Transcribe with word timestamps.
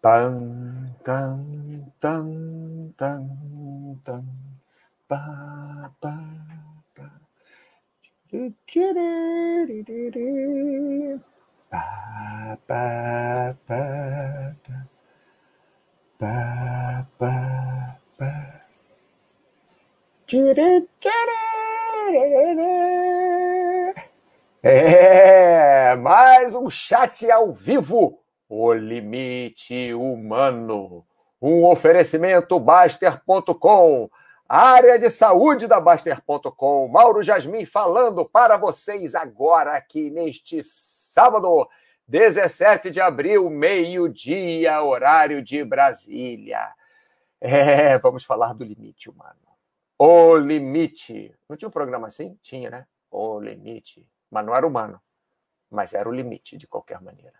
Tan, 0.00 0.94
tan, 1.04 1.42
tan, 2.00 2.28
tan, 2.96 3.22
tan, 4.04 4.24
pa, 5.08 5.22
pa, 6.00 6.14
pa. 6.94 7.06
Pa, 11.70 12.58
pa, 12.68 12.84
pa, 13.66 13.82
pa. 14.62 14.76
Pa, 16.18 17.06
pa, 17.18 17.34
pa. 18.18 18.32
É, 24.62 25.96
mais 25.96 26.54
um 26.54 26.70
chat 26.70 27.30
ao 27.30 27.52
vivo. 27.52 28.20
O 28.48 28.72
limite 28.72 29.92
humano. 29.92 31.04
Um 31.40 31.64
oferecimento 31.66 32.58
Baster.com. 32.58 34.10
Área 34.48 34.98
de 34.98 35.10
saúde 35.10 35.66
da 35.66 35.78
Baster.com. 35.78 36.88
Mauro 36.88 37.22
Jasmin 37.22 37.66
falando 37.66 38.24
para 38.24 38.56
vocês 38.56 39.14
agora 39.14 39.76
aqui 39.76 40.10
neste 40.10 40.62
sábado, 40.64 41.68
17 42.06 42.90
de 42.90 43.02
abril, 43.02 43.50
meio-dia, 43.50 44.82
horário 44.82 45.42
de 45.42 45.62
Brasília. 45.62 46.72
É, 47.38 47.98
vamos 47.98 48.24
falar 48.24 48.54
do 48.54 48.64
limite 48.64 49.10
humano. 49.10 49.36
O 49.98 50.36
limite. 50.36 51.34
Não 51.46 51.56
tinha 51.56 51.68
um 51.68 51.72
programa 51.72 52.06
assim? 52.06 52.38
Tinha, 52.42 52.70
né? 52.70 52.86
O 53.10 53.38
limite. 53.38 54.08
Mas 54.30 54.46
não 54.46 54.54
era 54.54 54.66
humano. 54.66 54.98
Mas 55.70 55.92
era 55.92 56.08
o 56.08 56.12
limite, 56.12 56.56
de 56.56 56.66
qualquer 56.66 57.00
maneira. 57.02 57.34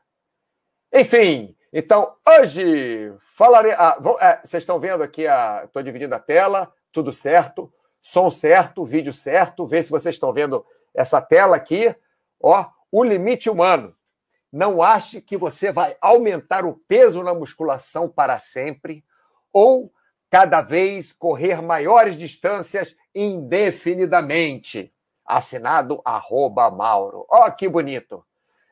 Enfim, 0.92 1.54
então 1.72 2.14
hoje 2.26 3.12
falarei. 3.34 3.72
Ah, 3.72 3.98
é, 4.20 4.40
vocês 4.42 4.62
estão 4.62 4.80
vendo 4.80 5.02
aqui, 5.02 5.24
estou 5.64 5.82
dividindo 5.82 6.14
a 6.14 6.18
tela, 6.18 6.72
tudo 6.90 7.12
certo, 7.12 7.72
som 8.00 8.30
certo, 8.30 8.84
vídeo 8.84 9.12
certo. 9.12 9.66
Vê 9.66 9.82
se 9.82 9.90
vocês 9.90 10.14
estão 10.14 10.32
vendo 10.32 10.64
essa 10.94 11.20
tela 11.20 11.56
aqui. 11.56 11.94
Ó, 12.40 12.64
o 12.90 13.04
limite 13.04 13.50
humano. 13.50 13.94
Não 14.50 14.82
ache 14.82 15.20
que 15.20 15.36
você 15.36 15.70
vai 15.70 15.94
aumentar 16.00 16.64
o 16.64 16.74
peso 16.88 17.22
na 17.22 17.34
musculação 17.34 18.08
para 18.08 18.38
sempre 18.38 19.04
ou 19.52 19.92
cada 20.30 20.62
vez 20.62 21.12
correr 21.12 21.60
maiores 21.60 22.16
distâncias 22.16 22.96
indefinidamente. 23.14 24.90
Assinado 25.24 26.00
arroba 26.02 26.70
Mauro. 26.70 27.26
Ó, 27.28 27.50
que 27.50 27.68
bonito. 27.68 28.24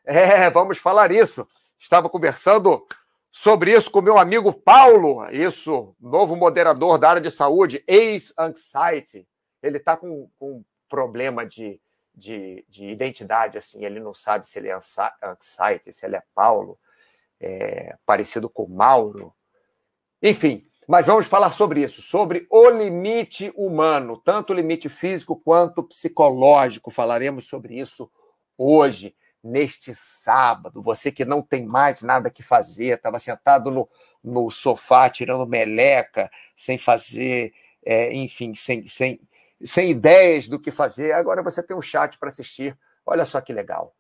É, 0.03 0.49
vamos 0.49 0.79
falar 0.79 1.13
isso. 1.13 1.47
Estava 1.79 2.09
conversando 2.09 2.87
sobre 3.31 3.73
isso 3.77 3.91
com 3.91 4.01
meu 4.01 4.17
amigo 4.17 4.53
Paulo, 4.53 5.29
isso, 5.31 5.95
novo 6.01 6.35
moderador 6.35 6.99
da 6.99 7.11
área 7.11 7.21
de 7.21 7.31
saúde, 7.31 7.85
ex-anxiety. 7.87 9.29
Ele 9.63 9.77
está 9.77 9.97
com, 9.97 10.31
com 10.39 10.53
um 10.59 10.65
problema 10.89 11.45
de, 11.45 11.79
de, 12.15 12.65
de, 12.69 12.87
identidade, 12.87 13.59
assim, 13.59 13.85
ele 13.85 14.01
não 14.01 14.15
sabe 14.15 14.49
se 14.49 14.59
ele 14.59 14.69
é 14.69 14.79
anxiety, 15.23 15.93
se 15.93 16.07
ele 16.07 16.17
é 16.17 16.23
Paulo, 16.35 16.79
é, 17.39 17.97
parecido 18.07 18.49
com 18.49 18.67
Mauro. 18.67 19.35
Enfim, 20.23 20.67
mas 20.89 21.07
vamos 21.07 21.27
falar 21.27 21.53
sobre 21.53 21.83
isso, 21.83 22.01
sobre 22.01 22.47
o 22.49 22.71
limite 22.71 23.53
humano, 23.55 24.17
tanto 24.17 24.53
o 24.53 24.57
limite 24.57 24.89
físico 24.89 25.37
quanto 25.37 25.83
psicológico. 25.83 26.91
Falaremos 26.91 27.49
sobre 27.49 27.79
isso 27.79 28.11
hoje 28.57 29.15
neste 29.47 29.95
sábado. 29.95 30.83
Você 30.83 31.11
que 31.13 31.25
não 31.25 31.41
tem 31.41 31.65
mais 31.65 32.03
nada 32.03 32.31
que 32.31 32.43
fazer, 32.43 32.97
estava 32.97 33.19
sentado 33.19 33.71
no, 33.71 33.89
no 34.23 34.51
sofá 34.51 35.09
tirando 35.09 35.47
meleca, 35.47 36.31
sem 36.57 36.77
fazer, 36.77 37.53
é, 37.85 38.13
enfim, 38.13 38.55
sem, 38.55 38.87
sem, 38.87 39.21
sem 39.65 39.91
ideias 39.91 40.49
do 40.49 40.59
que 40.59 40.71
fazer. 40.71 41.13
Agora 41.13 41.43
você 41.43 41.63
tem 41.63 41.77
um 41.77 41.83
chat 41.83 42.19
para 42.19 42.31
assistir. 42.31 42.77
Olha 43.05 43.25
só 43.25 43.41
que 43.41 43.53
legal. 43.53 43.95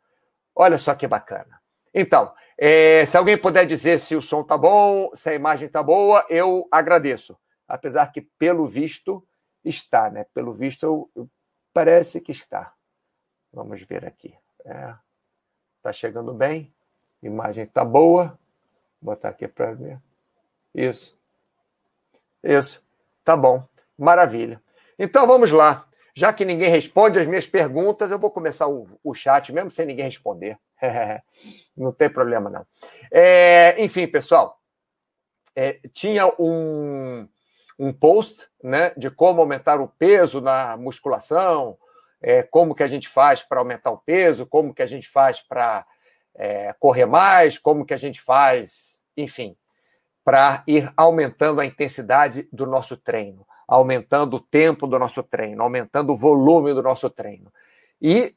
Olha 0.54 0.78
só 0.78 0.94
que 0.94 1.06
bacana. 1.06 1.60
Então, 1.94 2.34
é, 2.58 3.06
se 3.06 3.16
alguém 3.16 3.38
puder 3.38 3.66
dizer 3.66 3.98
se 4.00 4.16
o 4.16 4.22
som 4.22 4.42
tá 4.42 4.58
bom, 4.58 5.10
se 5.14 5.30
a 5.30 5.34
imagem 5.34 5.68
tá 5.68 5.82
boa, 5.82 6.26
eu 6.28 6.68
agradeço. 6.70 7.38
Apesar 7.66 8.12
que, 8.12 8.20
pelo 8.20 8.66
visto, 8.66 9.26
está, 9.64 10.10
né? 10.10 10.24
Pelo 10.34 10.52
visto, 10.52 10.84
eu, 10.84 11.10
eu, 11.14 11.30
parece 11.72 12.20
que 12.20 12.32
está. 12.32 12.72
Vamos 13.52 13.82
ver 13.82 14.04
aqui. 14.04 14.34
É. 14.64 15.05
Está 15.86 15.92
chegando 15.92 16.34
bem. 16.34 16.68
Imagem 17.22 17.62
está 17.62 17.84
boa. 17.84 18.36
Vou 19.00 19.14
botar 19.14 19.28
aqui 19.28 19.46
para 19.46 19.72
ver. 19.72 20.00
Isso. 20.74 21.16
Isso. 22.42 22.84
Tá 23.24 23.36
bom. 23.36 23.64
Maravilha. 23.96 24.60
Então 24.98 25.28
vamos 25.28 25.52
lá. 25.52 25.86
Já 26.12 26.32
que 26.32 26.44
ninguém 26.44 26.68
responde 26.68 27.20
as 27.20 27.28
minhas 27.28 27.46
perguntas, 27.46 28.10
eu 28.10 28.18
vou 28.18 28.32
começar 28.32 28.66
o, 28.66 28.88
o 29.04 29.14
chat, 29.14 29.52
mesmo 29.52 29.70
sem 29.70 29.86
ninguém 29.86 30.06
responder. 30.06 30.58
não 31.76 31.92
tem 31.92 32.10
problema, 32.10 32.50
não. 32.50 32.66
É, 33.08 33.80
enfim, 33.80 34.08
pessoal, 34.08 34.60
é, 35.54 35.78
tinha 35.92 36.26
um, 36.36 37.28
um 37.78 37.92
post 37.92 38.48
né, 38.60 38.92
de 38.96 39.08
como 39.08 39.40
aumentar 39.40 39.80
o 39.80 39.86
peso 39.86 40.40
na 40.40 40.76
musculação, 40.76 41.78
é, 42.22 42.42
como 42.42 42.74
que 42.74 42.82
a 42.82 42.88
gente 42.88 43.08
faz 43.08 43.42
para 43.42 43.60
aumentar 43.60 43.90
o 43.90 43.98
peso, 43.98 44.46
como 44.46 44.74
que 44.74 44.82
a 44.82 44.86
gente 44.86 45.08
faz 45.08 45.40
para 45.40 45.86
é, 46.34 46.74
correr 46.78 47.06
mais, 47.06 47.58
como 47.58 47.84
que 47.84 47.94
a 47.94 47.98
gente 47.98 48.20
faz, 48.20 49.00
enfim, 49.16 49.56
para 50.24 50.62
ir 50.66 50.92
aumentando 50.96 51.60
a 51.60 51.66
intensidade 51.66 52.48
do 52.52 52.66
nosso 52.66 52.96
treino, 52.96 53.46
aumentando 53.66 54.36
o 54.36 54.40
tempo 54.40 54.86
do 54.86 54.98
nosso 54.98 55.22
treino, 55.22 55.62
aumentando 55.62 56.12
o 56.12 56.16
volume 56.16 56.74
do 56.74 56.82
nosso 56.82 57.08
treino. 57.08 57.52
E, 58.00 58.34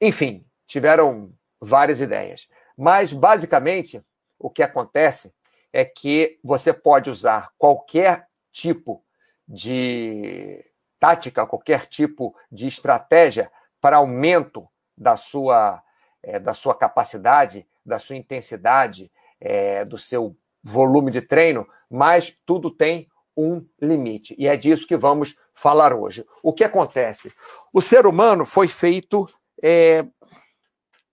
enfim, 0.00 0.44
tiveram 0.66 1.32
várias 1.60 2.00
ideias. 2.00 2.48
Mas, 2.76 3.12
basicamente, 3.12 4.02
o 4.38 4.50
que 4.50 4.62
acontece 4.62 5.32
é 5.72 5.84
que 5.84 6.38
você 6.42 6.72
pode 6.72 7.10
usar 7.10 7.50
qualquer 7.58 8.26
tipo 8.52 9.04
de 9.46 10.64
tática, 10.98 11.46
qualquer 11.46 11.86
tipo 11.86 12.34
de 12.50 12.66
estratégia 12.66 13.50
para 13.80 13.98
aumento 13.98 14.66
da 14.96 15.16
sua, 15.16 15.82
é, 16.22 16.38
da 16.38 16.54
sua 16.54 16.74
capacidade, 16.74 17.66
da 17.84 17.98
sua 17.98 18.16
intensidade, 18.16 19.10
é, 19.40 19.84
do 19.84 19.98
seu 19.98 20.36
volume 20.62 21.10
de 21.10 21.20
treino, 21.20 21.66
mas 21.90 22.36
tudo 22.44 22.70
tem 22.70 23.08
um 23.36 23.64
limite. 23.80 24.34
E 24.38 24.48
é 24.48 24.56
disso 24.56 24.86
que 24.86 24.96
vamos 24.96 25.36
falar 25.54 25.92
hoje. 25.92 26.26
O 26.42 26.52
que 26.52 26.64
acontece? 26.64 27.32
O 27.72 27.80
ser 27.80 28.06
humano 28.06 28.44
foi 28.44 28.66
feito 28.66 29.26
é, 29.62 30.04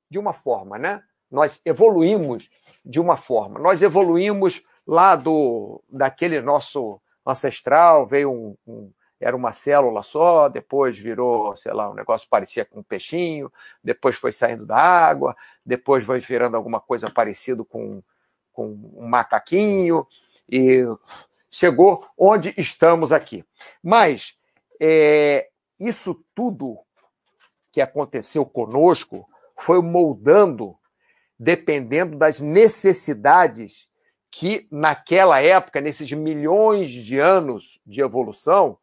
de 0.09 0.17
uma 0.17 0.33
forma, 0.33 0.77
né? 0.77 1.01
Nós 1.29 1.59
evoluímos 1.65 2.50
de 2.85 3.00
uma 3.00 3.17
forma. 3.17 3.59
Nós 3.59 3.81
evoluímos 3.81 4.63
lá 4.85 5.15
do 5.15 5.83
daquele 5.89 6.41
nosso 6.41 7.01
ancestral, 7.25 8.05
veio 8.05 8.31
um, 8.31 8.57
um 8.67 8.91
era 9.23 9.35
uma 9.35 9.53
célula 9.53 10.03
só, 10.03 10.50
depois 10.50 10.97
virou, 10.97 11.56
sei 11.56 11.73
lá, 11.73 11.89
um 11.89 11.94
negócio 11.94 12.28
parecia 12.29 12.66
com 12.66 12.79
um 12.79 12.84
peixinho, 12.84 13.51
depois 13.84 14.16
foi 14.16 14.31
saindo 14.31 14.66
da 14.66 14.78
água, 14.78 15.35
depois 15.66 16.03
foi 16.03 16.19
virando 16.19 16.57
alguma 16.57 16.79
coisa 16.79 17.09
parecida 17.09 17.63
com, 17.63 18.03
com 18.51 18.67
um 18.95 19.07
macaquinho, 19.07 20.06
e 20.50 20.83
chegou 21.50 22.06
onde 22.17 22.53
estamos 22.57 23.12
aqui. 23.12 23.45
Mas 23.81 24.38
é, 24.79 25.50
isso 25.79 26.23
tudo 26.35 26.79
que 27.72 27.81
aconteceu 27.81 28.45
conosco 28.45 29.28
foi 29.57 29.81
moldando 29.81 30.78
dependendo 31.39 32.17
das 32.17 32.39
necessidades 32.39 33.88
que 34.29 34.68
naquela 34.71 35.42
época, 35.42 35.80
nesses 35.80 36.12
milhões 36.12 36.89
de 36.89 37.19
anos 37.19 37.80
de 37.86 38.01
evolução, 38.01 38.77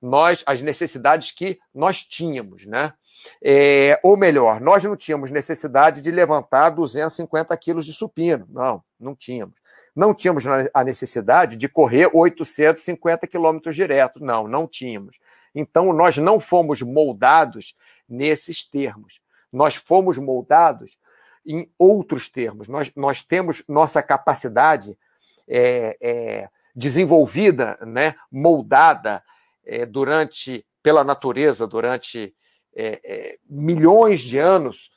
nós 0.00 0.42
as 0.46 0.60
necessidades 0.60 1.30
que 1.30 1.58
nós 1.74 2.02
tínhamos, 2.02 2.66
né? 2.66 2.92
É, 3.42 3.98
ou 4.02 4.16
melhor, 4.16 4.60
nós 4.60 4.84
não 4.84 4.96
tínhamos 4.96 5.30
necessidade 5.30 6.00
de 6.00 6.10
levantar 6.10 6.70
250 6.70 7.56
quilos 7.56 7.84
de 7.84 7.92
supino. 7.92 8.46
Não, 8.48 8.82
não 9.00 9.14
tínhamos. 9.14 9.56
Não 9.94 10.14
tínhamos 10.14 10.44
a 10.72 10.84
necessidade 10.84 11.56
de 11.56 11.68
correr 11.68 12.10
850 12.12 13.26
quilômetros 13.26 13.74
direto. 13.74 14.22
Não, 14.22 14.46
não 14.46 14.66
tínhamos. 14.66 15.18
Então, 15.54 15.92
nós 15.92 16.18
não 16.18 16.38
fomos 16.38 16.82
moldados 16.82 17.74
nesses 18.08 18.62
termos. 18.62 19.20
Nós 19.50 19.74
fomos 19.74 20.18
moldados 20.18 20.98
em 21.46 21.70
outros 21.78 22.28
termos. 22.28 22.68
Nós, 22.68 22.92
nós 22.94 23.24
temos 23.24 23.64
nossa 23.66 24.02
capacidade 24.02 24.98
é, 25.48 25.96
é, 26.00 26.48
desenvolvida, 26.74 27.78
né, 27.80 28.16
moldada, 28.30 29.22
é, 29.66 29.84
durante, 29.84 30.64
pela 30.82 31.02
natureza, 31.02 31.66
durante 31.66 32.34
é, 32.74 33.38
milhões 33.48 34.22
de 34.22 34.38
anos, 34.38 34.90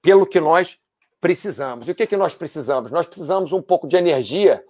pelo 0.00 0.26
que 0.26 0.40
nós 0.40 0.78
precisamos. 1.20 1.88
E 1.88 1.90
o 1.90 1.94
que, 1.94 2.06
que 2.06 2.16
nós 2.16 2.34
precisamos? 2.34 2.90
Nós 2.90 3.06
precisamos 3.06 3.52
um 3.52 3.60
pouco 3.60 3.88
de 3.88 3.96
energia 3.96 4.64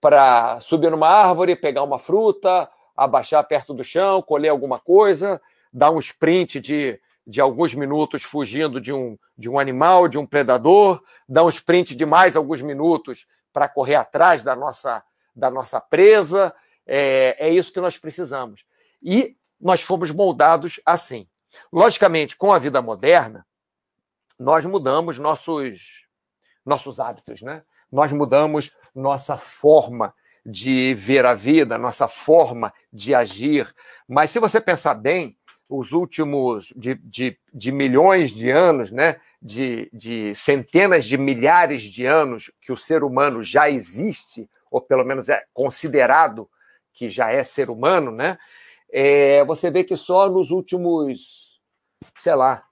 para 0.00 0.58
subir 0.60 0.90
numa 0.90 1.08
árvore, 1.08 1.56
pegar 1.56 1.82
uma 1.82 1.98
fruta, 1.98 2.68
abaixar 2.96 3.46
perto 3.46 3.72
do 3.72 3.84
chão, 3.84 4.20
colher 4.20 4.48
alguma 4.48 4.78
coisa, 4.78 5.40
dar 5.72 5.90
um 5.90 5.98
sprint 5.98 6.60
de, 6.60 7.00
de 7.26 7.40
alguns 7.40 7.74
minutos 7.74 8.22
fugindo 8.22 8.80
de 8.80 8.92
um, 8.92 9.16
de 9.36 9.48
um 9.48 9.58
animal, 9.58 10.08
de 10.08 10.18
um 10.18 10.26
predador, 10.26 11.02
dar 11.28 11.44
um 11.44 11.48
sprint 11.48 11.94
de 11.94 12.04
mais 12.04 12.36
alguns 12.36 12.60
minutos 12.60 13.26
para 13.52 13.68
correr 13.68 13.94
atrás 13.94 14.42
da 14.42 14.54
nossa, 14.54 15.02
da 15.34 15.50
nossa 15.50 15.80
presa. 15.80 16.54
É, 16.86 17.48
é 17.48 17.50
isso 17.50 17.72
que 17.72 17.80
nós 17.80 17.96
precisamos. 17.98 18.64
E 19.02 19.36
nós 19.60 19.80
fomos 19.80 20.10
moldados 20.10 20.80
assim. 20.84 21.26
Logicamente, 21.72 22.36
com 22.36 22.52
a 22.52 22.58
vida 22.58 22.82
moderna, 22.82 23.46
nós 24.38 24.66
mudamos 24.66 25.18
nossos, 25.18 26.04
nossos 26.64 26.98
hábitos, 26.98 27.42
né? 27.42 27.62
Nós 27.90 28.12
mudamos 28.12 28.72
nossa 28.94 29.36
forma 29.36 30.14
de 30.44 30.94
ver 30.94 31.24
a 31.24 31.32
vida, 31.32 31.78
nossa 31.78 32.08
forma 32.08 32.72
de 32.92 33.14
agir. 33.14 33.72
Mas 34.06 34.30
se 34.30 34.38
você 34.38 34.60
pensar 34.60 34.94
bem, 34.94 35.36
os 35.68 35.92
últimos 35.92 36.72
de, 36.76 36.96
de, 36.96 37.38
de 37.52 37.72
milhões 37.72 38.30
de 38.30 38.50
anos, 38.50 38.90
né? 38.90 39.20
De, 39.40 39.90
de 39.92 40.34
centenas 40.34 41.04
de 41.04 41.18
milhares 41.18 41.82
de 41.82 42.06
anos 42.06 42.50
que 42.62 42.72
o 42.72 42.76
ser 42.76 43.04
humano 43.04 43.42
já 43.42 43.70
existe, 43.70 44.48
ou 44.70 44.80
pelo 44.80 45.04
menos 45.04 45.28
é 45.28 45.44
considerado 45.52 46.48
que 46.94 47.10
já 47.10 47.30
é 47.30 47.42
ser 47.44 47.68
humano, 47.68 48.10
né? 48.10 48.38
É, 48.90 49.44
você 49.44 49.70
vê 49.70 49.82
que 49.82 49.96
só 49.96 50.28
nos 50.28 50.50
últimos, 50.50 51.60
sei 52.16 52.34
lá, 52.34 52.62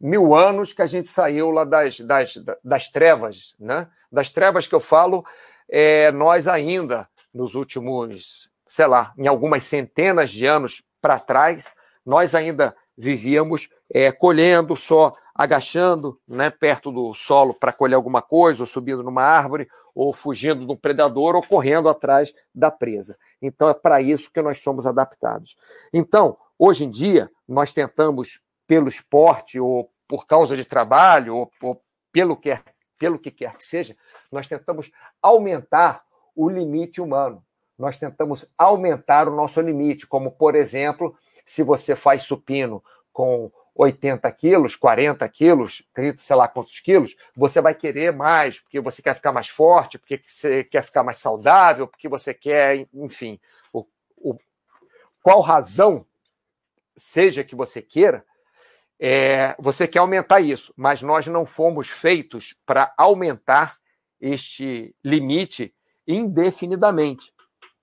mil 0.00 0.34
anos 0.34 0.72
que 0.72 0.82
a 0.82 0.86
gente 0.86 1.08
saiu 1.08 1.50
lá 1.50 1.64
das, 1.64 1.98
das, 2.00 2.34
das 2.62 2.88
trevas, 2.90 3.54
né? 3.58 3.88
Das 4.12 4.30
trevas 4.30 4.66
que 4.66 4.74
eu 4.74 4.80
falo, 4.80 5.24
é, 5.68 6.12
nós 6.12 6.46
ainda, 6.46 7.08
nos 7.32 7.54
últimos, 7.54 8.50
sei 8.68 8.86
lá, 8.86 9.12
em 9.16 9.26
algumas 9.26 9.64
centenas 9.64 10.30
de 10.30 10.46
anos 10.46 10.82
para 11.00 11.18
trás, 11.18 11.72
nós 12.04 12.34
ainda 12.34 12.76
vivíamos 12.96 13.68
é, 13.92 14.12
colhendo 14.12 14.76
só, 14.76 15.14
agachando 15.34 16.20
né, 16.28 16.50
perto 16.50 16.92
do 16.92 17.14
solo 17.14 17.54
para 17.54 17.72
colher 17.72 17.94
alguma 17.94 18.20
coisa, 18.20 18.62
ou 18.62 18.66
subindo 18.66 19.02
numa 19.02 19.22
árvore, 19.22 19.68
ou 19.94 20.12
fugindo 20.12 20.66
de 20.66 20.72
um 20.72 20.76
predador, 20.76 21.34
ou 21.34 21.42
correndo 21.42 21.88
atrás 21.88 22.32
da 22.54 22.70
presa. 22.70 23.16
Então 23.40 23.68
é 23.68 23.74
para 23.74 24.00
isso 24.00 24.30
que 24.32 24.42
nós 24.42 24.62
somos 24.62 24.86
adaptados. 24.86 25.56
Então, 25.92 26.36
hoje 26.58 26.84
em 26.84 26.90
dia, 26.90 27.30
nós 27.48 27.72
tentamos 27.72 28.40
pelo 28.66 28.88
esporte 28.88 29.58
ou 29.58 29.90
por 30.06 30.26
causa 30.26 30.56
de 30.56 30.64
trabalho 30.64 31.36
ou, 31.36 31.52
ou 31.62 31.82
pelo, 32.12 32.36
que, 32.36 32.58
pelo 32.98 33.18
que 33.18 33.30
quer 33.30 33.56
que 33.56 33.64
seja, 33.64 33.96
nós 34.30 34.46
tentamos 34.46 34.90
aumentar 35.22 36.04
o 36.34 36.48
limite 36.48 37.00
humano. 37.00 37.44
Nós 37.80 37.96
tentamos 37.96 38.44
aumentar 38.58 39.26
o 39.26 39.34
nosso 39.34 39.58
limite, 39.58 40.06
como, 40.06 40.30
por 40.30 40.54
exemplo, 40.54 41.16
se 41.46 41.62
você 41.62 41.96
faz 41.96 42.24
supino 42.24 42.84
com 43.10 43.50
80 43.74 44.30
quilos, 44.32 44.76
40 44.76 45.26
quilos, 45.30 45.82
30, 45.94 46.18
sei 46.18 46.36
lá 46.36 46.46
quantos 46.46 46.78
quilos, 46.80 47.16
você 47.34 47.58
vai 47.58 47.74
querer 47.74 48.12
mais, 48.12 48.60
porque 48.60 48.78
você 48.80 49.00
quer 49.00 49.14
ficar 49.14 49.32
mais 49.32 49.48
forte, 49.48 49.98
porque 49.98 50.20
você 50.26 50.62
quer 50.62 50.82
ficar 50.82 51.02
mais 51.02 51.16
saudável, 51.16 51.88
porque 51.88 52.06
você 52.06 52.34
quer, 52.34 52.86
enfim, 52.92 53.40
o, 53.72 53.86
o, 54.18 54.36
qual 55.22 55.40
razão 55.40 56.04
seja 56.98 57.42
que 57.42 57.56
você 57.56 57.80
queira, 57.80 58.22
é, 58.98 59.56
você 59.58 59.88
quer 59.88 60.00
aumentar 60.00 60.42
isso, 60.42 60.74
mas 60.76 61.00
nós 61.00 61.26
não 61.26 61.46
fomos 61.46 61.88
feitos 61.88 62.54
para 62.66 62.92
aumentar 62.98 63.78
este 64.20 64.94
limite 65.02 65.74
indefinidamente. 66.06 67.32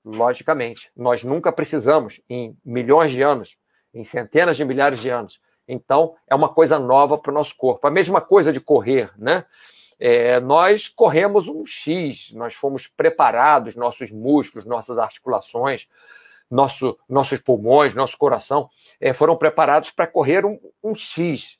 Logicamente, 0.09 0.89
nós 0.95 1.21
nunca 1.21 1.51
precisamos, 1.51 2.21
em 2.29 2.55
milhões 2.63 3.11
de 3.11 3.21
anos, 3.21 3.57
em 3.93 4.05
centenas 4.05 4.55
de 4.55 4.63
milhares 4.63 4.99
de 4.99 5.09
anos. 5.09 5.41
Então, 5.67 6.15
é 6.25 6.33
uma 6.33 6.47
coisa 6.47 6.79
nova 6.79 7.17
para 7.17 7.29
o 7.29 7.33
nosso 7.33 7.55
corpo. 7.57 7.85
A 7.85 7.91
mesma 7.91 8.21
coisa 8.21 8.53
de 8.53 8.61
correr, 8.61 9.11
né? 9.17 9.45
É, 9.99 10.39
nós 10.39 10.87
corremos 10.87 11.47
um 11.47 11.65
X, 11.65 12.31
nós 12.31 12.53
fomos 12.53 12.87
preparados, 12.87 13.75
nossos 13.75 14.09
músculos, 14.11 14.65
nossas 14.65 14.97
articulações, 14.97 15.89
nosso, 16.49 16.97
nossos 17.09 17.39
pulmões, 17.39 17.93
nosso 17.93 18.17
coração, 18.17 18.69
é, 19.01 19.11
foram 19.11 19.35
preparados 19.35 19.89
para 19.89 20.07
correr 20.07 20.45
um, 20.45 20.57
um 20.81 20.95
X, 20.95 21.57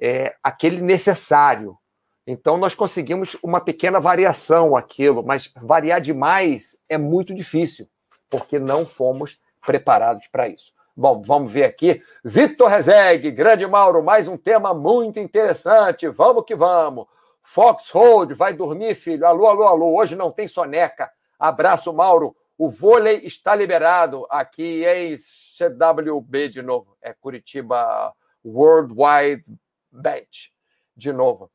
é, 0.00 0.34
aquele 0.42 0.80
necessário. 0.80 1.78
Então, 2.26 2.56
nós 2.56 2.74
conseguimos 2.74 3.36
uma 3.42 3.60
pequena 3.60 4.00
variação 4.00 4.76
aquilo, 4.76 5.22
mas 5.22 5.52
variar 5.60 6.00
demais 6.00 6.78
é 6.88 6.96
muito 6.96 7.34
difícil, 7.34 7.86
porque 8.30 8.58
não 8.58 8.86
fomos 8.86 9.40
preparados 9.60 10.26
para 10.28 10.48
isso. 10.48 10.72
Bom, 10.96 11.20
vamos 11.22 11.52
ver 11.52 11.64
aqui. 11.64 12.02
Vitor 12.24 12.68
Rezegue, 12.68 13.30
grande 13.30 13.66
Mauro, 13.66 14.02
mais 14.02 14.28
um 14.28 14.36
tema 14.36 14.72
muito 14.72 15.18
interessante. 15.18 16.08
Vamos 16.08 16.44
que 16.46 16.54
vamos. 16.54 17.06
Foxhold, 17.42 18.32
vai 18.34 18.54
dormir, 18.54 18.94
filho. 18.94 19.26
Alô, 19.26 19.46
alô, 19.46 19.64
alô. 19.64 19.94
Hoje 19.96 20.16
não 20.16 20.30
tem 20.30 20.46
soneca. 20.46 21.10
Abraço, 21.38 21.92
Mauro. 21.92 22.34
O 22.56 22.70
vôlei 22.70 23.18
está 23.24 23.54
liberado 23.54 24.24
aqui 24.30 24.84
em 24.86 25.16
CWB 25.18 26.48
de 26.48 26.62
novo. 26.62 26.96
É 27.02 27.12
Curitiba 27.12 28.14
Worldwide 28.44 29.44
Bench 29.90 30.52
de 30.96 31.12
novo. 31.12 31.50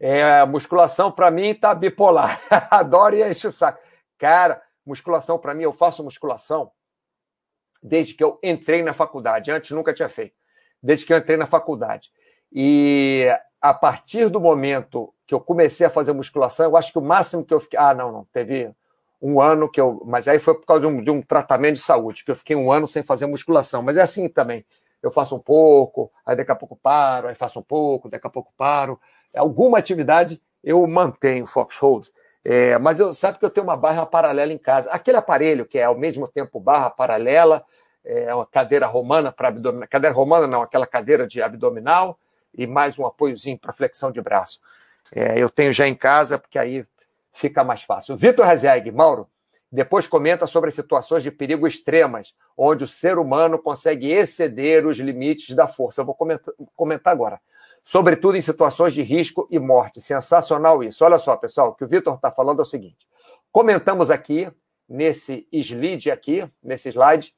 É, 0.00 0.44
musculação 0.46 1.12
para 1.12 1.30
mim 1.30 1.54
tá 1.54 1.74
bipolar. 1.74 2.40
Adoro 2.70 3.14
e 3.14 3.28
enche 3.28 3.46
o 3.46 3.52
saco. 3.52 3.78
Cara, 4.18 4.62
musculação 4.84 5.38
para 5.38 5.52
mim, 5.52 5.64
eu 5.64 5.72
faço 5.72 6.02
musculação 6.02 6.72
desde 7.82 8.14
que 8.14 8.24
eu 8.24 8.38
entrei 8.42 8.82
na 8.82 8.94
faculdade. 8.94 9.50
Antes 9.50 9.70
nunca 9.72 9.92
tinha 9.92 10.08
feito. 10.08 10.34
Desde 10.82 11.04
que 11.04 11.12
eu 11.12 11.18
entrei 11.18 11.36
na 11.36 11.46
faculdade. 11.46 12.10
E 12.50 13.28
a 13.60 13.74
partir 13.74 14.28
do 14.28 14.40
momento 14.40 15.12
que 15.26 15.34
eu 15.34 15.40
comecei 15.40 15.86
a 15.86 15.90
fazer 15.90 16.12
musculação, 16.12 16.66
eu 16.66 16.76
acho 16.76 16.92
que 16.92 16.98
o 16.98 17.02
máximo 17.02 17.44
que 17.44 17.52
eu 17.52 17.60
fiquei. 17.60 17.78
Ah, 17.78 17.94
não, 17.94 18.10
não. 18.10 18.24
Teve 18.32 18.74
um 19.20 19.40
ano 19.40 19.70
que 19.70 19.80
eu. 19.80 20.02
Mas 20.06 20.26
aí 20.26 20.38
foi 20.38 20.54
por 20.54 20.64
causa 20.64 20.80
de 20.80 20.86
um, 20.86 21.04
de 21.04 21.10
um, 21.10 21.20
tratamento 21.20 21.74
de 21.74 21.82
saúde, 21.82 22.24
que 22.24 22.30
eu 22.30 22.36
fiquei 22.36 22.56
um 22.56 22.72
ano 22.72 22.86
sem 22.86 23.02
fazer 23.02 23.26
musculação. 23.26 23.82
Mas 23.82 23.98
é 23.98 24.02
assim 24.02 24.28
também. 24.28 24.64
Eu 25.02 25.10
faço 25.10 25.36
um 25.36 25.40
pouco, 25.40 26.10
aí 26.24 26.36
daqui 26.36 26.52
a 26.52 26.54
pouco 26.54 26.76
paro, 26.76 27.28
aí 27.28 27.34
faço 27.34 27.58
um 27.58 27.62
pouco, 27.62 28.08
daqui 28.08 28.26
a 28.26 28.30
pouco 28.30 28.52
paro. 28.56 29.00
Alguma 29.34 29.78
atividade 29.78 30.40
eu 30.62 30.86
mantenho 30.86 31.46
Foxhold. 31.46 32.10
É, 32.44 32.78
mas 32.78 32.98
eu 32.98 33.12
sabe 33.12 33.38
que 33.38 33.44
eu 33.44 33.50
tenho 33.50 33.66
uma 33.66 33.76
barra 33.76 34.06
paralela 34.06 34.52
em 34.52 34.58
casa. 34.58 34.90
Aquele 34.90 35.18
aparelho 35.18 35.66
que 35.66 35.78
é 35.78 35.84
ao 35.84 35.96
mesmo 35.96 36.26
tempo 36.26 36.58
barra 36.58 36.90
paralela, 36.90 37.64
é 38.04 38.34
uma 38.34 38.46
cadeira 38.46 38.86
romana 38.86 39.30
para 39.30 39.48
abdominal. 39.48 39.88
Cadeira 39.88 40.14
romana 40.14 40.46
não, 40.46 40.62
aquela 40.62 40.86
cadeira 40.86 41.26
de 41.26 41.42
abdominal 41.42 42.18
e 42.56 42.66
mais 42.66 42.98
um 42.98 43.06
apoiozinho 43.06 43.58
para 43.58 43.72
flexão 43.72 44.10
de 44.10 44.20
braço. 44.20 44.60
É, 45.14 45.38
eu 45.38 45.50
tenho 45.50 45.72
já 45.72 45.86
em 45.86 45.94
casa, 45.94 46.38
porque 46.38 46.58
aí 46.58 46.86
fica 47.32 47.62
mais 47.62 47.82
fácil. 47.82 48.16
Vitor 48.16 48.46
Rezeg, 48.46 48.90
Mauro, 48.90 49.28
depois 49.70 50.06
comenta 50.06 50.46
sobre 50.46 50.70
as 50.70 50.74
situações 50.74 51.22
de 51.22 51.30
perigo 51.30 51.66
extremas, 51.66 52.34
onde 52.56 52.82
o 52.82 52.88
ser 52.88 53.18
humano 53.18 53.58
consegue 53.58 54.10
exceder 54.10 54.86
os 54.86 54.98
limites 54.98 55.54
da 55.54 55.68
força. 55.68 56.00
Eu 56.00 56.04
vou 56.04 56.16
comentar, 56.74 57.12
agora. 57.12 57.40
Sobretudo 57.84 58.36
em 58.36 58.40
situações 58.40 58.92
de 58.92 59.02
risco 59.02 59.46
e 59.50 59.58
morte. 59.58 60.00
Sensacional 60.00 60.82
isso. 60.82 61.04
Olha 61.04 61.18
só, 61.18 61.36
pessoal, 61.36 61.68
o 61.68 61.74
que 61.74 61.84
o 61.84 61.88
Vitor 61.88 62.14
está 62.14 62.30
falando 62.30 62.58
é 62.58 62.62
o 62.62 62.66
seguinte. 62.66 63.08
Comentamos 63.52 64.10
aqui, 64.10 64.50
nesse 64.88 65.46
slide 65.52 66.10
aqui, 66.10 66.48
nesse 66.62 66.88
slide, 66.90 67.32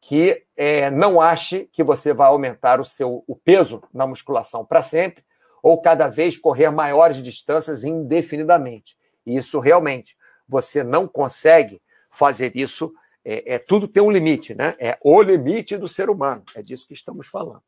que 0.00 0.44
é, 0.56 0.90
não 0.90 1.20
ache 1.20 1.68
que 1.72 1.84
você 1.84 2.12
vai 2.12 2.26
aumentar 2.26 2.80
o 2.80 2.84
seu 2.84 3.22
o 3.26 3.36
peso 3.36 3.80
na 3.94 4.04
musculação 4.04 4.64
para 4.64 4.82
sempre, 4.82 5.24
ou 5.62 5.80
cada 5.80 6.08
vez 6.08 6.36
correr 6.36 6.70
maiores 6.70 7.22
distâncias 7.22 7.84
indefinidamente. 7.84 8.96
Isso 9.24 9.60
realmente, 9.60 10.16
você 10.52 10.84
não 10.84 11.08
consegue 11.08 11.80
fazer 12.10 12.54
isso. 12.54 12.94
É, 13.24 13.54
é, 13.54 13.58
tudo 13.58 13.88
tem 13.88 14.02
um 14.02 14.10
limite, 14.10 14.54
né? 14.54 14.76
É 14.78 14.98
o 15.00 15.22
limite 15.22 15.78
do 15.78 15.88
ser 15.88 16.10
humano. 16.10 16.44
É 16.54 16.60
disso 16.60 16.86
que 16.86 16.92
estamos 16.92 17.26
falando. 17.26 17.62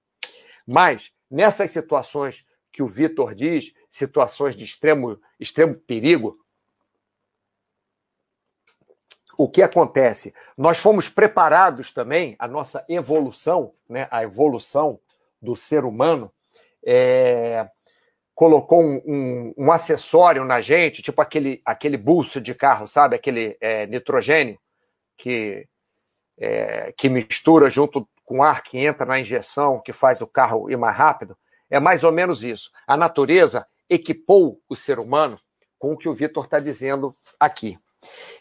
Mas 0.67 1.11
nessas 1.31 1.71
situações 1.71 2.45
que 2.71 2.83
o 2.83 2.87
Vitor 2.87 3.35
diz, 3.35 3.73
situações 3.91 4.55
de 4.55 4.65
extremo, 4.65 5.19
extremo 5.41 5.75
perigo, 5.75 6.39
o 9.39 9.49
que 9.49 9.63
acontece? 9.63 10.35
Nós 10.57 10.79
fomos 10.79 11.09
preparados 11.09 11.91
também, 11.91 12.37
a 12.39 12.47
nossa 12.47 12.85
evolução, 12.89 13.73
né, 13.89 14.07
a 14.11 14.23
evolução 14.23 15.01
do 15.41 15.57
ser 15.57 15.85
humano, 15.85 16.31
é, 16.85 17.69
colocou 18.35 18.83
um, 18.83 19.01
um, 19.07 19.55
um, 19.57 19.73
acessório 19.73 20.45
na 20.45 20.61
gente, 20.61 21.03
tipo 21.03 21.23
aquele, 21.23 21.63
aquele 21.65 21.97
bolso 21.97 22.41
de 22.41 22.55
carro, 22.55 22.89
sabe? 22.89 23.15
Aquele 23.15 23.57
é, 23.61 23.87
nitrogênio 23.87 24.59
que, 25.17 25.69
é, 26.39 26.93
que 26.97 27.09
mistura 27.09 27.71
junto 27.71 28.09
com 28.25 28.43
ar 28.43 28.63
que 28.63 28.79
entra 28.79 29.07
na 29.07 29.21
injeção, 29.21 29.81
que 29.81 29.93
faz 29.93 30.21
o 30.21 30.27
carro 30.27 30.71
ir 30.71 30.77
mais 30.77 30.97
rápido. 30.97 31.37
É 31.71 31.79
mais 31.79 32.03
ou 32.03 32.11
menos 32.11 32.43
isso. 32.43 32.71
A 32.87 32.97
natureza 32.97 33.67
equipou 33.89 34.61
o 34.69 34.75
ser 34.75 34.99
humano 34.99 35.39
com 35.79 35.93
o 35.93 35.97
que 35.97 36.09
o 36.09 36.13
Vitor 36.15 36.45
está 36.45 36.59
dizendo 36.59 37.17
aqui. 37.39 37.79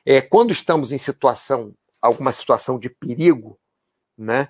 É, 0.06 0.22
quando 0.22 0.52
estamos 0.52 0.92
em 0.92 0.98
situação, 0.98 1.74
alguma 2.02 2.34
situação 2.34 2.80
de 2.80 2.90
perigo, 2.90 3.60
né, 4.18 4.48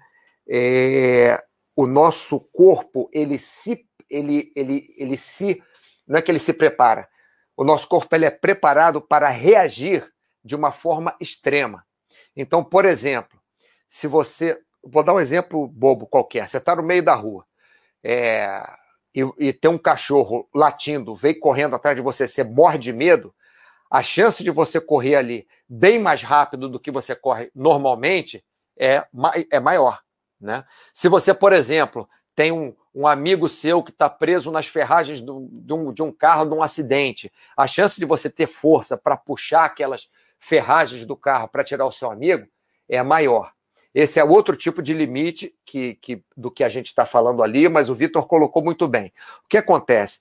é, 0.48 1.44
o 1.76 1.88
nosso 1.88 2.40
corpo 2.52 3.10
ele 3.12 3.40
se, 3.40 3.86
ele, 4.14 4.52
ele, 4.56 4.94
ele 4.98 5.18
se, 5.18 5.62
não 6.08 6.20
é 6.20 6.22
que 6.22 6.32
ele 6.32 6.40
se 6.40 6.54
prepara, 6.54 7.08
o 7.56 7.64
nosso 7.64 7.88
corpo 7.88 8.14
ele 8.16 8.26
é 8.26 8.32
preparado 8.32 9.02
para 9.02 9.30
reagir 9.30 10.12
de 10.44 10.56
uma 10.56 10.72
forma 10.72 11.16
extrema. 11.20 11.86
Então, 12.36 12.64
por 12.64 12.86
exemplo, 12.86 13.40
se 13.88 14.08
você, 14.08 14.60
vou 14.84 15.04
dar 15.04 15.14
um 15.14 15.20
exemplo 15.20 15.68
bobo 15.68 16.08
qualquer, 16.08 16.48
você 16.48 16.58
está 16.58 16.76
no 16.76 16.84
meio 16.84 17.04
da 17.04 17.16
rua, 17.16 17.46
é, 18.04 18.64
e, 19.16 19.22
e 19.38 19.54
tem 19.54 19.70
um 19.70 19.78
cachorro 19.78 20.50
latindo, 20.54 21.16
vem 21.16 21.40
correndo 21.40 21.76
atrás 21.76 21.96
de 21.96 22.02
você, 22.02 22.28
você 22.28 22.44
morre 22.44 22.78
de 22.78 22.92
medo, 22.92 23.34
a 23.90 24.02
chance 24.02 24.44
de 24.44 24.50
você 24.50 24.82
correr 24.82 25.16
ali 25.16 25.48
bem 25.70 26.00
mais 26.00 26.24
rápido 26.24 26.68
do 26.68 26.80
que 26.80 26.90
você 26.90 27.16
corre 27.16 27.52
normalmente 27.54 28.44
é, 28.78 29.06
é 29.52 29.60
maior. 29.60 30.02
Né? 30.42 30.66
Se 30.94 31.08
você, 31.08 31.34
por 31.34 31.54
exemplo, 31.54 32.10
tem 32.36 32.52
um, 32.52 32.76
um 32.94 33.08
amigo 33.08 33.50
seu 33.50 33.82
que 33.82 33.92
está 33.92 34.10
preso 34.10 34.52
nas 34.52 34.68
ferragens 34.68 35.22
do, 35.22 35.48
de, 35.52 35.74
um, 35.74 35.92
de 35.92 36.04
um 36.04 36.12
carro 36.12 36.46
de 36.46 36.54
um 36.54 36.62
acidente, 36.62 37.32
a 37.58 37.66
chance 37.66 38.00
de 38.00 38.06
você 38.06 38.30
ter 38.30 38.48
força 38.48 38.98
para 38.98 39.18
puxar 39.18 39.66
aquelas 39.66 40.10
ferragens 40.40 41.06
do 41.06 41.16
carro 41.16 41.48
para 41.48 41.64
tirar 41.64 41.86
o 41.86 41.92
seu 41.92 42.12
amigo 42.12 42.48
é 42.88 43.02
maior. 43.02 43.52
Esse 43.94 44.20
é 44.20 44.24
outro 44.24 44.56
tipo 44.56 44.82
de 44.82 44.94
limite 44.94 45.56
que, 45.66 45.96
que 45.96 46.24
do 46.36 46.52
que 46.52 46.64
a 46.64 46.70
gente 46.70 46.88
está 46.88 47.06
falando 47.06 47.44
ali, 47.44 47.70
mas 47.70 47.90
o 47.90 47.96
Vitor 47.96 48.28
colocou 48.28 48.64
muito 48.64 48.88
bem. 48.88 49.14
O 49.46 49.48
que 49.48 49.58
acontece? 49.58 50.20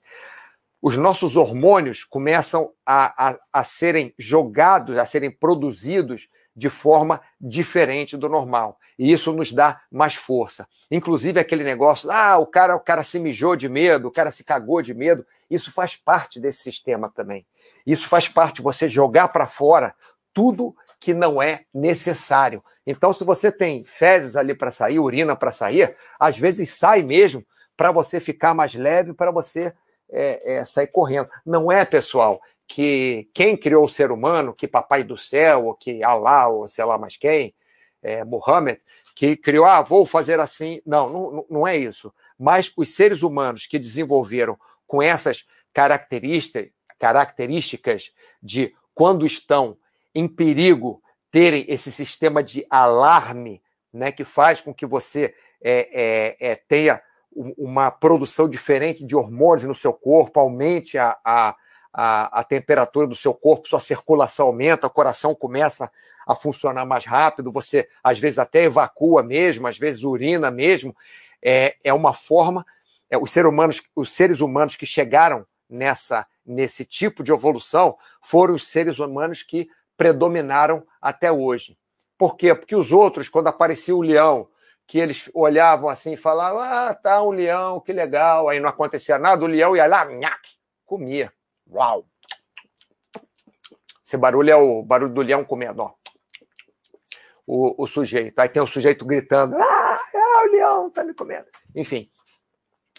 Os 0.81 0.97
nossos 0.97 1.35
hormônios 1.35 2.03
começam 2.03 2.71
a, 2.85 3.29
a, 3.31 3.39
a 3.51 3.63
serem 3.63 4.13
jogados, 4.17 4.97
a 4.97 5.05
serem 5.05 5.31
produzidos 5.31 6.29
de 6.55 6.69
forma 6.69 7.21
diferente 7.39 8.15
do 8.15 8.29
normal. 8.29 8.77
E 8.97 9.11
isso 9.11 9.33
nos 9.33 9.51
dá 9.51 9.81
mais 9.91 10.15
força. 10.15 10.67
Inclusive 10.89 11.39
aquele 11.39 11.63
negócio, 11.63 12.11
ah, 12.11 12.37
o 12.37 12.45
cara, 12.45 12.75
o 12.75 12.79
cara 12.79 13.03
se 13.03 13.19
mijou 13.19 13.55
de 13.55 13.67
medo, 13.67 14.07
o 14.07 14.11
cara 14.11 14.31
se 14.31 14.43
cagou 14.43 14.81
de 14.81 14.93
medo, 14.93 15.25
isso 15.49 15.71
faz 15.71 15.95
parte 15.95 16.39
desse 16.39 16.61
sistema 16.61 17.09
também. 17.09 17.45
Isso 17.85 18.07
faz 18.07 18.27
parte 18.27 18.61
você 18.61 18.87
jogar 18.87 19.29
para 19.29 19.47
fora 19.47 19.95
tudo 20.33 20.75
que 20.99 21.13
não 21.13 21.41
é 21.41 21.65
necessário. 21.73 22.63
Então, 22.85 23.11
se 23.11 23.23
você 23.23 23.51
tem 23.51 23.83
fezes 23.83 24.35
ali 24.35 24.53
para 24.53 24.71
sair, 24.71 24.99
urina 24.99 25.35
para 25.35 25.51
sair, 25.51 25.95
às 26.19 26.37
vezes 26.37 26.69
sai 26.69 27.01
mesmo 27.01 27.45
para 27.75 27.91
você 27.91 28.19
ficar 28.19 28.53
mais 28.53 28.73
leve, 28.73 29.13
para 29.13 29.31
você 29.31 29.73
é, 30.09 30.57
é, 30.57 30.65
sair 30.65 30.87
correndo. 30.87 31.29
Não 31.45 31.71
é, 31.71 31.83
pessoal, 31.83 32.41
que 32.73 33.29
quem 33.35 33.55
criou 33.55 33.85
o 33.85 33.89
ser 33.89 34.11
humano, 34.11 34.51
que 34.51 34.67
Papai 34.67 35.03
do 35.03 35.15
Céu, 35.15 35.67
ou 35.67 35.75
que 35.75 36.03
Alá, 36.03 36.47
ou 36.47 36.67
sei 36.67 36.83
lá 36.83 36.97
mais 36.97 37.15
quem, 37.15 37.53
é, 38.01 38.23
Muhammad, 38.23 38.79
que 39.15 39.37
criou, 39.37 39.65
ah, 39.65 39.83
vou 39.83 40.07
fazer 40.07 40.39
assim. 40.39 40.81
Não, 40.83 41.07
não, 41.07 41.45
não 41.47 41.67
é 41.67 41.77
isso. 41.77 42.11
Mas 42.35 42.73
os 42.75 42.89
seres 42.95 43.21
humanos 43.21 43.67
que 43.67 43.77
desenvolveram 43.77 44.57
com 44.87 45.03
essas 45.03 45.45
características, 45.71 46.71
características 46.97 48.11
de 48.41 48.73
quando 48.95 49.23
estão 49.23 49.77
em 50.15 50.27
perigo 50.27 50.99
terem 51.29 51.65
esse 51.67 51.91
sistema 51.91 52.41
de 52.41 52.65
alarme, 52.71 53.61
né, 53.93 54.11
que 54.11 54.23
faz 54.23 54.61
com 54.61 54.73
que 54.73 54.87
você 54.87 55.35
é, 55.61 56.37
é, 56.41 56.51
é, 56.51 56.55
tenha 56.55 56.99
uma 57.31 57.91
produção 57.91 58.49
diferente 58.49 59.05
de 59.05 59.15
hormônios 59.15 59.67
no 59.67 59.75
seu 59.75 59.93
corpo, 59.93 60.39
aumente 60.39 60.97
a, 60.97 61.15
a, 61.23 61.55
a, 61.93 62.39
a, 62.39 62.43
temperatura 62.43 63.05
do 63.05 63.15
seu 63.15 63.33
corpo, 63.33 63.69
sua 63.69 63.79
circulação 63.79 64.47
aumenta, 64.47 64.87
o 64.87 64.89
coração 64.89 65.35
começa 65.35 65.91
a 66.25 66.33
funcionar 66.33 66.85
mais 66.85 67.05
rápido, 67.05 67.51
você 67.51 67.87
às 68.03 68.17
vezes 68.17 68.39
até 68.39 68.63
evacua 68.63 69.21
mesmo, 69.21 69.67
às 69.67 69.77
vezes 69.77 70.03
urina 70.03 70.49
mesmo. 70.49 70.95
É, 71.41 71.75
é 71.83 71.93
uma 71.93 72.13
forma. 72.13 72.65
É, 73.09 73.17
os, 73.17 73.31
seres 73.31 73.49
humanos, 73.49 73.81
os 73.95 74.11
seres 74.11 74.39
humanos 74.39 74.75
que 74.75 74.85
chegaram 74.85 75.45
nessa 75.69 76.25
nesse 76.45 76.83
tipo 76.83 77.23
de 77.23 77.31
evolução 77.31 77.97
foram 78.21 78.53
os 78.53 78.67
seres 78.67 78.99
humanos 78.99 79.43
que 79.43 79.69
predominaram 79.95 80.85
até 81.01 81.31
hoje. 81.31 81.77
Por 82.17 82.35
quê? 82.35 82.53
Porque 82.53 82.75
os 82.75 82.91
outros, 82.91 83.29
quando 83.29 83.47
aparecia 83.47 83.95
o 83.95 84.01
leão, 84.01 84.47
que 84.85 84.99
eles 84.99 85.29
olhavam 85.33 85.89
assim 85.89 86.13
e 86.13 86.17
falavam: 86.17 86.59
Ah, 86.59 86.93
tá 86.93 87.21
um 87.21 87.31
leão, 87.31 87.79
que 87.79 87.93
legal. 87.93 88.49
Aí 88.49 88.59
não 88.59 88.69
acontecia 88.69 89.17
nada, 89.17 89.43
o 89.43 89.47
leão 89.47 89.75
ia 89.75 89.85
lá, 89.85 90.05
nhaque, 90.05 90.57
comia. 90.85 91.31
Uau! 91.73 92.07
Esse 94.05 94.17
barulho 94.17 94.49
é 94.51 94.55
o 94.55 94.83
barulho 94.83 95.13
do 95.13 95.21
leão 95.21 95.43
comendo, 95.43 95.81
ó. 95.81 95.93
O, 97.45 97.83
o 97.83 97.87
sujeito. 97.87 98.37
Aí 98.39 98.47
tem 98.47 98.61
o 98.61 98.67
sujeito 98.67 99.05
gritando: 99.05 99.55
Ah, 99.55 99.99
é 100.13 100.45
o 100.45 100.51
leão 100.51 100.89
tá 100.91 101.03
me 101.03 101.13
comendo. 101.13 101.47
Enfim. 101.75 102.09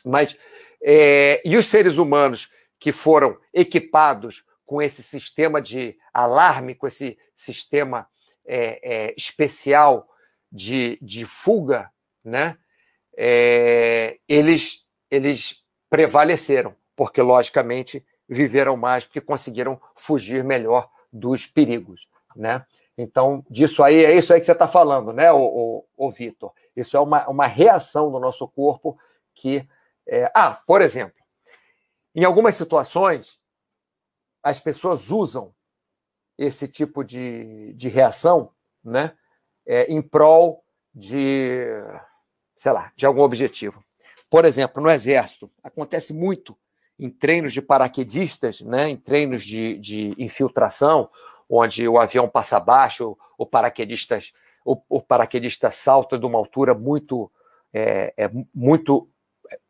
Mas, 0.05 0.37
é, 0.83 1.41
e 1.45 1.57
os 1.57 1.67
seres 1.67 1.99
humanos 1.99 2.51
que 2.79 2.93
foram 2.93 3.39
equipados 3.53 4.45
com 4.67 4.83
esse 4.83 5.03
sistema 5.03 5.63
de 5.63 5.97
alarme, 6.13 6.75
com 6.75 6.87
esse 6.87 7.19
sistema 7.35 8.09
é, 8.47 8.81
é, 8.83 9.15
especial 9.17 10.09
de, 10.51 10.99
de 11.01 11.25
fuga, 11.25 11.91
né? 12.23 12.59
É, 13.17 14.19
eles, 14.29 14.85
eles 15.11 15.63
prevaleceram, 15.89 16.75
porque, 16.97 17.23
logicamente, 17.23 18.05
viveram 18.29 18.77
mais, 18.77 19.05
porque 19.05 19.21
conseguiram 19.21 19.81
fugir 19.95 20.43
melhor 20.43 20.89
dos 21.13 21.47
perigos. 21.47 22.09
Né? 22.35 22.65
Então, 22.97 23.45
disso 23.49 23.83
aí, 23.83 24.05
é 24.05 24.17
isso 24.17 24.33
aí 24.33 24.41
que 24.41 24.47
você 24.47 24.53
está 24.53 24.69
falando, 24.69 25.13
né, 25.13 25.33
o, 25.33 25.39
o, 25.39 25.85
o 25.97 26.11
Vitor? 26.11 26.53
Isso 26.77 26.97
é 26.97 27.01
uma, 27.01 27.29
uma 27.29 27.47
reação 27.47 28.11
do 28.11 28.19
nosso 28.19 28.47
corpo 28.49 28.99
que. 29.35 29.69
É... 30.07 30.31
Ah, 30.35 30.61
por 30.67 30.83
exemplo, 30.83 31.23
em 32.15 32.25
algumas 32.25 32.55
situações, 32.55 33.41
as 34.43 34.61
pessoas 34.61 35.11
usam 35.11 35.55
esse 36.37 36.69
tipo 36.69 37.03
de, 37.03 37.73
de 37.75 37.89
reação 37.89 38.51
né, 38.83 39.17
é, 39.67 39.85
em 39.85 40.03
prol 40.03 40.65
de, 40.95 41.67
sei 42.57 42.73
lá, 42.73 42.93
de 42.97 43.07
algum 43.07 43.23
objetivo. 43.23 43.83
Por 44.29 44.45
exemplo, 44.45 44.83
no 44.83 44.91
Exército, 44.91 45.51
acontece 45.63 46.13
muito 46.13 46.57
em 46.99 47.11
treinos 47.11 47.53
de 47.53 47.61
paraquedistas, 47.61 48.61
né, 48.61 48.89
em 48.89 48.97
treinos 48.97 49.45
de, 49.45 49.79
de 49.79 50.15
infiltração, 50.19 51.11
onde 51.49 51.87
o 51.89 51.99
avião 51.99 52.29
passa 52.29 52.57
abaixo, 52.57 53.17
o 53.37 53.45
paraquedista, 53.45 54.19
o, 54.65 54.81
o 54.89 55.01
paraquedista 55.01 55.71
salta 55.71 56.19
de 56.19 56.25
uma 56.25 56.39
altura 56.39 56.75
muito, 56.75 57.31
é, 57.73 58.15
é 58.17 58.31
muito 58.55 59.09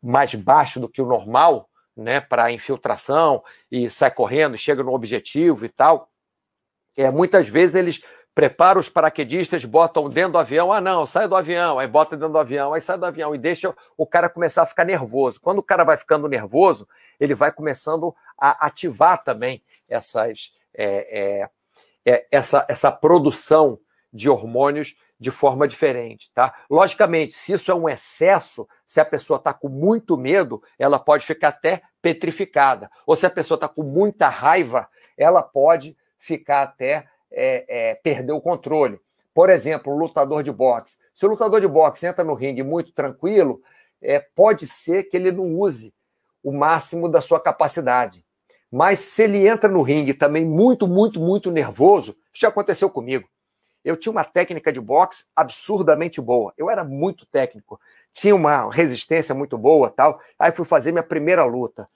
mais 0.01 0.33
baixo 0.35 0.79
do 0.79 0.87
que 0.87 1.01
o 1.01 1.05
normal, 1.05 1.69
né, 1.95 2.19
para 2.19 2.51
infiltração 2.51 3.43
e 3.71 3.89
sai 3.89 4.11
correndo, 4.11 4.57
chega 4.57 4.83
no 4.83 4.93
objetivo 4.93 5.65
e 5.65 5.69
tal. 5.69 6.09
É, 6.97 7.09
muitas 7.09 7.49
vezes 7.49 7.75
eles 7.75 8.01
preparam 8.35 8.81
os 8.81 8.89
paraquedistas, 8.89 9.63
botam 9.63 10.09
dentro 10.09 10.33
do 10.33 10.37
avião, 10.37 10.73
ah 10.73 10.81
não, 10.81 11.05
sai 11.05 11.25
do 11.25 11.37
avião, 11.37 11.79
aí 11.79 11.87
bota 11.87 12.17
dentro 12.17 12.33
do 12.33 12.37
avião, 12.37 12.73
aí 12.73 12.81
sai 12.81 12.97
do 12.97 13.05
avião 13.05 13.33
e 13.33 13.37
deixa 13.37 13.73
o 13.97 14.05
cara 14.05 14.29
começar 14.29 14.63
a 14.63 14.65
ficar 14.65 14.83
nervoso. 14.83 15.39
Quando 15.39 15.59
o 15.59 15.63
cara 15.63 15.85
vai 15.85 15.95
ficando 15.95 16.27
nervoso, 16.27 16.85
ele 17.17 17.33
vai 17.33 17.49
começando 17.49 18.13
a 18.37 18.67
ativar 18.67 19.23
também 19.23 19.63
essas, 19.89 20.53
é, 20.73 21.47
é, 22.05 22.13
é, 22.13 22.27
essa, 22.29 22.65
essa 22.67 22.91
produção 22.91 23.79
de 24.11 24.29
hormônios 24.29 24.95
de 25.17 25.31
forma 25.31 25.65
diferente, 25.65 26.29
tá? 26.33 26.53
Logicamente, 26.69 27.33
se 27.33 27.53
isso 27.53 27.71
é 27.71 27.75
um 27.75 27.87
excesso, 27.87 28.67
se 28.85 28.99
a 28.99 29.05
pessoa 29.05 29.37
está 29.37 29.53
com 29.53 29.69
muito 29.69 30.17
medo, 30.17 30.61
ela 30.77 30.99
pode 30.99 31.25
ficar 31.25 31.47
até 31.49 31.81
petrificada. 32.01 32.91
Ou 33.07 33.15
se 33.15 33.25
a 33.25 33.29
pessoa 33.29 33.55
está 33.55 33.69
com 33.69 33.81
muita 33.81 34.27
raiva, 34.27 34.89
ela 35.17 35.41
pode 35.41 35.95
ficar 36.19 36.63
até 36.63 37.07
é, 37.35 37.91
é, 37.91 37.95
perder 37.95 38.31
o 38.31 38.41
controle. 38.41 38.99
Por 39.33 39.49
exemplo, 39.49 39.93
o 39.93 39.97
lutador 39.97 40.41
de 40.41 40.51
boxe. 40.51 40.99
Se 41.13 41.25
o 41.25 41.29
lutador 41.29 41.59
de 41.59 41.67
boxe 41.67 42.07
entra 42.07 42.23
no 42.23 42.33
ringue 42.33 42.63
muito 42.63 42.93
tranquilo, 42.93 43.61
é, 44.01 44.19
pode 44.19 44.65
ser 44.65 45.03
que 45.03 45.17
ele 45.17 45.31
não 45.31 45.59
use 45.59 45.93
o 46.41 46.53
máximo 46.53 47.09
da 47.09 47.19
sua 47.19 47.39
capacidade. 47.39 48.23
Mas 48.71 48.99
se 48.99 49.23
ele 49.23 49.47
entra 49.47 49.69
no 49.69 49.81
ringue 49.81 50.13
também 50.13 50.45
muito, 50.45 50.87
muito, 50.87 51.19
muito 51.19 51.51
nervoso, 51.51 52.15
já 52.33 52.47
aconteceu 52.47 52.89
comigo. 52.89 53.27
Eu 53.83 53.95
tinha 53.95 54.11
uma 54.11 54.23
técnica 54.23 54.71
de 54.71 54.81
boxe 54.81 55.25
absurdamente 55.35 56.19
boa. 56.19 56.53
Eu 56.57 56.69
era 56.69 56.83
muito 56.83 57.25
técnico, 57.25 57.79
tinha 58.11 58.35
uma 58.35 58.71
resistência 58.71 59.35
muito 59.35 59.57
boa, 59.57 59.89
tal. 59.89 60.19
Aí 60.39 60.51
fui 60.51 60.65
fazer 60.65 60.91
minha 60.91 61.03
primeira 61.03 61.45
luta. 61.45 61.87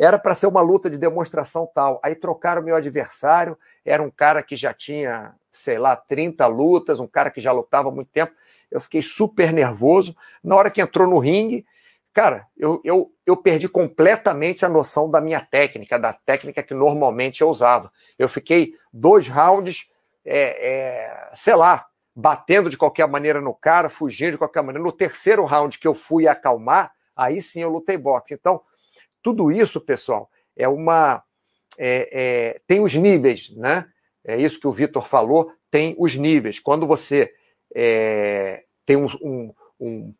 Era 0.00 0.18
para 0.18 0.34
ser 0.34 0.46
uma 0.46 0.62
luta 0.62 0.88
de 0.88 0.96
demonstração 0.96 1.70
tal. 1.74 2.00
Aí 2.02 2.14
trocaram 2.14 2.62
meu 2.62 2.74
adversário, 2.74 3.54
era 3.84 4.02
um 4.02 4.10
cara 4.10 4.42
que 4.42 4.56
já 4.56 4.72
tinha, 4.72 5.34
sei 5.52 5.78
lá, 5.78 5.94
30 5.94 6.46
lutas, 6.46 7.00
um 7.00 7.06
cara 7.06 7.30
que 7.30 7.38
já 7.38 7.52
lutava 7.52 7.90
há 7.90 7.92
muito 7.92 8.10
tempo. 8.10 8.32
Eu 8.70 8.80
fiquei 8.80 9.02
super 9.02 9.52
nervoso. 9.52 10.16
Na 10.42 10.56
hora 10.56 10.70
que 10.70 10.80
entrou 10.80 11.06
no 11.06 11.18
ringue, 11.18 11.66
cara, 12.14 12.46
eu, 12.56 12.80
eu, 12.82 13.12
eu 13.26 13.36
perdi 13.36 13.68
completamente 13.68 14.64
a 14.64 14.70
noção 14.70 15.10
da 15.10 15.20
minha 15.20 15.42
técnica, 15.42 15.98
da 15.98 16.14
técnica 16.14 16.62
que 16.62 16.72
normalmente 16.72 17.42
eu 17.42 17.50
usava. 17.50 17.92
Eu 18.18 18.28
fiquei 18.28 18.72
dois 18.90 19.28
rounds, 19.28 19.90
é, 20.24 20.70
é, 20.70 21.28
sei 21.34 21.54
lá, 21.54 21.86
batendo 22.16 22.70
de 22.70 22.78
qualquer 22.78 23.06
maneira 23.06 23.38
no 23.38 23.52
cara, 23.52 23.90
fugindo 23.90 24.32
de 24.32 24.38
qualquer 24.38 24.62
maneira. 24.62 24.82
No 24.82 24.92
terceiro 24.92 25.44
round 25.44 25.78
que 25.78 25.86
eu 25.86 25.94
fui 25.94 26.26
acalmar, 26.26 26.90
aí 27.14 27.42
sim 27.42 27.60
eu 27.60 27.68
lutei 27.68 27.98
boxe. 27.98 28.32
Então, 28.32 28.62
tudo 29.22 29.50
isso, 29.50 29.80
pessoal, 29.80 30.30
é 30.56 30.68
uma. 30.68 31.22
É, 31.78 32.08
é, 32.12 32.60
tem 32.66 32.80
os 32.80 32.94
níveis, 32.94 33.54
né? 33.56 33.86
É 34.24 34.36
isso 34.36 34.60
que 34.60 34.66
o 34.66 34.72
Vitor 34.72 35.06
falou, 35.06 35.52
tem 35.70 35.94
os 35.98 36.14
níveis. 36.14 36.58
Quando 36.58 36.86
você 36.86 37.32
é, 37.74 38.64
tem 38.84 38.96
um, 38.96 39.06
um, 39.22 39.54
um, 39.80 40.14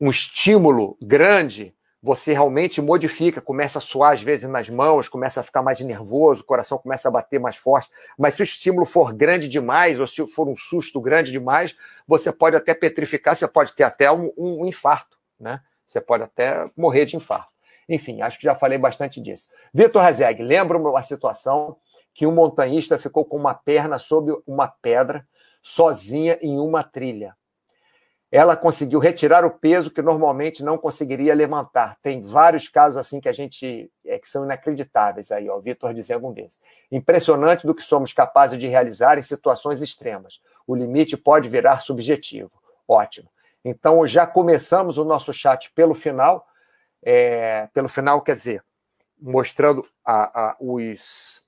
um 0.00 0.10
estímulo 0.10 0.96
grande, 1.02 1.74
você 2.04 2.34
realmente 2.34 2.82
modifica, 2.82 3.40
começa 3.40 3.78
a 3.78 3.80
suar 3.80 4.12
às 4.12 4.22
vezes 4.22 4.48
nas 4.48 4.68
mãos, 4.68 5.08
começa 5.08 5.40
a 5.40 5.42
ficar 5.42 5.62
mais 5.62 5.80
nervoso, 5.80 6.42
o 6.42 6.44
coração 6.44 6.76
começa 6.76 7.08
a 7.08 7.10
bater 7.10 7.40
mais 7.40 7.56
forte. 7.56 7.88
Mas 8.18 8.34
se 8.34 8.42
o 8.42 8.44
estímulo 8.44 8.84
for 8.84 9.12
grande 9.14 9.48
demais, 9.48 9.98
ou 9.98 10.06
se 10.06 10.26
for 10.26 10.46
um 10.46 10.56
susto 10.56 11.00
grande 11.00 11.32
demais, 11.32 11.74
você 12.06 12.30
pode 12.30 12.56
até 12.56 12.74
petrificar, 12.74 13.34
você 13.34 13.48
pode 13.48 13.72
ter 13.72 13.84
até 13.84 14.12
um, 14.12 14.30
um 14.36 14.66
infarto, 14.66 15.16
né? 15.40 15.60
Você 15.86 15.98
pode 15.98 16.22
até 16.22 16.70
morrer 16.76 17.06
de 17.06 17.16
infarto. 17.16 17.53
Enfim, 17.88 18.22
acho 18.22 18.38
que 18.38 18.44
já 18.44 18.54
falei 18.54 18.78
bastante 18.78 19.20
disso. 19.20 19.48
Vitor 19.72 20.02
Rezeg, 20.02 20.42
lembra 20.42 20.78
uma 20.78 21.02
situação 21.02 21.76
que 22.14 22.26
um 22.26 22.32
montanhista 22.32 22.98
ficou 22.98 23.24
com 23.24 23.36
uma 23.36 23.54
perna 23.54 23.98
sob 23.98 24.32
uma 24.46 24.68
pedra, 24.68 25.26
sozinha 25.62 26.38
em 26.40 26.58
uma 26.58 26.82
trilha. 26.82 27.36
Ela 28.30 28.56
conseguiu 28.56 28.98
retirar 28.98 29.44
o 29.44 29.50
peso 29.50 29.90
que 29.90 30.02
normalmente 30.02 30.64
não 30.64 30.76
conseguiria 30.76 31.34
levantar. 31.34 31.96
Tem 32.02 32.20
vários 32.20 32.68
casos 32.68 32.96
assim 32.96 33.20
que 33.20 33.28
a 33.28 33.32
gente 33.32 33.88
é, 34.04 34.18
que 34.18 34.28
são 34.28 34.44
inacreditáveis 34.44 35.30
aí, 35.30 35.48
ó, 35.48 35.58
Vitor 35.60 35.94
dizendo 35.94 36.26
um 36.26 36.32
desses. 36.32 36.60
Impressionante 36.90 37.64
do 37.64 37.74
que 37.74 37.82
somos 37.82 38.12
capazes 38.12 38.58
de 38.58 38.66
realizar 38.66 39.18
em 39.18 39.22
situações 39.22 39.80
extremas. 39.80 40.40
O 40.66 40.74
limite 40.74 41.16
pode 41.16 41.48
virar 41.48 41.80
subjetivo. 41.80 42.50
Ótimo. 42.88 43.28
Então 43.64 44.04
já 44.06 44.26
começamos 44.26 44.98
o 44.98 45.04
nosso 45.04 45.32
chat 45.32 45.70
pelo 45.72 45.94
final 45.94 46.44
é, 47.04 47.68
pelo 47.74 47.88
final, 47.88 48.22
quer 48.22 48.34
dizer, 48.34 48.64
mostrando 49.20 49.86
a, 50.04 50.48
a, 50.48 50.56
os, 50.58 51.42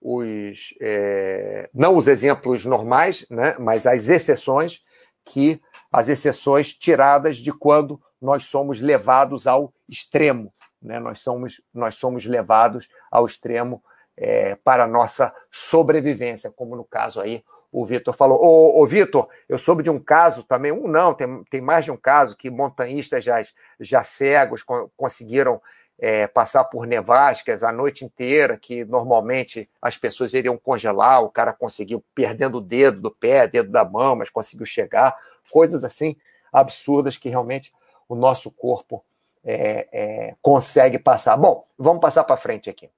os 0.00 0.74
é, 0.80 1.68
não 1.72 1.96
os 1.96 2.08
exemplos 2.08 2.64
normais, 2.64 3.26
né, 3.30 3.56
mas 3.58 3.86
as 3.86 4.08
exceções, 4.08 4.82
que 5.24 5.60
as 5.92 6.08
exceções 6.08 6.72
tiradas 6.72 7.36
de 7.36 7.52
quando 7.52 8.00
nós 8.20 8.46
somos 8.46 8.80
levados 8.80 9.46
ao 9.46 9.72
extremo, 9.88 10.52
né, 10.80 10.98
nós, 10.98 11.20
somos, 11.20 11.60
nós 11.72 11.96
somos 11.96 12.24
levados 12.24 12.88
ao 13.10 13.26
extremo 13.26 13.82
é, 14.16 14.54
para 14.56 14.84
a 14.84 14.88
nossa 14.88 15.34
sobrevivência, 15.50 16.50
como 16.50 16.74
no 16.74 16.84
caso 16.84 17.20
aí 17.20 17.44
o 17.72 17.84
Vitor 17.84 18.14
falou. 18.14 18.38
Ô, 18.42 18.82
ô 18.82 18.86
Vitor, 18.86 19.28
eu 19.48 19.58
soube 19.58 19.82
de 19.82 19.90
um 19.90 20.00
caso 20.00 20.42
também, 20.42 20.72
um 20.72 20.88
não, 20.88 21.14
tem, 21.14 21.44
tem 21.44 21.60
mais 21.60 21.84
de 21.84 21.90
um 21.90 21.96
caso 21.96 22.36
que 22.36 22.50
montanhistas 22.50 23.24
já, 23.24 23.44
já 23.78 24.02
cegos 24.02 24.64
conseguiram 24.96 25.60
é, 25.98 26.26
passar 26.26 26.64
por 26.64 26.86
nevascas 26.86 27.62
a 27.62 27.70
noite 27.70 28.04
inteira, 28.04 28.56
que 28.56 28.84
normalmente 28.84 29.68
as 29.80 29.96
pessoas 29.96 30.32
iriam 30.32 30.56
congelar, 30.56 31.22
o 31.22 31.30
cara 31.30 31.52
conseguiu 31.52 32.02
perdendo 32.14 32.58
o 32.58 32.60
dedo 32.60 33.00
do 33.00 33.10
pé, 33.10 33.46
dedo 33.46 33.70
da 33.70 33.84
mão, 33.84 34.16
mas 34.16 34.30
conseguiu 34.30 34.64
chegar, 34.64 35.16
coisas 35.50 35.84
assim 35.84 36.16
absurdas 36.52 37.18
que 37.18 37.28
realmente 37.28 37.72
o 38.08 38.14
nosso 38.14 38.50
corpo 38.50 39.04
é, 39.44 39.88
é, 39.92 40.34
consegue 40.42 40.98
passar. 40.98 41.36
Bom, 41.36 41.66
vamos 41.78 42.00
passar 42.00 42.24
para 42.24 42.36
frente 42.36 42.68
aqui. 42.68 42.90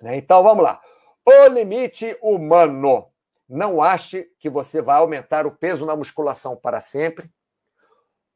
Né? 0.00 0.16
Então 0.16 0.42
vamos 0.42 0.64
lá. 0.64 0.80
O 1.26 1.48
limite 1.48 2.16
humano. 2.22 3.06
Não 3.48 3.82
ache 3.82 4.26
que 4.38 4.48
você 4.48 4.80
vai 4.80 4.96
aumentar 4.96 5.46
o 5.46 5.52
peso 5.52 5.84
na 5.84 5.94
musculação 5.94 6.56
para 6.56 6.80
sempre 6.80 7.30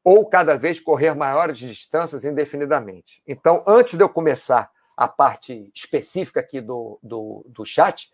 ou 0.03 0.25
cada 0.25 0.57
vez 0.57 0.79
correr 0.79 1.13
maiores 1.13 1.57
distâncias 1.57 2.23
indefinidamente. 2.25 3.21
Então, 3.27 3.63
antes 3.67 3.95
de 3.95 4.03
eu 4.03 4.09
começar 4.09 4.71
a 4.95 5.07
parte 5.07 5.71
específica 5.73 6.39
aqui 6.39 6.61
do, 6.61 6.99
do, 7.01 7.45
do 7.47 7.65
chat, 7.65 8.09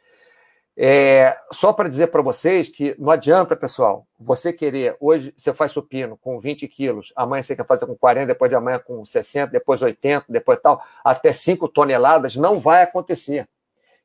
é, 0.78 1.34
só 1.54 1.72
para 1.72 1.88
dizer 1.88 2.08
para 2.08 2.22
vocês 2.22 2.70
que 2.70 2.96
não 3.00 3.10
adianta, 3.10 3.56
pessoal, 3.56 4.06
você 4.20 4.52
querer, 4.52 4.98
hoje 5.00 5.34
você 5.38 5.54
faz 5.54 5.72
supino 5.72 6.18
com 6.18 6.38
20 6.38 6.68
quilos, 6.68 7.14
amanhã 7.16 7.42
você 7.42 7.56
quer 7.56 7.66
fazer 7.66 7.86
com 7.86 7.96
40, 7.96 8.28
depois 8.28 8.50
de 8.50 8.56
amanhã 8.56 8.78
com 8.78 9.06
60, 9.06 9.52
depois 9.52 9.82
80, 9.82 10.26
depois 10.28 10.60
tal, 10.60 10.84
até 11.04 11.32
5 11.32 11.70
toneladas, 11.70 12.36
não 12.36 12.58
vai 12.58 12.84
acontecer 12.84 13.48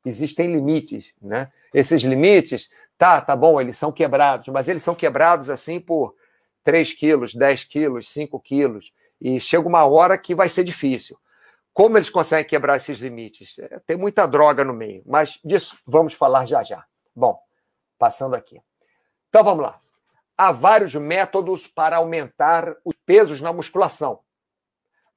existem 0.05 0.51
limites, 0.51 1.13
né? 1.21 1.51
Esses 1.73 2.01
limites, 2.01 2.69
tá, 2.97 3.21
tá 3.21 3.35
bom, 3.35 3.61
eles 3.61 3.77
são 3.77 3.91
quebrados, 3.91 4.47
mas 4.49 4.67
eles 4.67 4.83
são 4.83 4.93
quebrados 4.93 5.49
assim 5.49 5.79
por 5.79 6.15
3 6.63 6.93
quilos, 6.93 7.33
10 7.33 7.63
quilos, 7.63 8.09
5 8.09 8.39
quilos, 8.39 8.91
e 9.19 9.39
chega 9.39 9.67
uma 9.67 9.85
hora 9.85 10.17
que 10.17 10.35
vai 10.35 10.49
ser 10.49 10.63
difícil. 10.63 11.17
Como 11.73 11.97
eles 11.97 12.09
conseguem 12.09 12.45
quebrar 12.45 12.75
esses 12.77 12.99
limites? 12.99 13.57
É, 13.59 13.79
tem 13.79 13.95
muita 13.95 14.27
droga 14.27 14.63
no 14.63 14.73
meio, 14.73 15.01
mas 15.05 15.39
disso 15.43 15.77
vamos 15.85 16.13
falar 16.13 16.45
já 16.45 16.61
já. 16.63 16.85
Bom, 17.15 17.39
passando 17.97 18.35
aqui. 18.35 18.61
Então 19.29 19.43
vamos 19.43 19.63
lá. 19.63 19.79
Há 20.37 20.51
vários 20.51 20.93
métodos 20.95 21.67
para 21.67 21.97
aumentar 21.97 22.75
os 22.83 22.95
pesos 23.05 23.39
na 23.39 23.53
musculação. 23.53 24.19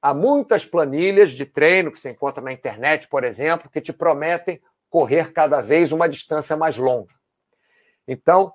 Há 0.01 0.13
muitas 0.13 0.65
planilhas 0.65 1.31
de 1.31 1.45
treino 1.45 1.91
que 1.91 1.99
você 1.99 2.11
encontra 2.11 2.41
na 2.41 2.53
internet, 2.53 3.07
por 3.07 3.23
exemplo, 3.23 3.69
que 3.69 3.81
te 3.81 3.91
prometem 3.91 4.61
correr 4.89 5.33
cada 5.33 5.61
vez 5.61 5.91
uma 5.91 6.07
distância 6.07 6.55
mais 6.55 6.77
longa. 6.77 7.13
Então, 8.07 8.53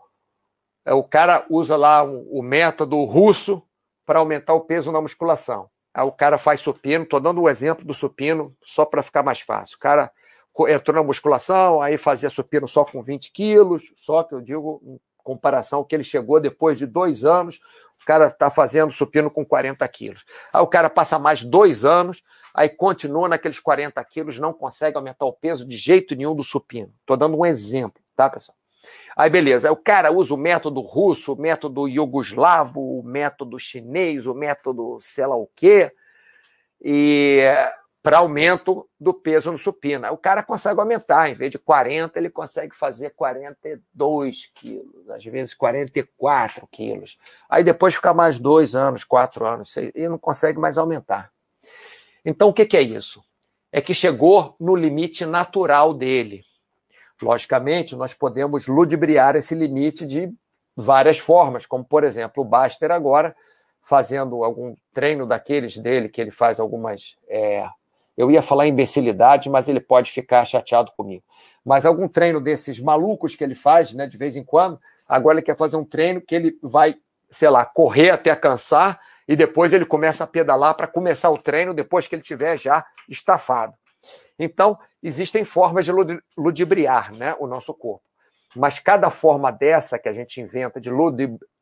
é, 0.85 0.95
o 0.95 1.03
cara 1.03 1.45
usa 1.51 1.77
lá 1.77 2.03
o 2.03 2.43
método 2.43 3.03
russo 3.05 3.63
para 4.07 4.19
aumentar 4.19 4.55
o 4.55 4.63
peso 4.63 4.91
na 4.91 5.01
musculação. 5.01 5.69
Aí 5.93 6.05
o 6.05 6.13
cara 6.13 6.39
faz 6.39 6.61
supino, 6.61 7.05
estou 7.05 7.21
dando 7.21 7.41
o 7.41 7.45
um 7.45 7.49
exemplo 7.49 7.85
do 7.85 7.95
supino 7.95 8.57
só 8.65 8.85
para 8.85 9.03
ficar 9.03 9.23
mais 9.23 9.41
fácil. 9.41 9.77
O 9.77 9.81
cara 9.81 10.11
entrou 10.69 10.95
na 10.95 11.03
musculação, 11.03 11.81
aí 11.83 11.99
fazia 11.99 12.31
supino 12.31 12.67
só 12.67 12.85
com 12.85 13.03
20 13.03 13.33
quilos, 13.33 13.93
só 13.97 14.23
que 14.23 14.35
eu 14.35 14.41
digo 14.41 15.01
comparação 15.31 15.85
que 15.85 15.95
ele 15.95 16.03
chegou 16.03 16.41
depois 16.41 16.77
de 16.77 16.87
dois 16.87 17.25
anos, 17.25 17.61
o 18.03 18.05
cara 18.05 18.27
está 18.27 18.51
fazendo 18.51 18.93
supino 18.93 19.31
com 19.31 19.45
40 19.45 19.87
quilos. 19.87 20.25
Aí 20.53 20.61
o 20.61 20.67
cara 20.67 20.91
passa 20.91 21.19
mais 21.19 21.43
dois 21.43 21.85
anos, 21.85 22.23
aí 22.53 22.69
continua 22.69 23.29
naqueles 23.29 23.61
40 23.61 24.03
quilos, 24.05 24.41
não 24.41 24.53
consegue 24.53 24.97
aumentar 24.97 25.25
o 25.27 25.33
peso 25.33 25.65
de 25.65 25.77
jeito 25.77 26.17
nenhum 26.17 26.35
do 26.35 26.43
supino. 26.43 26.93
Estou 27.01 27.17
dando 27.17 27.39
um 27.39 27.47
exemplo, 27.47 28.03
tá, 28.17 28.29
pessoal? 28.29 28.57
Aí, 29.17 29.31
beleza. 29.31 29.69
Aí 29.69 29.73
o 29.73 29.77
cara 29.77 30.11
usa 30.11 30.35
o 30.35 30.37
método 30.37 30.81
russo, 30.81 31.35
o 31.35 31.41
método 31.41 31.87
iugoslavo, 31.87 32.81
o 32.81 33.03
método 33.05 33.59
chinês, 33.59 34.27
o 34.27 34.35
método 34.35 34.99
sei 35.01 35.27
lá 35.27 35.37
o 35.37 35.49
quê, 35.55 35.93
e 36.83 37.41
para 38.03 38.19
aumento 38.19 38.89
do 38.99 39.13
peso 39.13 39.53
no 39.53 39.59
supino. 39.59 40.07
Aí 40.07 40.13
o 40.13 40.17
cara 40.17 40.43
consegue 40.43 40.81
aumentar, 40.81 41.29
em 41.29 41.35
vez 41.35 41.51
de 41.51 41.59
40, 41.59 42.19
ele 42.19 42.31
consegue 42.31 42.75
fazer 42.75 43.11
42 43.11 44.51
quilos, 44.55 45.11
às 45.11 45.25
vezes 45.25 45.55
44 45.55 46.67
quilos. 46.71 47.19
Aí 47.49 47.63
depois 47.63 47.95
fica 47.95 48.15
mais 48.15 48.39
dois 48.39 48.75
anos, 48.75 49.05
quatro 49.05 49.47
anos, 49.47 49.77
e 49.77 50.09
não 50.09 50.19
consegue 50.19 50.59
mais 50.59 50.79
aumentar. 50.79 51.31
Então, 52.25 52.49
o 52.49 52.53
que, 52.53 52.67
que 52.67 52.77
é 52.77 52.83
isso? 52.83 53.23
É 53.73 53.81
que 53.81 53.95
chegou 53.95 54.57
no 54.59 54.75
limite 54.75 55.25
natural 55.25 55.95
dele. 55.95 56.45
Logicamente, 57.23 57.95
nós 57.95 58.15
podemos 58.15 58.67
ludibriar 58.67 59.37
esse 59.37 59.55
limite 59.55 60.07
de 60.07 60.33
várias 60.75 61.19
formas, 61.19 61.67
como, 61.67 61.85
por 61.85 62.03
exemplo, 62.03 62.43
o 62.43 62.47
Baster 62.47 62.91
agora, 62.91 63.37
fazendo 63.83 64.43
algum 64.43 64.75
treino 64.93 65.27
daqueles 65.27 65.77
dele, 65.77 66.09
que 66.09 66.21
ele 66.21 66.31
faz 66.31 66.59
algumas. 66.59 67.17
É... 67.29 67.67
eu 68.21 68.31
ia 68.31 68.43
falar 68.43 68.67
imbecilidade, 68.67 69.49
mas 69.49 69.67
ele 69.67 69.81
pode 69.81 70.13
ficar 70.13 70.45
chateado 70.45 70.93
comigo. 70.95 71.25
Mas 71.65 71.87
algum 71.87 72.07
treino 72.07 72.39
desses 72.39 72.79
malucos 72.79 73.35
que 73.35 73.43
ele 73.43 73.55
faz, 73.55 73.95
né, 73.95 74.07
de 74.07 74.19
vez 74.19 74.37
em 74.37 74.45
quando, 74.45 74.79
agora 75.09 75.37
ele 75.39 75.43
quer 75.43 75.57
fazer 75.57 75.79
um 75.79 75.85
treino 75.87 76.21
que 76.21 76.35
ele 76.35 76.59
vai, 76.63 76.97
sei 77.31 77.49
lá, 77.49 77.65
correr 77.65 78.11
até 78.11 78.37
cansar 78.37 79.01
e 79.27 79.35
depois 79.35 79.73
ele 79.73 79.87
começa 79.87 80.25
a 80.25 80.27
pedalar 80.27 80.75
para 80.75 80.87
começar 80.87 81.31
o 81.31 81.39
treino 81.39 81.73
depois 81.73 82.07
que 82.07 82.15
ele 82.15 82.21
tiver 82.21 82.59
já 82.59 82.85
estafado. 83.09 83.73
Então, 84.39 84.79
existem 85.03 85.43
formas 85.43 85.87
de 85.87 85.93
ludibriar 86.37 87.15
né, 87.17 87.35
o 87.39 87.47
nosso 87.47 87.73
corpo. 87.73 88.05
Mas 88.55 88.79
cada 88.79 89.09
forma 89.09 89.51
dessa 89.51 89.99
que 89.99 90.11
a 90.11 90.13
gente 90.13 90.43
inventa 90.43 90.79
de 90.79 90.91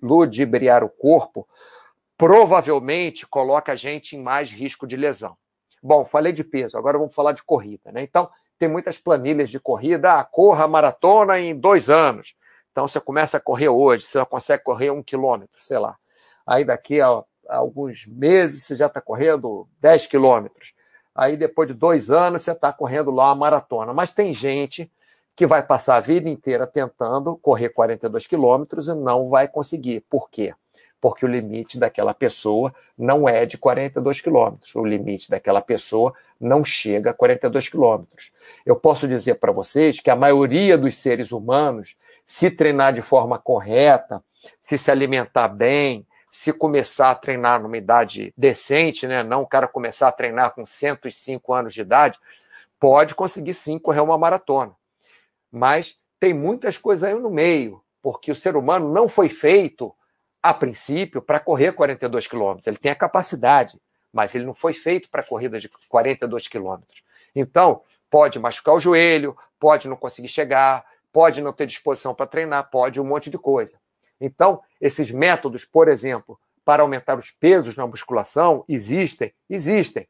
ludibriar 0.02 0.82
o 0.82 0.88
corpo, 0.88 1.46
provavelmente 2.16 3.28
coloca 3.28 3.70
a 3.70 3.76
gente 3.76 4.16
em 4.16 4.20
mais 4.20 4.50
risco 4.50 4.88
de 4.88 4.96
lesão. 4.96 5.36
Bom, 5.82 6.04
falei 6.04 6.32
de 6.32 6.44
peso, 6.44 6.76
agora 6.76 6.98
vamos 6.98 7.14
falar 7.14 7.32
de 7.32 7.42
corrida. 7.42 7.92
Né? 7.92 8.02
Então, 8.02 8.28
tem 8.58 8.68
muitas 8.68 8.98
planilhas 8.98 9.50
de 9.50 9.60
corrida. 9.60 10.14
Ah, 10.14 10.24
corra 10.24 10.64
a 10.64 10.68
maratona 10.68 11.38
em 11.38 11.54
dois 11.54 11.88
anos. 11.88 12.34
Então, 12.72 12.86
você 12.86 13.00
começa 13.00 13.36
a 13.36 13.40
correr 13.40 13.68
hoje, 13.68 14.06
você 14.06 14.24
consegue 14.24 14.62
correr 14.62 14.90
um 14.90 15.02
quilômetro, 15.02 15.56
sei 15.60 15.78
lá. 15.78 15.96
Aí 16.46 16.64
daqui 16.64 17.00
a 17.00 17.22
alguns 17.46 18.06
meses 18.06 18.64
você 18.64 18.74
já 18.74 18.86
está 18.86 19.00
correndo 19.00 19.68
10 19.80 20.06
quilômetros. 20.06 20.72
Aí 21.14 21.36
depois 21.36 21.68
de 21.68 21.74
dois 21.74 22.10
anos 22.10 22.42
você 22.42 22.52
está 22.52 22.72
correndo 22.72 23.10
lá 23.10 23.26
uma 23.26 23.34
maratona. 23.34 23.92
Mas 23.92 24.12
tem 24.12 24.32
gente 24.32 24.90
que 25.36 25.46
vai 25.46 25.62
passar 25.62 25.96
a 25.96 26.00
vida 26.00 26.28
inteira 26.28 26.66
tentando 26.66 27.36
correr 27.36 27.68
42 27.68 28.26
quilômetros 28.26 28.88
e 28.88 28.94
não 28.94 29.28
vai 29.28 29.46
conseguir. 29.46 30.00
Por 30.08 30.30
quê? 30.30 30.54
Porque 31.00 31.24
o 31.24 31.28
limite 31.28 31.78
daquela 31.78 32.12
pessoa 32.12 32.74
não 32.96 33.28
é 33.28 33.46
de 33.46 33.56
42 33.56 34.20
quilômetros. 34.20 34.74
O 34.74 34.84
limite 34.84 35.30
daquela 35.30 35.60
pessoa 35.60 36.12
não 36.40 36.64
chega 36.64 37.10
a 37.10 37.14
42 37.14 37.68
quilômetros. 37.68 38.32
Eu 38.66 38.76
posso 38.76 39.06
dizer 39.06 39.36
para 39.36 39.52
vocês 39.52 40.00
que 40.00 40.10
a 40.10 40.16
maioria 40.16 40.76
dos 40.76 40.96
seres 40.96 41.30
humanos, 41.30 41.96
se 42.26 42.50
treinar 42.50 42.92
de 42.92 43.02
forma 43.02 43.38
correta, 43.38 44.22
se 44.60 44.76
se 44.76 44.90
alimentar 44.90 45.48
bem, 45.48 46.06
se 46.30 46.52
começar 46.52 47.10
a 47.10 47.14
treinar 47.14 47.62
numa 47.62 47.76
idade 47.76 48.32
decente, 48.36 49.06
né? 49.06 49.22
não 49.22 49.42
o 49.42 49.46
cara 49.46 49.66
começar 49.66 50.08
a 50.08 50.12
treinar 50.12 50.54
com 50.54 50.66
105 50.66 51.54
anos 51.54 51.72
de 51.72 51.80
idade, 51.80 52.18
pode 52.78 53.14
conseguir 53.14 53.54
sim 53.54 53.78
correr 53.78 54.00
uma 54.00 54.18
maratona 54.18 54.76
mas 55.50 55.96
tem 56.20 56.34
muitas 56.34 56.76
coisas 56.76 57.04
aí 57.04 57.14
no 57.14 57.30
meio, 57.30 57.82
porque 58.02 58.30
o 58.30 58.36
ser 58.36 58.56
humano 58.56 58.92
não 58.92 59.08
foi 59.08 59.28
feito, 59.28 59.94
a 60.42 60.54
princípio, 60.54 61.20
para 61.20 61.40
correr 61.40 61.72
42 61.72 62.26
quilômetros. 62.26 62.66
Ele 62.66 62.76
tem 62.76 62.90
a 62.90 62.96
capacidade, 62.96 63.80
mas 64.12 64.34
ele 64.34 64.44
não 64.44 64.54
foi 64.54 64.72
feito 64.72 65.10
para 65.10 65.22
corrida 65.22 65.58
de 65.58 65.68
42 65.88 66.48
quilômetros. 66.48 67.02
Então, 67.34 67.82
pode 68.10 68.38
machucar 68.38 68.74
o 68.74 68.80
joelho, 68.80 69.36
pode 69.58 69.88
não 69.88 69.96
conseguir 69.96 70.28
chegar, 70.28 70.84
pode 71.12 71.40
não 71.40 71.52
ter 71.52 71.66
disposição 71.66 72.14
para 72.14 72.26
treinar, 72.26 72.70
pode 72.70 73.00
um 73.00 73.04
monte 73.04 73.30
de 73.30 73.38
coisa. 73.38 73.78
Então, 74.20 74.62
esses 74.80 75.10
métodos, 75.10 75.64
por 75.64 75.88
exemplo, 75.88 76.38
para 76.64 76.82
aumentar 76.82 77.16
os 77.16 77.30
pesos 77.30 77.76
na 77.76 77.86
musculação, 77.86 78.64
existem, 78.68 79.32
existem. 79.48 80.08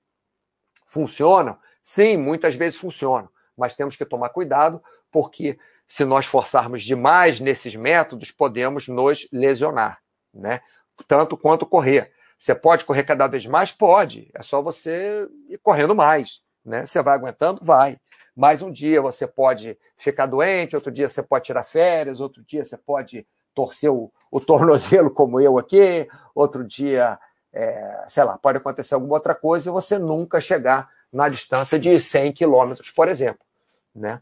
Funcionam? 0.84 1.58
Sim, 1.82 2.16
muitas 2.16 2.54
vezes 2.54 2.78
funcionam, 2.78 3.28
mas 3.56 3.74
temos 3.74 3.96
que 3.96 4.04
tomar 4.04 4.30
cuidado 4.30 4.82
porque 5.10 5.58
se 5.86 6.04
nós 6.04 6.26
forçarmos 6.26 6.82
demais 6.82 7.40
nesses 7.40 7.74
métodos, 7.74 8.30
podemos 8.30 8.88
nos 8.88 9.26
lesionar, 9.32 9.98
né? 10.32 10.60
Tanto 11.06 11.36
quanto 11.36 11.66
correr. 11.66 12.12
Você 12.38 12.54
pode 12.54 12.84
correr 12.84 13.04
cada 13.04 13.26
vez 13.26 13.46
mais? 13.46 13.72
Pode. 13.72 14.30
É 14.34 14.42
só 14.42 14.62
você 14.62 15.28
ir 15.48 15.58
correndo 15.58 15.94
mais, 15.94 16.42
né? 16.64 16.86
Você 16.86 17.02
vai 17.02 17.14
aguentando? 17.14 17.60
Vai. 17.62 17.98
Mas 18.34 18.62
um 18.62 18.70
dia 18.70 19.02
você 19.02 19.26
pode 19.26 19.76
ficar 19.96 20.26
doente, 20.26 20.76
outro 20.76 20.92
dia 20.92 21.08
você 21.08 21.22
pode 21.22 21.46
tirar 21.46 21.64
férias, 21.64 22.20
outro 22.20 22.42
dia 22.44 22.64
você 22.64 22.78
pode 22.78 23.26
torcer 23.52 23.90
o, 23.90 24.12
o 24.30 24.38
tornozelo, 24.40 25.10
como 25.10 25.40
eu 25.40 25.58
aqui, 25.58 26.08
outro 26.32 26.64
dia, 26.64 27.18
é, 27.52 28.04
sei 28.06 28.22
lá, 28.22 28.38
pode 28.38 28.58
acontecer 28.58 28.94
alguma 28.94 29.14
outra 29.14 29.34
coisa 29.34 29.68
e 29.68 29.72
você 29.72 29.98
nunca 29.98 30.40
chegar 30.40 30.88
na 31.12 31.28
distância 31.28 31.78
de 31.78 31.98
100 31.98 32.32
quilômetros, 32.32 32.90
por 32.90 33.08
exemplo, 33.08 33.44
né? 33.92 34.20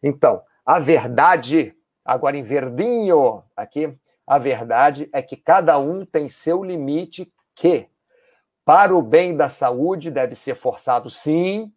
Então, 0.00 0.42
a 0.64 0.78
verdade, 0.78 1.74
agora 2.04 2.36
em 2.36 2.44
verdinho 2.44 3.42
aqui, 3.56 3.92
a 4.28 4.36
verdade 4.38 5.08
é 5.10 5.22
que 5.22 5.38
cada 5.38 5.78
um 5.78 6.04
tem 6.04 6.28
seu 6.28 6.62
limite 6.62 7.32
que, 7.54 7.88
para 8.62 8.94
o 8.94 9.00
bem 9.00 9.34
da 9.34 9.48
saúde, 9.48 10.10
deve 10.10 10.34
ser 10.34 10.54
forçado 10.54 11.08
sim, 11.08 11.72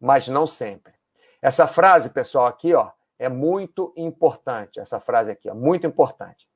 mas 0.00 0.28
não 0.28 0.46
sempre. 0.46 0.94
Essa 1.42 1.66
frase, 1.66 2.10
pessoal, 2.10 2.46
aqui, 2.46 2.72
ó, 2.72 2.90
é 3.18 3.28
muito 3.28 3.92
importante. 3.96 4.78
Essa 4.78 5.00
frase 5.00 5.32
aqui, 5.32 5.48
é 5.48 5.52
muito 5.52 5.84
importante. 5.84 6.48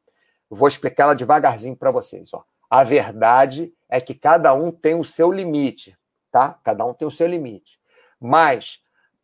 Vou 0.49 0.69
explicá-la 0.69 1.15
devagarzinho 1.15 1.77
para 1.77 1.91
vocês, 1.91 2.33
ó. 2.33 2.45
A 2.71 2.85
verdade 2.85 3.75
é 3.89 4.01
que 4.01 4.15
cada 4.15 4.55
um 4.55 4.71
tem 4.71 4.95
o 4.95 5.05
seu 5.05 5.33
limite, 5.33 5.99
tá? 6.31 6.59
Cada 6.63 6.85
um 6.85 6.95
tem 6.95 7.09
o 7.09 7.11
seu 7.11 7.27
limite. 7.27 7.81
Mas 8.21 8.79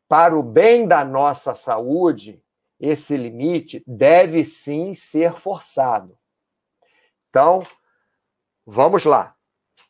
para 0.08 0.36
o 0.36 0.42
bem 0.42 0.88
da 0.88 1.04
nossa 1.04 1.54
saúde, 1.54 2.42
esse 2.80 3.16
limite 3.16 3.84
deve 3.86 4.42
sim 4.42 4.94
ser 4.94 5.34
forçado. 5.34 6.16
Então, 7.28 7.64
vamos 8.66 9.04
lá. 9.04 9.34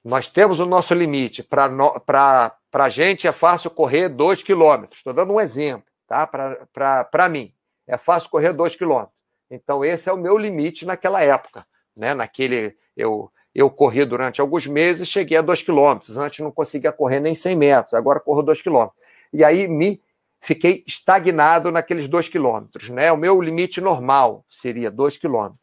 Nós 0.04 0.28
temos 0.28 0.58
o 0.58 0.66
nosso 0.66 0.92
limite. 0.92 1.42
Para 1.42 2.52
a 2.72 2.88
gente 2.88 3.28
é 3.28 3.32
fácil 3.32 3.70
correr 3.70 4.08
2 4.08 4.42
quilômetros. 4.42 4.98
Estou 4.98 5.12
dando 5.12 5.32
um 5.32 5.40
exemplo, 5.40 5.86
tá? 6.06 6.26
Para 6.26 7.28
mim, 7.28 7.54
é 7.86 7.96
fácil 7.96 8.28
correr 8.28 8.52
2 8.52 8.74
quilômetros. 8.74 9.14
Então, 9.50 9.84
esse 9.84 10.08
é 10.08 10.12
o 10.12 10.18
meu 10.18 10.36
limite 10.36 10.84
naquela 10.84 11.22
época. 11.22 11.66
Né? 11.96 12.14
Naquele, 12.14 12.76
eu, 12.96 13.30
eu 13.54 13.70
corri 13.70 14.04
durante 14.04 14.40
alguns 14.40 14.66
meses, 14.66 15.08
cheguei 15.08 15.36
a 15.36 15.42
2 15.42 15.62
quilômetros. 15.62 16.16
Antes 16.16 16.40
não 16.40 16.50
conseguia 16.50 16.92
correr 16.92 17.20
nem 17.20 17.34
100 17.34 17.56
metros, 17.56 17.94
agora 17.94 18.20
corro 18.20 18.42
2 18.42 18.62
quilômetros. 18.62 18.98
E 19.32 19.44
aí 19.44 19.68
me 19.68 20.02
fiquei 20.40 20.82
estagnado 20.86 21.70
naqueles 21.70 22.08
dois 22.08 22.28
quilômetros. 22.28 22.88
Né? 22.88 23.12
O 23.12 23.16
meu 23.16 23.40
limite 23.40 23.80
normal 23.80 24.44
seria 24.48 24.90
dois 24.90 25.16
quilômetros. 25.16 25.60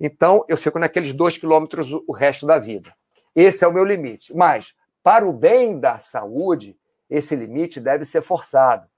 Então, 0.00 0.44
eu 0.48 0.56
fico 0.56 0.78
naqueles 0.78 1.12
dois 1.12 1.36
quilômetros 1.36 1.92
o 1.92 2.12
resto 2.12 2.46
da 2.46 2.58
vida. 2.58 2.94
Esse 3.36 3.64
é 3.64 3.68
o 3.68 3.72
meu 3.72 3.84
limite. 3.84 4.34
Mas, 4.34 4.74
para 5.02 5.26
o 5.26 5.32
bem 5.32 5.78
da 5.78 5.98
saúde, 5.98 6.76
esse 7.08 7.36
limite 7.36 7.80
deve 7.80 8.04
ser 8.04 8.22
forçado. 8.22 8.88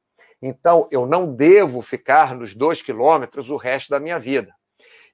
Então, 0.41 0.89
eu 0.91 1.07
não 1.07 1.35
devo 1.35 1.83
ficar 1.83 2.35
nos 2.35 2.55
dois 2.55 2.83
quilômetros 2.83 3.51
o 3.51 3.57
resto 3.57 3.91
da 3.91 3.99
minha 3.99 4.19
vida. 4.19 4.53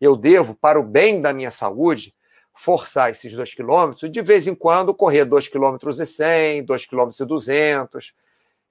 Eu 0.01 0.17
devo, 0.17 0.55
para 0.55 0.79
o 0.79 0.83
bem 0.83 1.21
da 1.21 1.33
minha 1.33 1.51
saúde, 1.51 2.15
forçar 2.55 3.11
esses 3.11 3.33
dois 3.33 3.55
quilômetros, 3.55 4.11
de 4.11 4.21
vez 4.21 4.47
em 4.47 4.55
quando 4.55 4.95
correr 4.95 5.25
dois 5.25 5.47
quilômetros 5.47 6.01
e 6.01 6.07
cem, 6.07 6.65
dois 6.65 6.85
quilômetros 6.85 7.21
e 7.21 7.27
duzentos, 7.27 8.15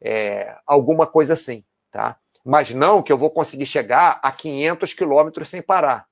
é, 0.02 0.56
alguma 0.66 1.08
coisa 1.08 1.34
assim, 1.34 1.64
tá? 1.92 2.18
Mas 2.44 2.72
não 2.72 3.04
que 3.04 3.12
eu 3.12 3.18
vou 3.18 3.30
conseguir 3.30 3.66
chegar 3.66 4.20
a 4.24 4.32
500 4.32 4.94
quilômetros 4.94 5.50
sem 5.50 5.62
parar. 5.62 6.08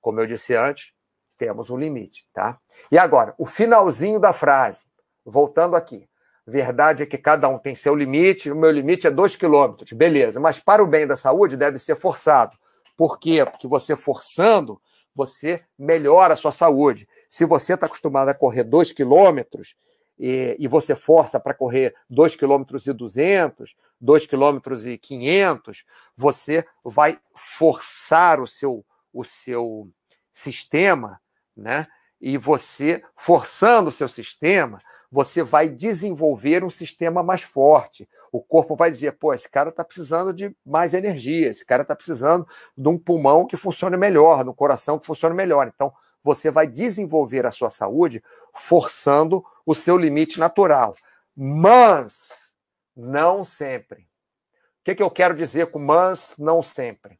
Como 0.00 0.20
eu 0.20 0.26
disse 0.26 0.54
antes, 0.54 0.92
temos 1.36 1.70
um 1.70 1.76
limite, 1.76 2.26
tá? 2.32 2.58
E 2.90 2.98
agora, 2.98 3.34
o 3.38 3.46
finalzinho 3.46 4.20
da 4.20 4.32
frase, 4.32 4.84
voltando 5.24 5.74
aqui. 5.74 6.08
Verdade 6.46 7.02
é 7.02 7.06
que 7.06 7.16
cada 7.16 7.48
um 7.48 7.58
tem 7.58 7.74
seu 7.74 7.94
limite, 7.94 8.50
o 8.50 8.56
meu 8.56 8.70
limite 8.70 9.06
é 9.06 9.10
2 9.10 9.34
quilômetros, 9.34 9.92
beleza, 9.92 10.38
mas 10.38 10.60
para 10.60 10.82
o 10.82 10.86
bem 10.86 11.06
da 11.06 11.16
saúde 11.16 11.56
deve 11.56 11.78
ser 11.78 11.96
forçado. 11.96 12.56
Por 12.96 13.18
quê? 13.18 13.44
Porque 13.44 13.66
você 13.66 13.96
forçando, 13.96 14.80
você 15.14 15.62
melhora 15.78 16.34
a 16.34 16.36
sua 16.36 16.52
saúde. 16.52 17.08
Se 17.28 17.46
você 17.46 17.74
está 17.74 17.86
acostumado 17.86 18.28
a 18.28 18.34
correr 18.34 18.62
2 18.62 18.92
quilômetros, 18.92 19.74
e, 20.18 20.56
e 20.58 20.68
você 20.68 20.94
força 20.94 21.40
para 21.40 21.54
correr 21.54 21.94
2 22.08 22.36
km 22.36 22.64
e 22.86 22.92
200, 22.92 23.76
2 24.00 24.26
km 24.26 24.58
e 24.86 24.98
500, 24.98 25.84
você 26.16 26.64
vai 26.84 27.18
forçar 27.34 28.40
o 28.40 28.46
seu, 28.46 28.84
o 29.12 29.24
seu 29.24 29.88
sistema, 30.32 31.20
né? 31.56 31.86
E 32.20 32.38
você, 32.38 33.02
forçando 33.16 33.88
o 33.88 33.92
seu 33.92 34.08
sistema, 34.08 34.80
você 35.14 35.44
vai 35.44 35.68
desenvolver 35.68 36.64
um 36.64 36.70
sistema 36.70 37.22
mais 37.22 37.42
forte. 37.42 38.08
O 38.32 38.40
corpo 38.40 38.74
vai 38.74 38.90
dizer: 38.90 39.12
pô, 39.12 39.32
esse 39.32 39.48
cara 39.48 39.68
está 39.68 39.84
precisando 39.84 40.32
de 40.32 40.54
mais 40.66 40.92
energia, 40.92 41.48
esse 41.48 41.64
cara 41.64 41.82
está 41.82 41.94
precisando 41.94 42.46
de 42.76 42.88
um 42.88 42.98
pulmão 42.98 43.46
que 43.46 43.56
funcione 43.56 43.96
melhor, 43.96 44.42
de 44.42 44.50
um 44.50 44.54
coração 44.54 44.98
que 44.98 45.06
funcione 45.06 45.34
melhor. 45.34 45.70
Então, 45.72 45.92
você 46.24 46.50
vai 46.50 46.66
desenvolver 46.66 47.44
a 47.44 47.50
sua 47.50 47.70
saúde 47.70 48.24
forçando 48.54 49.44
o 49.66 49.74
seu 49.74 49.96
limite 49.96 50.40
natural. 50.40 50.96
Mas 51.36 52.54
não 52.96 53.44
sempre. 53.44 54.00
O 54.02 54.84
que, 54.84 54.94
que 54.94 55.02
eu 55.02 55.10
quero 55.10 55.34
dizer 55.34 55.66
com 55.70 55.78
mas 55.78 56.34
não 56.38 56.62
sempre? 56.62 57.18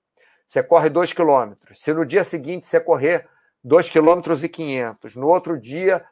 Você 0.49 0.63
corre 0.63 0.89
2 0.89 1.13
quilômetros. 1.13 1.83
Se 1.83 1.93
no 1.93 2.05
dia 2.05 2.25
seguinte 2.25 2.67
você 2.67 2.81
correr 2.81 3.29
2 3.63 3.91
quilômetros 3.91 4.45
e 4.45 4.49
500, 4.49 5.17
no 5.17 5.29
outro 5.29 5.59
dia 5.59 6.05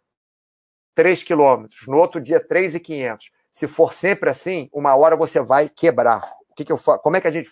3 0.94 1.22
quilômetros, 1.22 1.86
no 1.86 1.96
outro 1.96 2.20
dia 2.20 2.40
3 2.40 2.74
e 2.74 2.80
500. 2.80 3.30
Se 3.50 3.68
for 3.68 3.92
sempre 3.92 4.30
assim, 4.30 4.68
uma 4.72 4.94
hora 4.96 5.16
você 5.16 5.40
vai 5.40 5.68
quebrar. 5.68 6.34
O 6.50 6.54
que, 6.54 6.64
que 6.64 6.72
eu 6.72 6.76
falo? 6.76 6.98
Como 6.98 7.16
é 7.16 7.20
que 7.20 7.28
a 7.28 7.30
gente. 7.30 7.50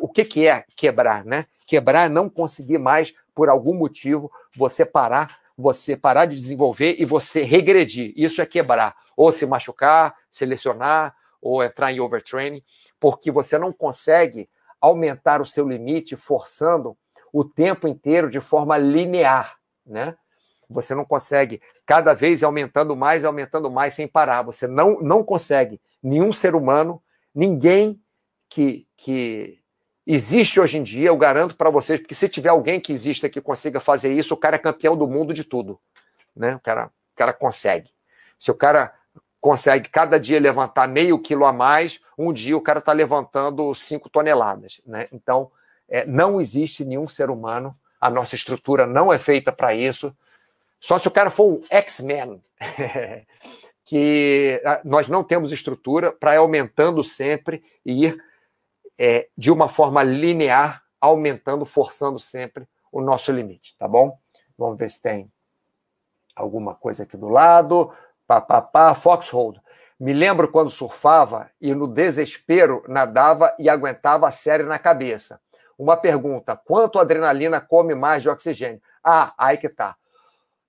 O 0.00 0.08
que, 0.08 0.24
que 0.24 0.46
é 0.46 0.64
quebrar, 0.76 1.24
né? 1.24 1.46
Quebrar 1.66 2.06
é 2.06 2.08
não 2.08 2.30
conseguir 2.30 2.78
mais 2.78 3.14
por 3.38 3.48
algum 3.48 3.72
motivo, 3.72 4.32
você 4.56 4.84
parar, 4.84 5.38
você 5.56 5.96
parar 5.96 6.26
de 6.26 6.34
desenvolver 6.34 6.96
e 6.98 7.04
você 7.04 7.42
regredir. 7.42 8.12
Isso 8.16 8.42
é 8.42 8.46
quebrar. 8.46 8.96
Ou 9.16 9.30
se 9.30 9.46
machucar, 9.46 10.12
selecionar, 10.28 11.14
ou 11.40 11.62
entrar 11.62 11.92
em 11.92 12.00
overtraining, 12.00 12.64
porque 12.98 13.30
você 13.30 13.56
não 13.56 13.72
consegue 13.72 14.50
aumentar 14.80 15.40
o 15.40 15.46
seu 15.46 15.68
limite 15.68 16.16
forçando 16.16 16.98
o 17.32 17.44
tempo 17.44 17.86
inteiro 17.86 18.28
de 18.28 18.40
forma 18.40 18.76
linear, 18.76 19.56
né? 19.86 20.16
Você 20.68 20.96
não 20.96 21.04
consegue 21.04 21.62
cada 21.86 22.14
vez 22.14 22.42
aumentando 22.42 22.96
mais, 22.96 23.24
aumentando 23.24 23.70
mais 23.70 23.94
sem 23.94 24.08
parar. 24.08 24.42
Você 24.42 24.66
não, 24.66 25.00
não 25.00 25.22
consegue. 25.22 25.80
Nenhum 26.02 26.32
ser 26.32 26.56
humano, 26.56 27.00
ninguém 27.32 28.02
que, 28.48 28.84
que 28.96 29.57
Existe 30.10 30.58
hoje 30.58 30.78
em 30.78 30.82
dia, 30.82 31.08
eu 31.08 31.16
garanto 31.18 31.54
para 31.54 31.68
vocês, 31.68 32.00
porque 32.00 32.14
se 32.14 32.30
tiver 32.30 32.48
alguém 32.48 32.80
que 32.80 32.94
exista 32.94 33.28
que 33.28 33.42
consiga 33.42 33.78
fazer 33.78 34.10
isso, 34.10 34.32
o 34.32 34.38
cara 34.38 34.56
é 34.56 34.58
campeão 34.58 34.96
do 34.96 35.06
mundo 35.06 35.34
de 35.34 35.44
tudo. 35.44 35.78
né? 36.34 36.56
O 36.56 36.60
cara, 36.60 36.86
o 36.86 37.14
cara 37.14 37.34
consegue. 37.34 37.90
Se 38.38 38.50
o 38.50 38.54
cara 38.54 38.94
consegue 39.38 39.90
cada 39.90 40.18
dia 40.18 40.40
levantar 40.40 40.88
meio 40.88 41.18
quilo 41.18 41.44
a 41.44 41.52
mais, 41.52 42.00
um 42.16 42.32
dia 42.32 42.56
o 42.56 42.60
cara 42.62 42.78
está 42.78 42.90
levantando 42.90 43.74
5 43.74 44.08
toneladas. 44.08 44.80
Né? 44.86 45.08
Então, 45.12 45.50
é, 45.86 46.06
não 46.06 46.40
existe 46.40 46.86
nenhum 46.86 47.06
ser 47.06 47.28
humano, 47.28 47.76
a 48.00 48.08
nossa 48.08 48.34
estrutura 48.34 48.86
não 48.86 49.12
é 49.12 49.18
feita 49.18 49.52
para 49.52 49.74
isso. 49.74 50.16
Só 50.80 50.98
se 50.98 51.06
o 51.06 51.10
cara 51.10 51.28
for 51.28 51.52
um 51.52 51.62
X-Men, 51.68 52.40
que 53.84 54.58
ah, 54.64 54.80
nós 54.86 55.06
não 55.06 55.22
temos 55.22 55.52
estrutura 55.52 56.10
para 56.10 56.32
ir 56.32 56.38
aumentando 56.38 57.04
sempre 57.04 57.62
e 57.84 58.06
ir 58.06 58.27
é, 58.98 59.28
de 59.36 59.50
uma 59.50 59.68
forma 59.68 60.02
linear, 60.02 60.82
aumentando, 61.00 61.64
forçando 61.64 62.18
sempre 62.18 62.66
o 62.90 63.00
nosso 63.00 63.30
limite, 63.30 63.76
tá 63.78 63.86
bom? 63.86 64.18
Vamos 64.56 64.78
ver 64.78 64.88
se 64.88 65.00
tem 65.00 65.30
alguma 66.34 66.74
coisa 66.74 67.04
aqui 67.04 67.16
do 67.16 67.28
lado. 67.28 67.92
Papapá, 68.26 68.94
Foxhold. 68.94 69.60
Me 69.98 70.12
lembro 70.12 70.48
quando 70.48 70.70
surfava 70.70 71.50
e 71.60 71.74
no 71.74 71.86
desespero 71.86 72.84
nadava 72.86 73.54
e 73.58 73.68
aguentava 73.68 74.28
a 74.28 74.30
série 74.30 74.62
na 74.62 74.78
cabeça. 74.78 75.40
Uma 75.78 75.96
pergunta: 75.96 76.56
quanto 76.56 76.98
adrenalina 76.98 77.60
come 77.60 77.94
mais 77.94 78.22
de 78.22 78.28
oxigênio? 78.28 78.80
Ah, 79.02 79.32
aí 79.36 79.56
que 79.56 79.68
tá. 79.68 79.96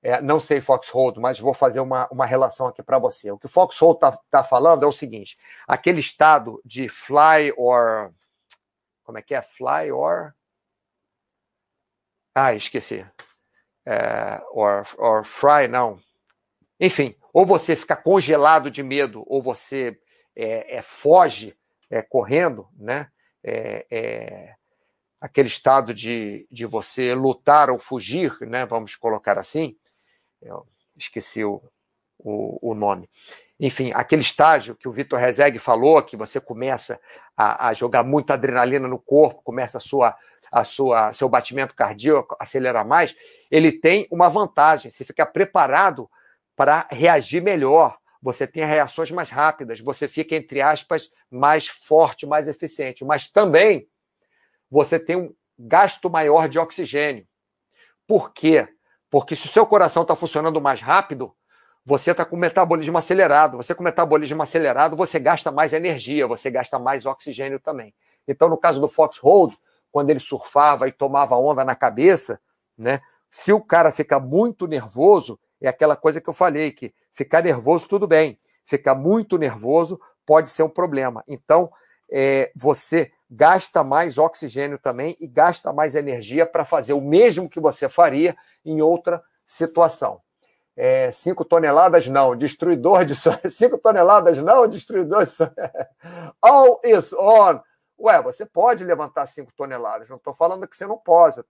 É, 0.02 0.22
não 0.22 0.40
sei 0.40 0.62
Foxhold, 0.62 1.20
mas 1.20 1.40
vou 1.40 1.54
fazer 1.54 1.82
uma, 1.82 2.08
uma 2.10 2.26
relação 2.26 2.68
aqui 2.68 2.82
para 2.82 2.98
você. 2.98 3.30
O 3.32 3.38
que 3.38 3.48
o 3.48 3.50
Foxhold 3.50 3.96
está 3.98 4.18
tá 4.32 4.44
falando 4.44 4.84
é 4.84 4.88
o 4.88 4.92
seguinte: 4.92 5.38
aquele 5.68 6.00
estado 6.00 6.62
de 6.64 6.88
fly 6.88 7.54
or. 7.58 8.12
Como 9.10 9.18
é 9.18 9.24
que 9.24 9.34
é? 9.34 9.42
Fly 9.42 9.92
or. 9.92 10.36
Ah, 12.36 12.54
esqueci. 12.54 13.04
É, 13.84 14.40
or, 14.52 14.86
or 15.00 15.26
fry, 15.26 15.68
não. 15.68 16.00
Enfim, 16.80 17.16
ou 17.34 17.44
você 17.44 17.76
fica 17.76 17.96
congelado 17.96 18.70
de 18.70 18.84
medo, 18.84 19.24
ou 19.26 19.42
você 19.42 20.00
é, 20.36 20.76
é 20.76 20.82
foge 20.84 21.58
é, 21.90 22.04
correndo, 22.04 22.70
né? 22.78 23.12
É, 23.44 23.88
é, 23.90 24.56
aquele 25.20 25.48
estado 25.48 25.92
de, 25.92 26.48
de 26.52 26.68
você 26.68 27.16
lutar 27.16 27.72
ou 27.72 27.80
fugir, 27.80 28.40
né? 28.42 28.64
Vamos 28.64 28.96
colocar 28.96 29.40
assim. 29.40 29.76
Eu 30.40 30.68
esqueci 30.96 31.44
o, 31.44 31.64
o, 32.20 32.60
o 32.62 32.76
nome. 32.76 33.10
Enfim, 33.60 33.92
aquele 33.94 34.22
estágio 34.22 34.76
que 34.76 34.88
o 34.88 34.92
Vitor 34.92 35.20
Rezeg 35.20 35.60
falou, 35.60 36.02
que 36.02 36.16
você 36.16 36.40
começa 36.40 37.00
a, 37.36 37.68
a, 37.68 37.74
jogar 37.74 38.04
muita 38.04 38.36
adrenalina 38.36 38.88
no 38.88 38.98
corpo, 38.98 39.42
começa 39.44 39.80
a 39.80 39.82
sua, 39.82 40.16
a 40.50 40.64
sua, 40.64 41.12
seu 41.12 41.28
batimento 41.28 41.76
cardíaco 41.76 42.38
acelerar 42.40 42.88
mais, 42.88 43.14
ele 43.52 43.72
tem 43.72 44.08
uma 44.10 44.30
vantagem. 44.30 44.90
Você 44.90 45.04
fica 45.04 45.26
preparado 45.26 46.10
para 46.56 46.88
reagir 46.90 47.42
melhor. 47.42 47.98
Você 48.22 48.48
tem 48.48 48.64
reações 48.64 49.12
mais 49.12 49.30
rápidas, 49.30 49.80
você 49.80 50.08
fica, 50.08 50.36
entre 50.36 50.62
aspas, 50.62 51.10
mais 51.32 51.68
forte, 51.68 52.26
mais 52.26 52.48
eficiente. 52.48 53.04
Mas 53.04 53.30
também 53.30 53.88
você 54.70 55.00
tem 55.00 55.16
um 55.16 55.34
gasto 55.58 56.10
maior 56.10 56.48
de 56.48 56.60
oxigênio. 56.60 57.28
Por 58.08 58.34
quê? 58.34 58.68
Porque 59.10 59.36
se 59.36 59.48
o 59.48 59.52
seu 59.52 59.66
coração 59.66 60.04
está 60.04 60.16
funcionando 60.16 60.62
mais 60.62 60.82
rápido, 60.82 61.34
você 61.86 62.12
está 62.12 62.26
com 62.26 62.36
metabolismo 62.36 62.98
acelerado. 62.98 63.58
Você 63.58 63.74
com 63.74 63.84
metabolismo 63.84 64.42
acelerado, 64.44 64.96
você 64.96 65.20
gasta 65.20 65.52
mais 65.52 65.74
energia, 65.74 66.28
você 66.28 66.50
gasta 66.52 66.78
mais 66.78 67.06
oxigênio 67.06 67.60
também. 67.60 67.94
Então, 68.28 68.48
no 68.48 68.58
caso 68.58 68.80
do 68.80 68.88
Foxhold, 68.88 69.58
quando 69.92 70.10
ele 70.10 70.20
surfava 70.20 70.88
e 70.88 70.92
tomava 70.92 71.36
onda 71.36 71.64
na 71.64 71.76
cabeça, 71.76 72.40
né? 72.78 73.02
Se 73.32 73.54
o 73.54 73.62
cara 73.62 73.92
fica 73.92 74.20
muito 74.20 74.68
nervoso, 74.68 75.40
é 75.62 75.68
aquela 75.68 75.96
coisa 75.96 76.20
que 76.20 76.30
eu 76.30 76.34
falei, 76.34 76.72
que 76.72 76.94
ficar 77.12 77.44
nervoso, 77.44 77.88
tudo 77.88 78.08
bem. 78.08 78.40
Ficar 78.64 78.96
muito 78.96 79.38
nervoso 79.38 80.00
pode 80.26 80.50
ser 80.50 80.64
um 80.64 80.70
problema. 80.70 81.24
Então, 81.28 81.72
é, 82.12 82.52
você 82.56 83.12
gasta 83.30 83.84
mais 83.84 84.18
oxigênio 84.18 84.80
também 84.80 85.16
e 85.20 85.28
gasta 85.28 85.72
mais 85.72 85.96
energia 85.96 86.46
para 86.46 86.66
fazer 86.66 86.94
o 86.94 87.02
mesmo 87.02 87.50
que 87.50 87.60
você 87.60 87.88
faria 87.88 88.36
em 88.66 88.82
outra 88.82 89.22
situação. 89.46 90.22
É, 90.82 91.12
cinco 91.12 91.44
toneladas 91.44 92.08
não, 92.08 92.36
destruidor 92.38 93.04
de 93.04 93.14
sonhos. 93.14 93.42
Cinco 93.54 93.78
toneladas 93.78 94.38
não, 94.38 94.66
destruidor 94.66 95.26
de 95.26 95.32
sonhos. 95.32 95.54
All 96.42 96.80
is 96.86 97.12
on. 97.12 97.60
Ué, 98.00 98.22
você 98.22 98.46
pode 98.46 98.86
levantar 98.86 99.26
cinco 99.26 99.52
toneladas. 99.58 100.08
Não 100.08 100.16
estou 100.16 100.34
falando 100.34 100.66
que 100.66 100.78
você 100.78 100.88
não 100.88 100.98
possa. 100.98 101.46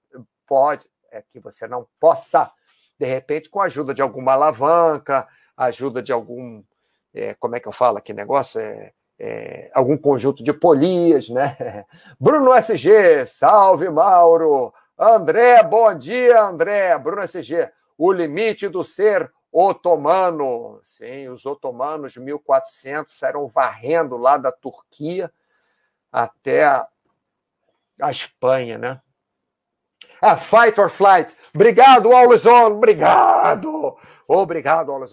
Pode, 0.47 0.89
é 1.11 1.21
que 1.21 1.39
você 1.39 1.67
não 1.67 1.85
possa 1.99 2.51
de 2.99 3.05
repente, 3.05 3.49
com 3.49 3.61
a 3.61 3.65
ajuda 3.65 3.93
de 3.93 4.01
alguma 4.01 4.33
alavanca, 4.33 5.25
ajuda 5.55 6.01
de 6.01 6.11
algum. 6.11 6.61
É, 7.13 7.33
como 7.35 7.55
é 7.55 7.59
que 7.59 7.67
eu 7.67 7.71
falo 7.71 7.97
aqui 7.97 8.11
negócio? 8.11 8.59
É, 8.59 8.91
é, 9.17 9.71
algum 9.73 9.97
conjunto 9.97 10.43
de 10.43 10.51
polias, 10.51 11.29
né? 11.29 11.85
Bruno 12.19 12.53
SG, 12.53 13.25
salve 13.25 13.89
Mauro! 13.89 14.73
André, 14.97 15.63
bom 15.63 15.93
dia, 15.95 16.41
André! 16.41 16.97
Bruno 16.97 17.23
SG, 17.23 17.69
o 17.99 18.13
limite 18.13 18.69
do 18.69 18.81
ser 18.81 19.29
otomano. 19.51 20.79
Sim, 20.85 21.27
os 21.27 21.45
otomanos, 21.45 22.15
1400, 22.15 23.13
saíram 23.13 23.45
varrendo 23.47 24.15
lá 24.15 24.37
da 24.37 24.53
Turquia 24.53 25.29
até 26.09 26.63
a, 26.63 28.09
Espanha, 28.09 28.77
né? 28.77 29.01
Ah, 30.21 30.37
fight 30.37 30.79
or 30.79 30.89
flight. 30.89 31.35
Obrigado, 31.53 32.13
Always. 32.13 32.45
Obrigado. 32.45 33.97
Obrigado, 34.25 34.91
Always. 34.93 35.11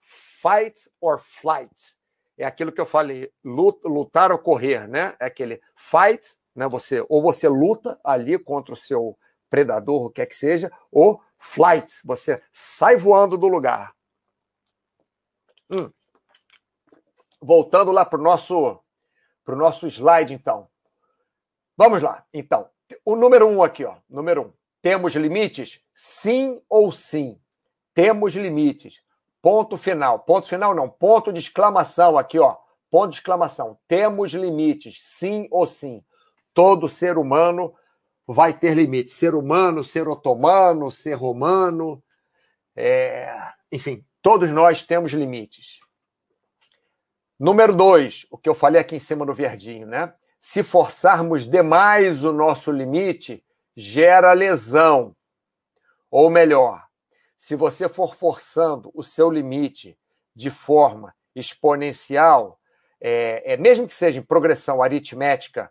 Fight 0.00 0.90
or 1.00 1.18
flight. 1.18 1.96
É 2.38 2.46
aquilo 2.46 2.72
que 2.72 2.80
eu 2.80 2.86
falei, 2.86 3.30
lutar 3.44 4.32
ou 4.32 4.38
correr, 4.38 4.88
né? 4.88 5.14
É 5.20 5.26
aquele 5.26 5.60
fight, 5.76 6.26
né? 6.56 6.66
Você 6.68 7.04
ou 7.10 7.20
você 7.20 7.46
luta 7.46 8.00
ali 8.02 8.38
contra 8.38 8.72
o 8.72 8.76
seu 8.76 9.18
predador, 9.50 10.06
o 10.06 10.10
que 10.10 10.22
é 10.22 10.26
que 10.26 10.34
seja, 10.34 10.72
ou 10.90 11.20
flight, 11.42 12.00
você 12.04 12.40
sai 12.52 12.96
voando 12.96 13.36
do 13.36 13.48
lugar. 13.48 13.92
Hum. 15.68 15.90
Voltando 17.40 17.90
lá 17.90 18.04
para 18.04 18.20
o 18.20 18.22
nosso, 18.22 18.80
pro 19.44 19.56
nosso 19.56 19.88
slide, 19.88 20.32
então. 20.32 20.68
Vamos 21.76 22.00
lá. 22.00 22.24
Então, 22.32 22.70
o 23.04 23.16
número 23.16 23.48
um 23.48 23.60
aqui, 23.60 23.84
ó. 23.84 23.96
Número 24.08 24.42
um. 24.42 24.52
Temos 24.80 25.14
limites? 25.14 25.80
Sim 25.92 26.62
ou 26.68 26.92
sim? 26.92 27.40
Temos 27.92 28.34
limites. 28.34 29.02
Ponto 29.40 29.76
final. 29.76 30.20
Ponto 30.20 30.46
final 30.46 30.74
não. 30.74 30.88
Ponto 30.88 31.32
de 31.32 31.40
exclamação 31.40 32.16
aqui, 32.16 32.38
ó. 32.38 32.56
Ponto 32.88 33.10
de 33.10 33.16
exclamação. 33.16 33.78
Temos 33.88 34.32
limites? 34.32 35.02
Sim 35.02 35.48
ou 35.50 35.66
sim? 35.66 36.04
Todo 36.54 36.88
ser 36.88 37.18
humano 37.18 37.74
vai 38.26 38.52
ter 38.52 38.74
limites. 38.74 39.14
Ser 39.14 39.34
humano, 39.34 39.82
ser 39.82 40.08
otomano, 40.08 40.90
ser 40.90 41.14
romano. 41.14 42.02
É... 42.76 43.34
Enfim, 43.70 44.04
todos 44.20 44.50
nós 44.50 44.82
temos 44.82 45.12
limites. 45.12 45.80
Número 47.38 47.74
dois, 47.74 48.26
o 48.30 48.38
que 48.38 48.48
eu 48.48 48.54
falei 48.54 48.80
aqui 48.80 48.96
em 48.96 49.00
cima 49.00 49.24
no 49.24 49.34
verdinho, 49.34 49.86
né? 49.86 50.12
se 50.42 50.64
forçarmos 50.64 51.48
demais 51.48 52.24
o 52.24 52.32
nosso 52.32 52.72
limite, 52.72 53.44
gera 53.76 54.32
lesão. 54.32 55.14
Ou 56.10 56.28
melhor, 56.28 56.84
se 57.38 57.54
você 57.54 57.88
for 57.88 58.16
forçando 58.16 58.90
o 58.92 59.04
seu 59.04 59.30
limite 59.30 59.96
de 60.34 60.50
forma 60.50 61.14
exponencial, 61.34 62.58
é, 63.00 63.54
é 63.54 63.56
mesmo 63.56 63.86
que 63.86 63.94
seja 63.94 64.18
em 64.18 64.24
progressão 64.24 64.82
aritmética, 64.82 65.70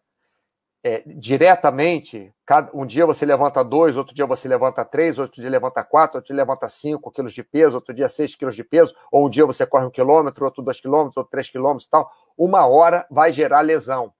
é, 0.83 1.03
diretamente, 1.05 2.33
cada, 2.45 2.71
um 2.73 2.85
dia 2.85 3.05
você 3.05 3.25
levanta 3.25 3.63
dois, 3.63 3.95
outro 3.95 4.15
dia 4.15 4.25
você 4.25 4.47
levanta 4.47 4.83
três, 4.83 5.19
outro 5.19 5.39
dia 5.39 5.49
levanta 5.49 5.83
quatro, 5.83 6.17
outro 6.17 6.27
dia 6.27 6.35
levanta 6.35 6.67
cinco 6.67 7.11
quilos 7.11 7.33
de 7.33 7.43
peso, 7.43 7.75
outro 7.75 7.93
dia 7.93 8.09
seis 8.09 8.35
quilos 8.35 8.55
de 8.55 8.63
peso, 8.63 8.95
ou 9.11 9.27
um 9.27 9.29
dia 9.29 9.45
você 9.45 9.65
corre 9.65 9.85
um 9.85 9.91
quilômetro, 9.91 10.43
outro 10.43 10.63
dois 10.63 10.81
quilômetros, 10.81 11.17
outro 11.17 11.29
três 11.29 11.49
quilômetros 11.49 11.85
e 11.85 11.89
tal, 11.89 12.11
uma 12.37 12.65
hora 12.65 13.05
vai 13.11 13.31
gerar 13.31 13.61
lesão 13.61 14.11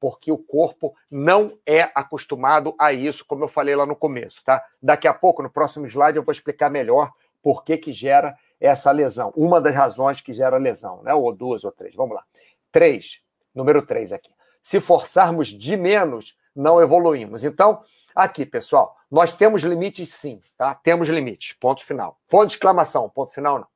porque 0.00 0.30
o 0.30 0.38
corpo 0.38 0.94
não 1.10 1.58
é 1.66 1.90
acostumado 1.94 2.74
a 2.78 2.92
isso, 2.92 3.24
como 3.26 3.44
eu 3.44 3.48
falei 3.48 3.74
lá 3.74 3.84
no 3.84 3.96
começo, 3.96 4.42
tá? 4.44 4.64
Daqui 4.80 5.08
a 5.08 5.14
pouco, 5.14 5.42
no 5.42 5.50
próximo 5.50 5.86
slide, 5.86 6.16
eu 6.16 6.22
vou 6.22 6.32
explicar 6.32 6.70
melhor 6.70 7.10
por 7.42 7.64
que, 7.64 7.76
que 7.76 7.92
gera 7.92 8.36
essa 8.60 8.90
lesão. 8.90 9.32
Uma 9.36 9.60
das 9.60 9.74
razões 9.74 10.20
que 10.20 10.32
gera 10.32 10.56
lesão, 10.56 11.02
né? 11.02 11.12
Ou 11.14 11.32
duas 11.32 11.64
ou 11.64 11.72
três. 11.72 11.94
Vamos 11.94 12.14
lá. 12.14 12.24
Três, 12.70 13.20
número 13.54 13.82
três 13.82 14.12
aqui. 14.12 14.30
Se 14.62 14.80
forçarmos 14.80 15.48
de 15.48 15.76
menos, 15.76 16.36
não 16.54 16.80
evoluímos. 16.80 17.44
Então, 17.44 17.82
aqui, 18.14 18.44
pessoal, 18.44 18.96
nós 19.10 19.34
temos 19.34 19.62
limites 19.62 20.12
sim, 20.12 20.42
tá? 20.56 20.74
Temos 20.74 21.08
limites, 21.08 21.52
ponto 21.52 21.84
final. 21.84 22.20
Ponto 22.28 22.48
de 22.48 22.54
exclamação, 22.54 23.08
ponto 23.08 23.32
final 23.32 23.60
não. 23.60 23.68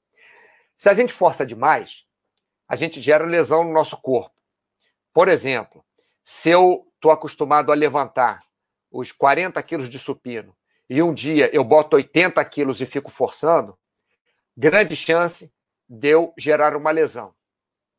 Se 0.77 0.89
a 0.89 0.95
gente 0.95 1.13
força 1.13 1.47
demais, 1.47 2.05
a 2.69 2.75
gente 2.75 3.01
gera 3.01 3.25
lesão 3.25 3.65
no 3.65 3.73
nosso 3.73 3.97
corpo. 3.97 4.35
Por 5.13 5.29
exemplo, 5.29 5.85
se 6.25 6.51
eu 6.51 6.87
estou 6.95 7.11
acostumado 7.11 7.71
a 7.71 7.75
levantar 7.75 8.43
os 8.91 9.13
40 9.13 9.63
quilos 9.63 9.89
de 9.89 9.99
supino 9.99 10.57
e 10.89 11.03
um 11.03 11.15
dia 11.15 11.55
eu 11.55 11.63
boto 11.65 11.97
80 11.97 12.45
quilos 12.47 12.81
e 12.81 12.87
fico 12.87 13.11
forçando, 13.11 13.79
grande 14.57 14.97
chance 14.97 15.53
de 15.89 16.09
eu 16.09 16.33
gerar 16.37 16.77
uma 16.77 16.91
lesão, 16.91 17.35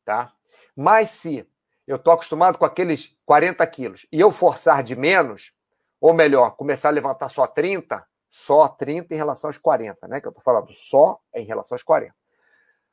tá? 0.04 0.32
Mas 0.76 1.10
se 1.10 1.48
eu 1.86 1.96
estou 1.96 2.12
acostumado 2.12 2.58
com 2.58 2.64
aqueles 2.64 3.16
40 3.26 3.66
quilos 3.66 4.06
e 4.10 4.20
eu 4.20 4.30
forçar 4.30 4.82
de 4.82 4.96
menos, 4.96 5.52
ou 6.00 6.12
melhor, 6.12 6.56
começar 6.56 6.88
a 6.88 6.92
levantar 6.92 7.28
só 7.28 7.46
30, 7.46 8.04
só 8.30 8.68
30 8.68 9.14
em 9.14 9.16
relação 9.16 9.48
aos 9.48 9.58
40, 9.58 10.08
né? 10.08 10.20
Que 10.20 10.26
eu 10.26 10.30
estou 10.30 10.42
falando 10.42 10.72
só 10.72 11.20
em 11.34 11.44
relação 11.44 11.76
aos 11.76 11.82
40. 11.82 12.14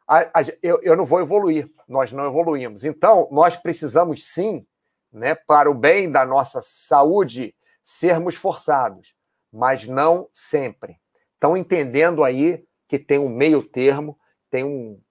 A, 0.07 0.19
a, 0.19 0.43
eu, 0.61 0.79
eu 0.81 0.95
não 0.95 1.05
vou 1.05 1.21
evoluir, 1.21 1.69
nós 1.87 2.11
não 2.11 2.25
evoluímos. 2.25 2.83
Então, 2.83 3.27
nós 3.31 3.55
precisamos 3.55 4.27
sim, 4.33 4.65
né, 5.11 5.35
para 5.35 5.69
o 5.69 5.73
bem 5.73 6.11
da 6.11 6.25
nossa 6.25 6.61
saúde, 6.61 7.55
sermos 7.83 8.35
forçados, 8.35 9.15
mas 9.51 9.87
não 9.87 10.29
sempre. 10.33 10.99
Estão 11.33 11.55
entendendo 11.57 12.23
aí 12.23 12.65
que 12.87 12.99
tem 12.99 13.17
um 13.17 13.29
meio 13.29 13.63
termo, 13.63 14.17
tem 14.49 14.63
um, 14.63 15.01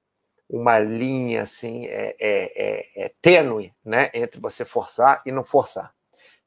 uma 0.51 0.81
linha 0.81 1.45
assim 1.45 1.87
é, 1.87 2.17
é, 2.19 2.53
é, 2.57 3.05
é, 3.05 3.13
tênue 3.23 3.73
né, 3.85 4.11
entre 4.13 4.41
você 4.41 4.65
forçar 4.65 5.23
e 5.25 5.31
não 5.31 5.45
forçar. 5.45 5.95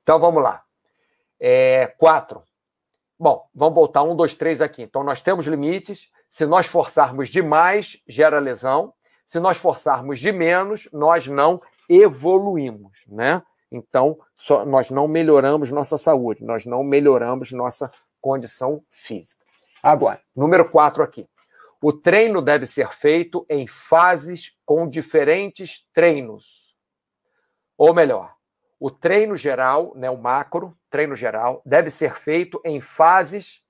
Então 0.03 0.19
vamos 0.19 0.43
lá. 0.43 0.61
É, 1.39 1.87
quatro. 1.87 2.43
Bom, 3.17 3.47
vamos 3.55 3.75
voltar 3.75 4.03
um, 4.03 4.15
dois, 4.15 4.35
três 4.35 4.61
aqui. 4.61 4.83
Então 4.83 5.03
nós 5.03 5.21
temos 5.21 5.47
limites. 5.47 6.09
Se 6.29 6.45
nós 6.45 6.65
forçarmos 6.65 7.29
demais, 7.29 8.01
gera 8.05 8.39
lesão. 8.39 8.93
Se 9.25 9.39
nós 9.39 9.57
forçarmos 9.57 10.19
de 10.19 10.31
menos, 10.31 10.89
nós 10.91 11.27
não 11.27 11.61
evoluímos, 11.87 13.03
né? 13.07 13.41
Então, 13.71 14.19
só, 14.37 14.65
nós 14.65 14.91
não 14.91 15.07
melhoramos 15.07 15.71
nossa 15.71 15.97
saúde, 15.97 16.43
nós 16.43 16.65
não 16.65 16.83
melhoramos 16.83 17.51
nossa 17.51 17.89
condição 18.21 18.83
física. 18.91 19.43
Agora, 19.81 20.21
número 20.35 20.69
quatro 20.69 21.01
aqui. 21.01 21.27
O 21.85 21.91
treino 21.91 22.41
deve 22.41 22.65
ser 22.65 22.87
feito 22.93 23.45
em 23.49 23.67
fases 23.67 24.55
com 24.65 24.87
diferentes 24.87 25.85
treinos. 25.93 26.73
Ou 27.77 27.93
melhor, 27.93 28.37
o 28.79 28.89
treino 28.89 29.35
geral, 29.35 29.91
né, 29.93 30.09
o 30.09 30.17
macro, 30.17 30.73
treino 30.89 31.13
geral, 31.13 31.61
deve 31.65 31.89
ser 31.89 32.15
feito 32.15 32.61
em 32.63 32.79
fases, 32.79 33.61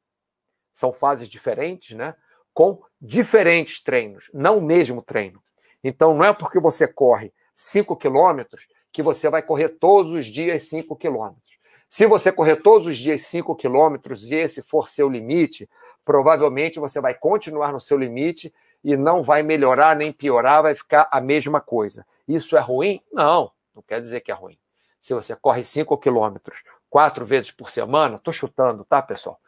são 0.75 0.93
fases 0.93 1.27
diferentes, 1.27 1.97
né, 1.97 2.13
com 2.53 2.83
diferentes 3.01 3.81
treinos, 3.81 4.29
não 4.31 4.59
o 4.59 4.61
mesmo 4.61 5.01
treino. 5.01 5.43
Então, 5.83 6.13
não 6.13 6.23
é 6.23 6.31
porque 6.31 6.59
você 6.59 6.87
corre 6.87 7.33
5 7.55 7.97
quilômetros 7.97 8.67
que 8.91 9.01
você 9.01 9.27
vai 9.27 9.41
correr 9.41 9.69
todos 9.69 10.11
os 10.11 10.27
dias 10.27 10.69
5 10.69 10.95
quilômetros. 10.97 11.57
Se 11.89 12.07
você 12.07 12.31
correr 12.31 12.57
todos 12.57 12.87
os 12.87 12.97
dias 12.97 13.21
5 13.23 13.55
quilômetros 13.55 14.31
e 14.31 14.35
esse 14.35 14.61
for 14.61 14.89
seu 14.89 15.07
limite, 15.07 15.69
provavelmente 16.05 16.79
você 16.79 16.99
vai 16.99 17.13
continuar 17.13 17.71
no 17.71 17.79
seu 17.79 17.97
limite 17.97 18.53
e 18.83 18.97
não 18.97 19.23
vai 19.23 19.41
melhorar 19.41 19.95
nem 19.95 20.11
piorar, 20.11 20.63
vai 20.63 20.75
ficar 20.75 21.07
a 21.11 21.21
mesma 21.21 21.61
coisa. 21.61 22.05
Isso 22.27 22.57
é 22.57 22.59
ruim? 22.59 23.01
Não, 23.11 23.51
não 23.73 23.81
quer 23.81 24.01
dizer 24.01 24.21
que 24.21 24.31
é 24.31 24.35
ruim. 24.35 24.57
Se 24.99 25.13
você 25.13 25.35
corre 25.35 25.63
5 25.63 25.97
quilômetros 25.97 26.63
quatro 26.89 27.25
vezes 27.25 27.51
por 27.51 27.69
semana, 27.69 28.17
estou 28.17 28.33
chutando, 28.33 28.85
tá, 28.85 29.01
pessoal? 29.01 29.39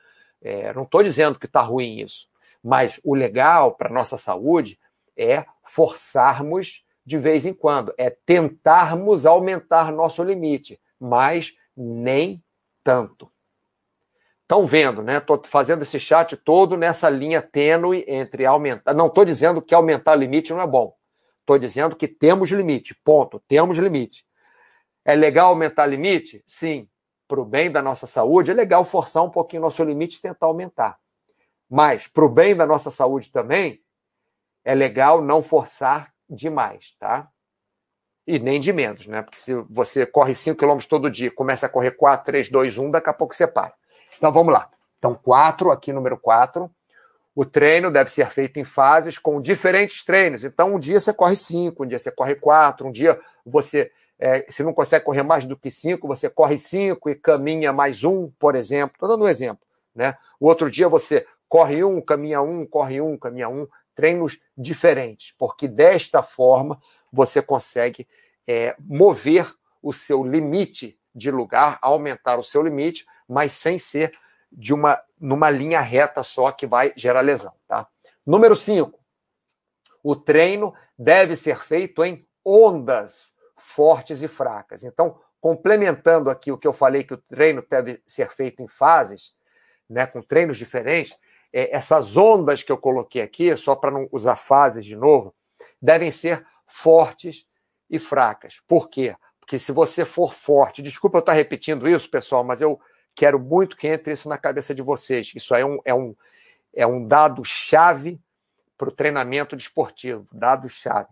É, 0.42 0.74
não 0.74 0.84
estou 0.84 1.02
dizendo 1.02 1.40
que 1.40 1.46
está 1.46 1.62
ruim 1.62 2.02
isso, 2.02 2.28
mas 2.64 3.00
o 3.04 3.16
legal 3.16 3.74
para 3.74 3.90
nossa 3.90 4.18
saúde 4.18 4.80
é 5.18 5.46
forçarmos 5.64 6.86
de 7.06 7.18
vez 7.18 7.46
em 7.46 7.54
quando, 7.54 7.94
é 7.98 8.10
tentarmos 8.10 9.26
aumentar 9.26 9.92
nosso 9.92 10.24
limite, 10.24 10.80
mas 11.00 11.56
nem 11.78 12.44
tanto. 12.84 13.32
Estão 14.46 14.64
vendo, 14.64 15.02
né? 15.02 15.18
Estou 15.18 15.42
fazendo 15.48 15.82
esse 15.82 16.00
chat 16.00 16.38
todo 16.38 16.78
nessa 16.78 17.10
linha 17.10 17.42
tênue 17.42 18.06
entre 18.08 18.46
aumentar. 18.46 18.94
Não 18.94 19.08
estou 19.08 19.26
dizendo 19.26 19.60
que 19.60 19.74
aumentar 19.74 20.14
limite 20.14 20.54
não 20.54 20.62
é 20.62 20.68
bom. 20.68 20.96
Estou 21.40 21.58
dizendo 21.58 21.96
que 21.96 22.08
temos 22.08 22.52
limite. 22.52 22.96
Ponto. 23.04 23.42
Temos 23.48 23.80
limite. 23.80 24.24
É 25.04 25.16
legal 25.16 25.50
aumentar 25.50 25.88
limite? 25.88 26.44
Sim. 26.46 26.88
Para 27.28 27.42
o 27.42 27.46
bem 27.46 27.72
da 27.72 27.82
nossa 27.82 28.06
saúde, 28.06 28.52
é 28.52 28.54
legal 28.54 28.86
forçar 28.86 29.24
um 29.24 29.32
pouquinho 29.32 29.64
nosso 29.64 29.84
limite 29.84 30.18
e 30.18 30.22
tentar 30.22 30.46
aumentar. 30.46 31.00
Mas, 31.68 32.08
para 32.08 32.24
o 32.24 32.30
bem 32.30 32.56
da 32.56 32.68
nossa 32.68 32.92
saúde 32.92 33.32
também, 33.32 33.82
é 34.64 34.76
legal 34.76 35.24
não 35.24 35.42
forçar 35.42 36.14
demais, 36.30 36.96
tá? 37.00 37.28
E 38.28 38.38
nem 38.38 38.60
de 38.60 38.72
menos, 38.72 39.08
né? 39.08 39.24
Porque 39.24 39.40
se 39.40 39.56
você 39.72 40.06
corre 40.06 40.36
5 40.36 40.56
km 40.60 40.78
todo 40.88 41.10
dia, 41.10 41.32
começa 41.32 41.66
a 41.66 41.70
correr 41.70 41.92
4, 41.92 42.26
3, 42.28 42.52
2, 42.52 42.78
1, 42.78 42.92
daqui 42.92 43.10
a 43.10 43.14
pouco 43.14 43.36
você 43.36 43.48
para. 43.48 43.74
Então 44.18 44.32
vamos 44.32 44.54
lá. 44.54 44.70
Então, 44.98 45.14
quatro, 45.14 45.72
aqui 45.72 45.94
número 45.94 46.18
quatro. 46.18 46.70
O 47.36 47.44
treino 47.44 47.92
deve 47.92 48.10
ser 48.10 48.30
feito 48.30 48.60
em 48.60 48.64
fases 48.64 49.18
com 49.18 49.42
diferentes 49.42 50.04
treinos. 50.06 50.46
Então, 50.46 50.76
um 50.76 50.80
dia 50.80 51.00
você 51.00 51.14
corre 51.14 51.36
cinco, 51.36 51.84
um 51.84 51.88
dia 51.88 52.00
você 52.00 52.10
corre 52.10 52.36
quatro, 52.36 52.88
um 52.88 52.92
dia 52.92 53.20
você, 53.46 53.92
é, 54.18 54.46
se 54.50 54.64
não 54.64 54.74
consegue 54.74 55.04
correr 55.04 55.22
mais 55.22 55.46
do 55.46 55.58
que 55.58 55.70
cinco, 55.70 56.08
você 56.08 56.30
corre 56.30 56.58
cinco 56.58 57.10
e 57.10 57.16
caminha 57.16 57.74
mais 57.74 58.04
um, 58.06 58.32
por 58.40 58.56
exemplo. 58.56 58.96
Estou 58.96 59.10
dando 59.10 59.26
um 59.26 59.28
exemplo. 59.28 59.62
Né? 59.94 60.18
O 60.40 60.48
outro 60.48 60.72
dia 60.72 60.88
você 60.88 61.28
corre 61.48 61.84
um, 61.84 62.02
caminha 62.02 62.42
um, 62.42 62.66
corre 62.66 63.02
um, 63.02 63.18
caminha 63.18 63.50
um. 63.50 63.68
Treinos 63.94 64.40
diferentes, 64.58 65.34
porque 65.38 65.70
desta 65.70 66.22
forma 66.22 66.82
você 67.12 67.42
consegue 67.42 68.06
é, 68.46 68.76
mover 68.80 69.50
o 69.82 69.94
seu 69.94 70.24
limite 70.24 70.98
de 71.14 71.32
lugar, 71.32 71.80
aumentar 71.82 72.38
o 72.38 72.44
seu 72.44 72.62
limite, 72.62 73.06
mas 73.28 73.54
sem 73.54 73.78
ser 73.78 74.12
de 74.52 74.74
uma 74.74 75.02
numa 75.20 75.50
linha 75.50 75.82
reta 75.82 76.24
só 76.24 76.52
que 76.52 76.68
vai 76.68 76.94
gerar 76.96 77.22
lesão, 77.22 77.54
tá? 77.68 77.88
Número 78.26 78.56
5. 78.56 79.00
O 80.04 80.16
treino 80.16 80.74
deve 80.98 81.36
ser 81.36 81.60
feito 81.60 82.04
em 82.04 82.28
ondas 82.44 83.34
fortes 83.56 84.22
e 84.22 84.28
fracas. 84.28 84.84
Então, 84.84 85.20
complementando 85.40 86.30
aqui 86.30 86.52
o 86.52 86.58
que 86.58 86.68
eu 86.68 86.74
falei 86.74 87.04
que 87.04 87.14
o 87.14 87.18
treino 87.18 87.64
deve 87.70 88.02
ser 88.06 88.30
feito 88.32 88.62
em 88.62 88.68
fases, 88.68 89.34
né, 89.90 90.06
com 90.06 90.22
treinos 90.22 90.58
diferentes, 90.58 91.16
é, 91.54 91.76
essas 91.76 92.18
ondas 92.18 92.64
que 92.64 92.72
eu 92.72 92.78
coloquei 92.78 93.22
aqui, 93.22 93.56
só 93.56 93.76
para 93.76 93.92
não 93.92 94.08
usar 94.12 94.36
fases 94.36 94.84
de 94.84 94.96
novo, 94.96 95.34
devem 95.82 96.12
ser 96.12 96.46
fortes 96.68 97.46
e 97.90 98.00
fracas. 98.00 98.62
Por 98.68 98.90
quê? 98.90 99.16
Porque 99.40 99.60
se 99.60 99.72
você 99.72 100.04
for 100.04 100.34
forte, 100.34 100.82
desculpa 100.82 101.18
eu 101.18 101.20
estar 101.20 101.34
repetindo 101.34 101.88
isso, 101.88 102.10
pessoal, 102.10 102.44
mas 102.44 102.62
eu 102.62 102.80
Quero 103.16 103.40
muito 103.40 103.78
que 103.78 103.88
entre 103.88 104.14
isso 104.14 104.28
na 104.28 104.38
cabeça 104.38 104.76
de 104.76 104.82
vocês. 104.82 105.32
Isso 105.34 105.56
é 105.56 105.66
um, 105.66 105.80
é 105.86 105.94
um, 105.94 106.16
é 106.74 106.86
um 106.86 107.08
dado-chave 107.08 108.20
para 108.78 108.90
o 108.90 108.92
treinamento 108.92 109.56
desportivo. 109.56 110.28
Dado-chave. 110.34 111.10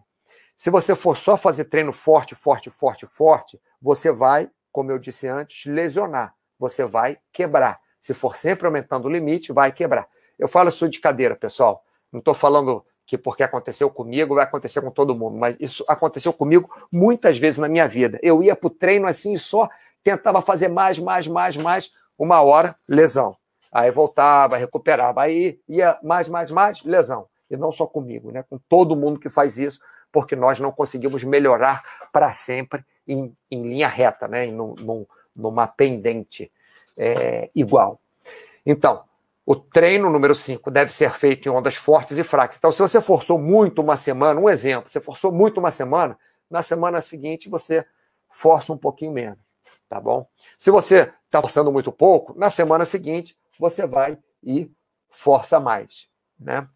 Se 0.56 0.70
você 0.70 0.96
for 0.96 1.18
só 1.18 1.38
fazer 1.38 1.66
treino 1.66 1.94
forte, 1.94 2.36
forte, 2.36 2.70
forte, 2.70 3.06
forte, 3.06 3.60
você 3.82 4.12
vai, 4.12 4.52
como 4.72 4.92
eu 4.92 5.00
disse 5.00 5.28
antes, 5.28 5.66
lesionar. 5.66 6.36
Você 6.60 6.86
vai 6.86 7.18
quebrar. 7.32 7.80
Se 8.00 8.14
for 8.14 8.36
sempre 8.36 8.68
aumentando 8.68 9.08
o 9.08 9.12
limite, 9.12 9.54
vai 9.54 9.72
quebrar. 9.72 10.08
Eu 10.38 10.48
falo 10.48 10.70
isso 10.70 10.90
de 10.90 11.00
cadeira, 11.00 11.36
pessoal. 11.36 11.84
Não 12.12 12.20
estou 12.20 12.34
falando 12.34 12.86
que 13.06 13.18
porque 13.18 13.44
aconteceu 13.44 13.90
comigo 13.90 14.36
vai 14.36 14.46
acontecer 14.46 14.82
com 14.82 14.92
todo 14.92 15.16
mundo, 15.16 15.38
mas 15.38 15.58
isso 15.60 15.84
aconteceu 15.88 16.32
comigo 16.32 16.70
muitas 16.92 17.38
vezes 17.38 17.60
na 17.60 17.68
minha 17.68 17.88
vida. 17.88 18.20
Eu 18.22 18.42
ia 18.42 18.56
para 18.56 18.68
o 18.68 18.70
treino 18.70 19.08
assim 19.08 19.36
só 19.36 19.70
tentava 20.04 20.42
fazer 20.42 20.68
mais, 20.68 21.00
mais, 21.00 21.28
mais, 21.28 21.56
mais, 21.56 21.92
uma 22.18 22.42
hora, 22.42 22.76
lesão. 22.88 23.36
Aí 23.72 23.90
voltava, 23.90 24.58
recuperava, 24.58 25.24
aí 25.24 25.60
ia 25.68 25.98
mais, 26.04 26.30
mais, 26.30 26.52
mais, 26.52 26.84
lesão. 26.84 27.28
E 27.50 27.58
não 27.58 27.72
só 27.72 27.88
comigo, 27.88 28.32
né? 28.32 28.44
com 28.48 28.58
todo 28.70 28.96
mundo 28.96 29.20
que 29.20 29.30
faz 29.30 29.58
isso, 29.58 29.80
porque 30.12 30.36
nós 30.36 30.60
não 30.60 30.72
conseguimos 30.72 31.24
melhorar 31.24 31.84
para 32.12 32.32
sempre 32.34 32.84
em, 33.08 33.36
em, 33.50 33.64
linha 33.64 33.88
reta, 33.88 34.28
né? 34.28 34.46
em, 34.46 34.52
num, 34.52 35.06
numa 35.36 35.66
pendente 35.66 36.52
é, 36.96 37.50
igual. 37.56 38.00
Então, 38.66 39.04
o 39.46 39.56
treino 39.56 40.10
número 40.10 40.36
5 40.36 40.70
deve 40.70 40.94
ser 40.94 41.12
feito 41.12 41.48
em 41.48 41.52
ondas 41.52 41.76
fortes 41.76 42.18
e 42.18 42.24
fracas. 42.24 42.58
Então, 42.58 42.72
se 42.72 42.82
você 42.82 43.02
forçou 43.02 43.40
muito 43.40 43.82
uma 43.82 43.98
semana, 43.98 44.40
um 44.40 44.50
exemplo, 44.50 44.90
você 44.90 45.02
forçou 45.02 45.32
muito 45.32 45.60
uma 45.60 45.72
semana, 45.72 46.18
na 46.50 46.62
semana 46.62 47.02
seguinte 47.02 47.50
você 47.50 47.86
força 48.30 48.72
um 48.72 48.78
pouquinho 48.78 49.12
menos 49.12 49.43
tá 49.94 50.00
bom? 50.00 50.28
Se 50.58 50.72
você 50.72 51.14
está 51.26 51.40
forçando 51.40 51.72
muito 51.72 51.92
pouco, 51.92 52.38
na 52.38 52.50
semana 52.50 52.84
seguinte 52.84 53.38
você 53.60 53.86
vai 53.86 54.18
e 54.44 54.72
força 55.08 55.60
mais, 55.60 56.08
né? 56.40 56.68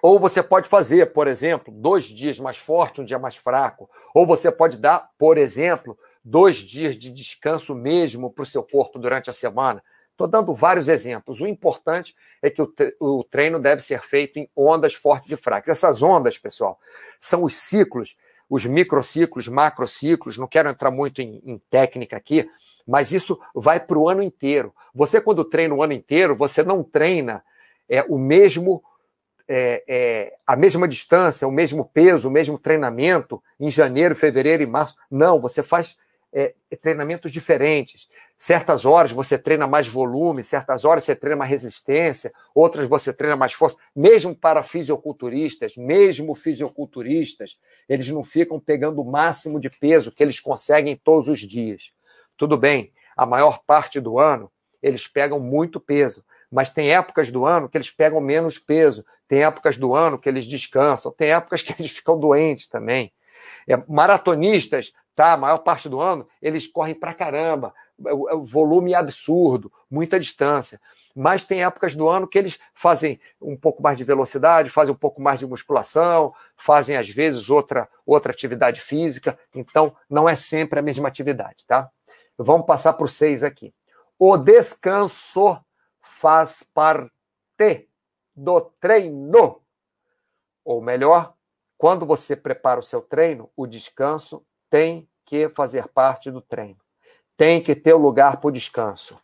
Ou 0.00 0.18
você 0.18 0.42
pode 0.42 0.66
fazer, 0.66 1.12
por 1.12 1.28
exemplo, 1.28 1.72
dois 1.72 2.06
dias 2.06 2.38
mais 2.40 2.56
forte, 2.56 3.00
um 3.00 3.04
dia 3.04 3.18
mais 3.18 3.36
fraco. 3.36 3.88
Ou 4.14 4.26
você 4.26 4.50
pode 4.50 4.76
dar, 4.78 5.10
por 5.16 5.36
exemplo, 5.36 5.96
dois 6.24 6.56
dias 6.56 6.96
de 6.96 7.12
descanso 7.12 7.74
mesmo 7.74 8.32
para 8.32 8.42
o 8.42 8.46
seu 8.46 8.64
corpo 8.64 8.98
durante 8.98 9.30
a 9.30 9.32
semana. 9.32 9.84
Estou 10.10 10.26
dando 10.26 10.52
vários 10.54 10.88
exemplos. 10.88 11.40
O 11.40 11.46
importante 11.46 12.16
é 12.40 12.50
que 12.50 12.62
o 12.98 13.22
treino 13.22 13.60
deve 13.60 13.80
ser 13.82 14.00
feito 14.00 14.38
em 14.38 14.48
ondas 14.56 14.94
fortes 14.94 15.30
e 15.30 15.36
fracas. 15.36 15.78
Essas 15.78 16.02
ondas, 16.02 16.36
pessoal, 16.36 16.80
são 17.20 17.44
os 17.44 17.54
ciclos 17.54 18.16
os 18.52 18.66
microciclos, 18.66 19.48
macrociclos, 19.48 20.36
não 20.36 20.46
quero 20.46 20.68
entrar 20.68 20.90
muito 20.90 21.22
em, 21.22 21.40
em 21.42 21.58
técnica 21.70 22.18
aqui, 22.18 22.46
mas 22.86 23.10
isso 23.10 23.40
vai 23.54 23.80
para 23.80 23.98
o 23.98 24.10
ano 24.10 24.22
inteiro. 24.22 24.74
Você, 24.94 25.22
quando 25.22 25.42
treina 25.42 25.74
o 25.74 25.82
ano 25.82 25.94
inteiro, 25.94 26.36
você 26.36 26.62
não 26.62 26.82
treina 26.84 27.42
é, 27.88 28.02
o 28.02 28.18
mesmo 28.18 28.84
é, 29.48 29.82
é, 29.88 30.34
a 30.46 30.54
mesma 30.54 30.86
distância, 30.86 31.48
o 31.48 31.50
mesmo 31.50 31.86
peso, 31.94 32.28
o 32.28 32.30
mesmo 32.30 32.58
treinamento 32.58 33.42
em 33.58 33.70
janeiro, 33.70 34.14
fevereiro 34.14 34.62
e 34.62 34.66
março. 34.66 34.96
Não, 35.10 35.40
você 35.40 35.62
faz 35.62 35.96
é, 36.30 36.52
treinamentos 36.82 37.32
diferentes. 37.32 38.06
Certas 38.36 38.84
horas 38.84 39.12
você 39.12 39.38
treina 39.38 39.66
mais 39.66 39.86
volume, 39.86 40.42
certas 40.42 40.84
horas 40.84 41.04
você 41.04 41.14
treina 41.14 41.36
mais 41.36 41.50
resistência, 41.50 42.32
outras 42.54 42.88
você 42.88 43.12
treina 43.12 43.36
mais 43.36 43.52
força. 43.52 43.76
Mesmo 43.94 44.34
para 44.34 44.62
fisiculturistas, 44.62 45.76
mesmo 45.76 46.34
fisiculturistas, 46.34 47.58
eles 47.88 48.08
não 48.08 48.24
ficam 48.24 48.58
pegando 48.58 49.00
o 49.00 49.04
máximo 49.04 49.60
de 49.60 49.70
peso 49.70 50.10
que 50.10 50.22
eles 50.22 50.40
conseguem 50.40 50.96
todos 50.96 51.28
os 51.28 51.40
dias. 51.40 51.92
Tudo 52.36 52.56
bem, 52.56 52.92
a 53.16 53.24
maior 53.24 53.60
parte 53.64 54.00
do 54.00 54.18
ano 54.18 54.50
eles 54.82 55.06
pegam 55.06 55.38
muito 55.38 55.78
peso, 55.78 56.24
mas 56.50 56.70
tem 56.70 56.92
épocas 56.92 57.30
do 57.30 57.46
ano 57.46 57.68
que 57.68 57.78
eles 57.78 57.90
pegam 57.90 58.20
menos 58.20 58.58
peso, 58.58 59.04
tem 59.28 59.44
épocas 59.44 59.76
do 59.76 59.94
ano 59.94 60.18
que 60.18 60.28
eles 60.28 60.46
descansam, 60.46 61.12
tem 61.12 61.30
épocas 61.30 61.62
que 61.62 61.72
eles 61.80 61.92
ficam 61.92 62.18
doentes 62.18 62.66
também. 62.66 63.12
É, 63.68 63.76
maratonistas, 63.88 64.92
tá? 65.14 65.32
A 65.34 65.36
maior 65.36 65.58
parte 65.58 65.88
do 65.88 66.00
ano 66.00 66.26
eles 66.40 66.66
correm 66.66 66.94
pra 66.94 67.14
caramba, 67.14 67.72
volume 68.42 68.92
é 68.92 68.96
absurdo, 68.96 69.72
muita 69.90 70.18
distância. 70.18 70.80
Mas 71.14 71.44
tem 71.44 71.62
épocas 71.62 71.94
do 71.94 72.08
ano 72.08 72.26
que 72.26 72.38
eles 72.38 72.58
fazem 72.74 73.20
um 73.40 73.56
pouco 73.56 73.82
mais 73.82 73.98
de 73.98 74.04
velocidade, 74.04 74.70
fazem 74.70 74.94
um 74.94 74.98
pouco 74.98 75.20
mais 75.20 75.38
de 75.38 75.46
musculação, 75.46 76.34
fazem 76.56 76.96
às 76.96 77.08
vezes 77.08 77.50
outra 77.50 77.88
outra 78.06 78.32
atividade 78.32 78.80
física. 78.80 79.38
Então 79.54 79.94
não 80.08 80.28
é 80.28 80.34
sempre 80.34 80.78
a 80.78 80.82
mesma 80.82 81.08
atividade, 81.08 81.66
tá? 81.66 81.90
Vamos 82.38 82.66
passar 82.66 82.94
para 82.94 83.04
o 83.04 83.08
seis 83.08 83.44
aqui. 83.44 83.74
O 84.18 84.36
descanso 84.38 85.58
faz 86.00 86.62
parte 86.62 87.88
do 88.34 88.60
treino. 88.80 89.60
Ou 90.64 90.80
melhor, 90.80 91.34
quando 91.76 92.06
você 92.06 92.36
prepara 92.36 92.80
o 92.80 92.82
seu 92.82 93.02
treino, 93.02 93.50
o 93.56 93.66
descanso 93.66 94.46
tem 94.70 95.08
que 95.26 95.48
fazer 95.50 95.88
parte 95.88 96.30
do 96.30 96.40
treino. 96.40 96.81
Tem 97.42 97.60
que 97.60 97.74
ter 97.74 97.92
o 97.92 97.98
lugar 97.98 98.36
para 98.36 98.46
o 98.46 98.52
descanso. 98.52 99.18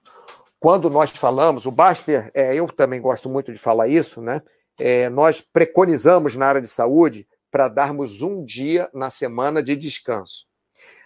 Quando 0.58 0.90
nós 0.90 1.08
falamos, 1.12 1.66
o 1.66 1.70
Baster, 1.70 2.32
é, 2.34 2.52
eu 2.52 2.66
também 2.66 3.00
gosto 3.00 3.28
muito 3.28 3.52
de 3.52 3.58
falar 3.60 3.86
isso, 3.86 4.20
né? 4.20 4.42
É, 4.76 5.08
nós 5.08 5.40
preconizamos 5.40 6.34
na 6.34 6.48
área 6.48 6.60
de 6.60 6.66
saúde 6.66 7.28
para 7.48 7.68
darmos 7.68 8.20
um 8.20 8.44
dia 8.44 8.90
na 8.92 9.08
semana 9.08 9.62
de 9.62 9.76
descanso. 9.76 10.48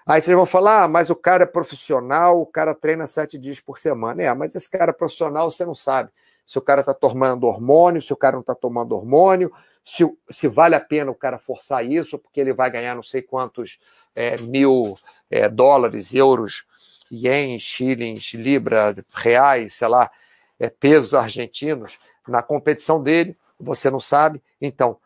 Aí 0.07 0.23
vocês 0.23 0.35
vão 0.35 0.47
falar, 0.47 0.85
ah, 0.85 0.89
mas 0.89 1.11
o 1.11 1.15
cara 1.15 1.43
é 1.43 1.47
profissional, 1.47 2.41
o 2.41 2.47
cara 2.47 2.75
treina 2.75 3.07
sete 3.07 3.37
dias 3.37 3.61
por 3.61 3.79
semana. 3.79 4.23
É, 4.23 4.33
mas 4.33 4.55
esse 4.55 4.71
cara 4.71 4.91
é 4.91 4.95
profissional, 4.95 5.51
você 5.51 5.67
não 5.67 5.75
sabe 5.75 6.09
se 6.47 6.59
o 6.59 6.63
cara 6.63 6.81
está 6.81 6.95
tomando 6.95 7.47
hormônio, 7.47 8.01
se 8.01 8.15
o 8.15 8.17
cara 8.17 8.37
não 8.37 8.41
está 8.41 8.55
tomando 8.55 8.97
hormônio, 8.97 9.53
se, 9.85 10.11
se 10.31 10.49
vale 10.49 10.75
a 10.75 10.81
pena 10.81 11.11
o 11.11 11.15
cara 11.15 11.37
forçar 11.37 11.85
isso, 11.85 12.19
porque 12.19 12.41
ele 12.41 12.55
vai 12.55 12.71
ganhar 12.71 12.95
não 12.95 13.03
sei 13.03 13.21
quantos 13.21 13.79
é, 14.15 14.41
mil 14.41 14.97
é, 15.31 15.47
dólares, 15.47 16.15
euros, 16.15 16.65
ienes, 17.13 17.63
shillings, 17.63 18.33
libra, 18.35 18.95
reais, 19.13 19.75
sei 19.75 19.89
lá, 19.89 20.11
é, 20.59 20.71
pesos 20.71 21.15
argentinos 21.15 21.99
na 22.27 22.43
competição 22.43 23.03
dele, 23.03 23.37
você 23.59 23.91
não 23.91 24.01
sabe. 24.01 24.43
Então, 24.61 24.97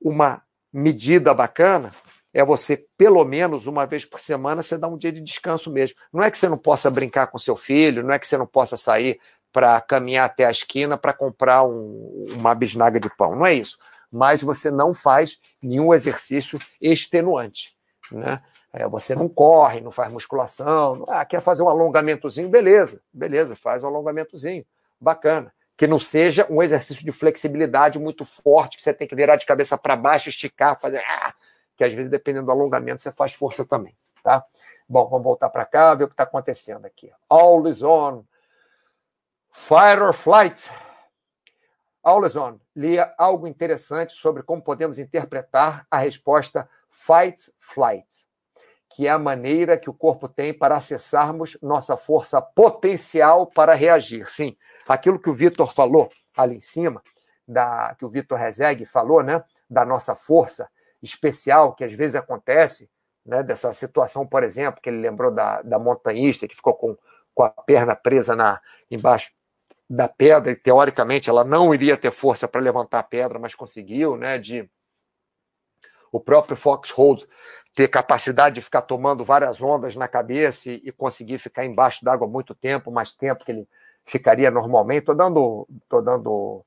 uma 0.00 0.42
medida 0.72 1.32
bacana 1.32 1.94
é 2.34 2.44
você, 2.44 2.86
pelo 2.98 3.24
menos 3.24 3.66
uma 3.66 3.86
vez 3.86 4.04
por 4.04 4.20
semana, 4.20 4.62
você 4.62 4.76
dá 4.76 4.88
um 4.88 4.98
dia 4.98 5.12
de 5.12 5.20
descanso 5.20 5.70
mesmo. 5.70 5.96
Não 6.12 6.22
é 6.22 6.30
que 6.30 6.36
você 6.36 6.48
não 6.48 6.58
possa 6.58 6.90
brincar 6.90 7.28
com 7.28 7.38
seu 7.38 7.56
filho, 7.56 8.02
não 8.02 8.12
é 8.12 8.18
que 8.18 8.26
você 8.26 8.36
não 8.36 8.46
possa 8.46 8.76
sair 8.76 9.18
para 9.52 9.80
caminhar 9.80 10.26
até 10.26 10.44
a 10.44 10.50
esquina 10.50 10.98
para 10.98 11.14
comprar 11.14 11.62
um, 11.64 12.26
uma 12.32 12.54
bisnaga 12.54 13.00
de 13.00 13.08
pão, 13.16 13.34
não 13.34 13.46
é 13.46 13.54
isso. 13.54 13.78
Mas 14.12 14.42
você 14.42 14.70
não 14.70 14.92
faz 14.92 15.40
nenhum 15.62 15.94
exercício 15.94 16.58
extenuante. 16.78 17.74
Né? 18.12 18.42
É, 18.76 18.86
você 18.86 19.14
não 19.14 19.26
corre, 19.26 19.80
não 19.80 19.90
faz 19.90 20.12
musculação, 20.12 21.06
ah, 21.08 21.24
quer 21.24 21.40
fazer 21.40 21.62
um 21.62 21.68
alongamentozinho, 21.70 22.46
beleza, 22.46 23.00
beleza, 23.10 23.56
faz 23.56 23.82
um 23.82 23.86
alongamentozinho, 23.86 24.66
bacana. 25.00 25.50
Que 25.78 25.86
não 25.86 25.98
seja 25.98 26.46
um 26.50 26.62
exercício 26.62 27.02
de 27.02 27.10
flexibilidade 27.10 27.98
muito 27.98 28.22
forte, 28.22 28.76
que 28.76 28.82
você 28.82 28.92
tem 28.92 29.08
que 29.08 29.16
virar 29.16 29.36
de 29.36 29.46
cabeça 29.46 29.78
para 29.78 29.96
baixo, 29.96 30.28
esticar, 30.28 30.78
fazer. 30.78 31.02
Ah, 31.06 31.32
que 31.74 31.84
às 31.84 31.94
vezes, 31.94 32.10
dependendo 32.10 32.46
do 32.46 32.52
alongamento, 32.52 33.00
você 33.00 33.10
faz 33.10 33.32
força 33.32 33.64
também, 33.64 33.96
tá? 34.22 34.44
Bom, 34.86 35.08
vamos 35.08 35.24
voltar 35.24 35.48
para 35.48 35.64
cá, 35.64 35.94
ver 35.94 36.04
o 36.04 36.08
que 36.08 36.12
está 36.12 36.24
acontecendo 36.24 36.84
aqui. 36.84 37.10
All 37.30 37.66
is 37.66 37.82
on. 37.82 38.24
Fire 39.52 40.02
or 40.02 40.12
flight. 40.12 40.70
All 42.02 42.26
is 42.26 42.36
on. 42.36 42.58
Lia 42.74 43.14
algo 43.16 43.46
interessante 43.46 44.12
sobre 44.12 44.42
como 44.42 44.60
podemos 44.60 44.98
interpretar 44.98 45.86
a 45.90 45.98
resposta 45.98 46.68
fight, 46.90 47.50
flight, 47.58 48.25
que 48.90 49.06
é 49.06 49.10
a 49.10 49.18
maneira 49.18 49.76
que 49.76 49.90
o 49.90 49.94
corpo 49.94 50.28
tem 50.28 50.54
para 50.54 50.76
acessarmos 50.76 51.58
nossa 51.60 51.96
força 51.96 52.40
potencial 52.40 53.46
para 53.46 53.74
reagir. 53.74 54.28
Sim, 54.30 54.56
aquilo 54.88 55.18
que 55.18 55.28
o 55.28 55.34
Vitor 55.34 55.72
falou 55.72 56.10
ali 56.36 56.56
em 56.56 56.60
cima, 56.60 57.02
da, 57.46 57.94
que 57.98 58.04
o 58.04 58.10
Vitor 58.10 58.38
Rezegue 58.38 58.84
falou, 58.84 59.22
né, 59.22 59.42
da 59.68 59.84
nossa 59.84 60.14
força, 60.14 60.68
especial 61.02 61.74
que 61.74 61.84
às 61.84 61.92
vezes 61.92 62.16
acontece, 62.16 62.90
né, 63.24 63.42
dessa 63.42 63.72
situação, 63.72 64.26
por 64.26 64.42
exemplo, 64.42 64.80
que 64.80 64.88
ele 64.88 64.98
lembrou 64.98 65.30
da, 65.30 65.62
da 65.62 65.78
montanhista 65.78 66.48
que 66.48 66.56
ficou 66.56 66.74
com, 66.74 66.96
com 67.34 67.42
a 67.42 67.50
perna 67.50 67.94
presa 67.94 68.34
na 68.34 68.60
embaixo 68.90 69.32
da 69.88 70.08
pedra 70.08 70.52
e 70.52 70.56
teoricamente 70.56 71.30
ela 71.30 71.44
não 71.44 71.72
iria 71.72 71.96
ter 71.96 72.12
força 72.12 72.48
para 72.48 72.60
levantar 72.60 73.00
a 73.00 73.04
pedra, 73.04 73.38
mas 73.38 73.54
conseguiu, 73.54 74.16
né, 74.16 74.38
de 74.38 74.68
o 76.10 76.20
próprio 76.20 76.56
Foxhold 76.56 77.26
ter 77.74 77.88
capacidade 77.88 78.56
de 78.56 78.62
ficar 78.62 78.82
tomando 78.82 79.24
várias 79.24 79.62
ondas 79.62 79.94
na 79.96 80.08
cabeça 80.08 80.70
e, 80.70 80.80
e 80.84 80.92
conseguir 80.92 81.38
ficar 81.38 81.64
embaixo 81.64 82.04
d'água 82.04 82.26
muito 82.26 82.54
tempo, 82.54 82.90
mais 82.90 83.12
tempo 83.12 83.44
que 83.44 83.52
ele 83.52 83.68
ficaria 84.04 84.50
normalmente. 84.50 85.00
Estou 85.00 85.14
dando, 85.14 85.68
tô 85.88 86.00
dando 86.00 86.64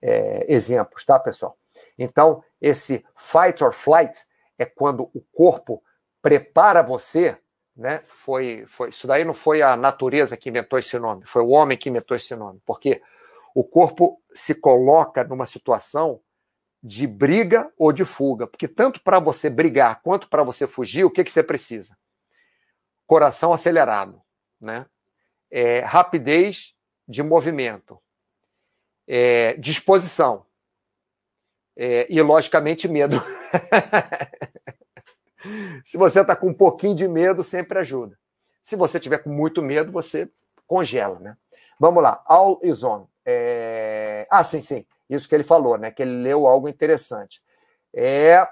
é, 0.00 0.52
exemplos, 0.52 1.04
tá, 1.04 1.18
pessoal? 1.18 1.56
Então, 1.98 2.42
esse 2.60 3.04
fight 3.16 3.64
or 3.64 3.72
flight 3.72 4.16
é 4.58 4.64
quando 4.64 5.10
o 5.14 5.20
corpo 5.32 5.82
prepara 6.22 6.82
você, 6.82 7.36
né? 7.76 8.02
Foi, 8.06 8.64
foi, 8.66 8.90
isso 8.90 9.06
daí 9.06 9.24
não 9.24 9.34
foi 9.34 9.60
a 9.60 9.76
natureza 9.76 10.36
que 10.36 10.48
inventou 10.48 10.78
esse 10.78 10.96
nome, 10.98 11.26
foi 11.26 11.42
o 11.42 11.48
homem 11.48 11.76
que 11.76 11.88
inventou 11.88 12.16
esse 12.16 12.34
nome, 12.36 12.60
porque 12.64 13.02
o 13.54 13.64
corpo 13.64 14.20
se 14.32 14.54
coloca 14.54 15.24
numa 15.24 15.46
situação 15.46 16.20
de 16.86 17.06
briga 17.06 17.72
ou 17.78 17.90
de 17.90 18.04
fuga, 18.04 18.46
porque 18.46 18.68
tanto 18.68 19.00
para 19.00 19.18
você 19.18 19.48
brigar 19.48 20.02
quanto 20.02 20.28
para 20.28 20.42
você 20.42 20.66
fugir, 20.66 21.02
o 21.02 21.10
que, 21.10 21.24
que 21.24 21.32
você 21.32 21.42
precisa? 21.42 21.96
Coração 23.06 23.54
acelerado, 23.54 24.20
né? 24.60 24.84
É, 25.50 25.80
rapidez 25.80 26.74
de 27.08 27.22
movimento, 27.22 27.98
é, 29.08 29.54
disposição 29.54 30.44
é, 31.74 32.06
e, 32.12 32.20
logicamente, 32.20 32.86
medo. 32.86 33.16
Se 35.84 35.96
você 35.96 36.20
está 36.20 36.36
com 36.36 36.48
um 36.48 36.54
pouquinho 36.54 36.94
de 36.94 37.08
medo, 37.08 37.42
sempre 37.42 37.78
ajuda. 37.78 38.18
Se 38.62 38.76
você 38.76 39.00
tiver 39.00 39.18
com 39.18 39.30
muito 39.30 39.62
medo, 39.62 39.90
você 39.90 40.30
congela, 40.66 41.18
né? 41.18 41.36
Vamos 41.80 42.02
lá. 42.02 42.22
All 42.26 42.60
is 42.62 42.84
on. 42.84 43.06
É... 43.24 44.26
Ah, 44.30 44.44
sim, 44.44 44.62
sim. 44.62 44.86
Isso 45.08 45.28
que 45.28 45.34
ele 45.34 45.44
falou, 45.44 45.76
né? 45.78 45.90
Que 45.90 46.02
ele 46.02 46.22
leu 46.22 46.46
algo 46.46 46.68
interessante. 46.68 47.40
É 47.94 48.46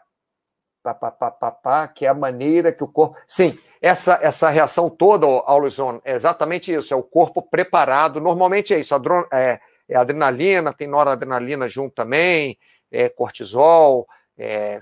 pá, 0.82 0.94
pá, 0.94 1.10
pá, 1.10 1.30
pá, 1.30 1.50
pá, 1.50 1.88
que 1.88 2.04
é 2.04 2.08
a 2.08 2.14
maneira 2.14 2.72
que 2.72 2.82
o 2.82 2.88
corpo. 2.88 3.16
Sim, 3.26 3.58
essa, 3.80 4.18
essa 4.20 4.50
reação 4.50 4.90
toda, 4.90 5.26
all 5.26 5.66
is 5.66 5.78
on, 5.78 6.00
é 6.04 6.12
exatamente 6.12 6.72
isso. 6.72 6.92
É 6.92 6.96
o 6.96 7.02
corpo 7.02 7.42
preparado. 7.42 8.20
Normalmente 8.20 8.74
é 8.74 8.80
isso. 8.80 8.94
É, 9.32 9.60
é 9.88 9.96
adrenalina, 9.96 10.72
tem 10.72 10.88
noradrenalina 10.88 11.68
junto 11.68 11.94
também, 11.94 12.58
é, 12.90 13.08
cortisol, 13.08 14.06
é, 14.36 14.80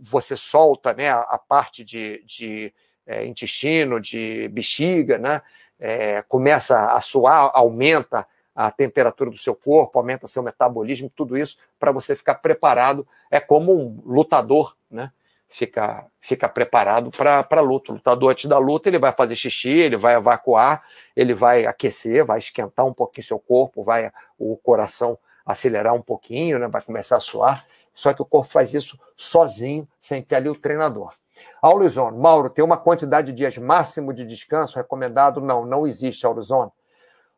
você 0.00 0.36
solta 0.36 0.92
né, 0.92 1.10
a 1.10 1.38
parte 1.38 1.84
de, 1.84 2.22
de 2.24 2.72
é, 3.06 3.24
intestino, 3.26 4.00
de 4.00 4.48
bexiga, 4.48 5.18
né, 5.18 5.42
é, 5.78 6.22
começa 6.22 6.92
a 6.92 7.00
suar, 7.00 7.50
aumenta 7.54 8.26
a 8.54 8.70
temperatura 8.70 9.30
do 9.30 9.38
seu 9.38 9.54
corpo, 9.54 9.98
aumenta 9.98 10.26
seu 10.26 10.42
metabolismo, 10.42 11.10
tudo 11.14 11.36
isso 11.36 11.56
para 11.78 11.90
você 11.90 12.14
ficar 12.14 12.36
preparado. 12.36 13.06
É 13.30 13.40
como 13.40 13.74
um 13.74 14.00
lutador, 14.04 14.76
né? 14.90 15.10
Fica, 15.48 16.06
fica 16.20 16.48
preparado 16.48 17.10
para 17.10 17.46
a 17.48 17.60
luta. 17.60 17.92
O 17.92 17.94
lutador, 17.94 18.32
antes 18.32 18.46
da 18.46 18.58
luta, 18.58 18.88
ele 18.88 18.98
vai 18.98 19.12
fazer 19.12 19.36
xixi, 19.36 19.70
ele 19.70 19.96
vai 19.96 20.14
evacuar, 20.14 20.82
ele 21.14 21.32
vai 21.34 21.64
aquecer, 21.64 22.24
vai 22.24 22.38
esquentar 22.38 22.84
um 22.84 22.92
pouquinho 22.92 23.26
seu 23.26 23.38
corpo, 23.38 23.84
vai 23.84 24.10
o 24.38 24.56
coração 24.56 25.16
acelerar 25.46 25.94
um 25.94 26.02
pouquinho, 26.02 26.58
né? 26.58 26.66
vai 26.66 26.82
começar 26.82 27.16
a 27.16 27.20
suar. 27.20 27.64
Só 27.92 28.12
que 28.12 28.20
o 28.20 28.24
corpo 28.24 28.50
faz 28.50 28.74
isso 28.74 28.98
sozinho, 29.16 29.86
sem 30.00 30.22
ter 30.22 30.36
ali 30.36 30.48
o 30.48 30.58
treinador. 30.58 31.14
Aulizone, 31.62 32.18
Mauro, 32.18 32.50
tem 32.50 32.64
uma 32.64 32.76
quantidade 32.76 33.28
de 33.28 33.32
dias 33.32 33.56
máximo 33.56 34.12
de 34.12 34.24
descanso 34.24 34.76
recomendado? 34.76 35.40
Não, 35.40 35.64
não 35.64 35.86
existe 35.86 36.26
Aulizone. 36.26 36.70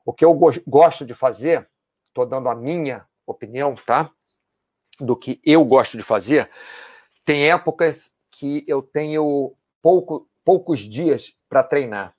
O 0.07 0.13
que 0.13 0.25
eu 0.25 0.33
go 0.33 0.51
gosto 0.67 1.05
de 1.05 1.13
fazer, 1.13 1.69
estou 2.09 2.25
dando 2.25 2.49
a 2.49 2.55
minha 2.55 3.05
opinião, 3.27 3.75
tá? 3.75 4.11
do 5.01 5.17
que 5.17 5.41
eu 5.45 5.65
gosto 5.65 5.97
de 5.97 6.03
fazer, 6.03 6.51
tem 7.25 7.51
épocas 7.51 8.11
que 8.31 8.65
eu 8.67 8.83
tenho 8.83 9.53
pouco, 9.83 10.29
poucos 10.45 10.81
dias 10.81 11.35
para 11.49 11.63
treinar. 11.63 12.15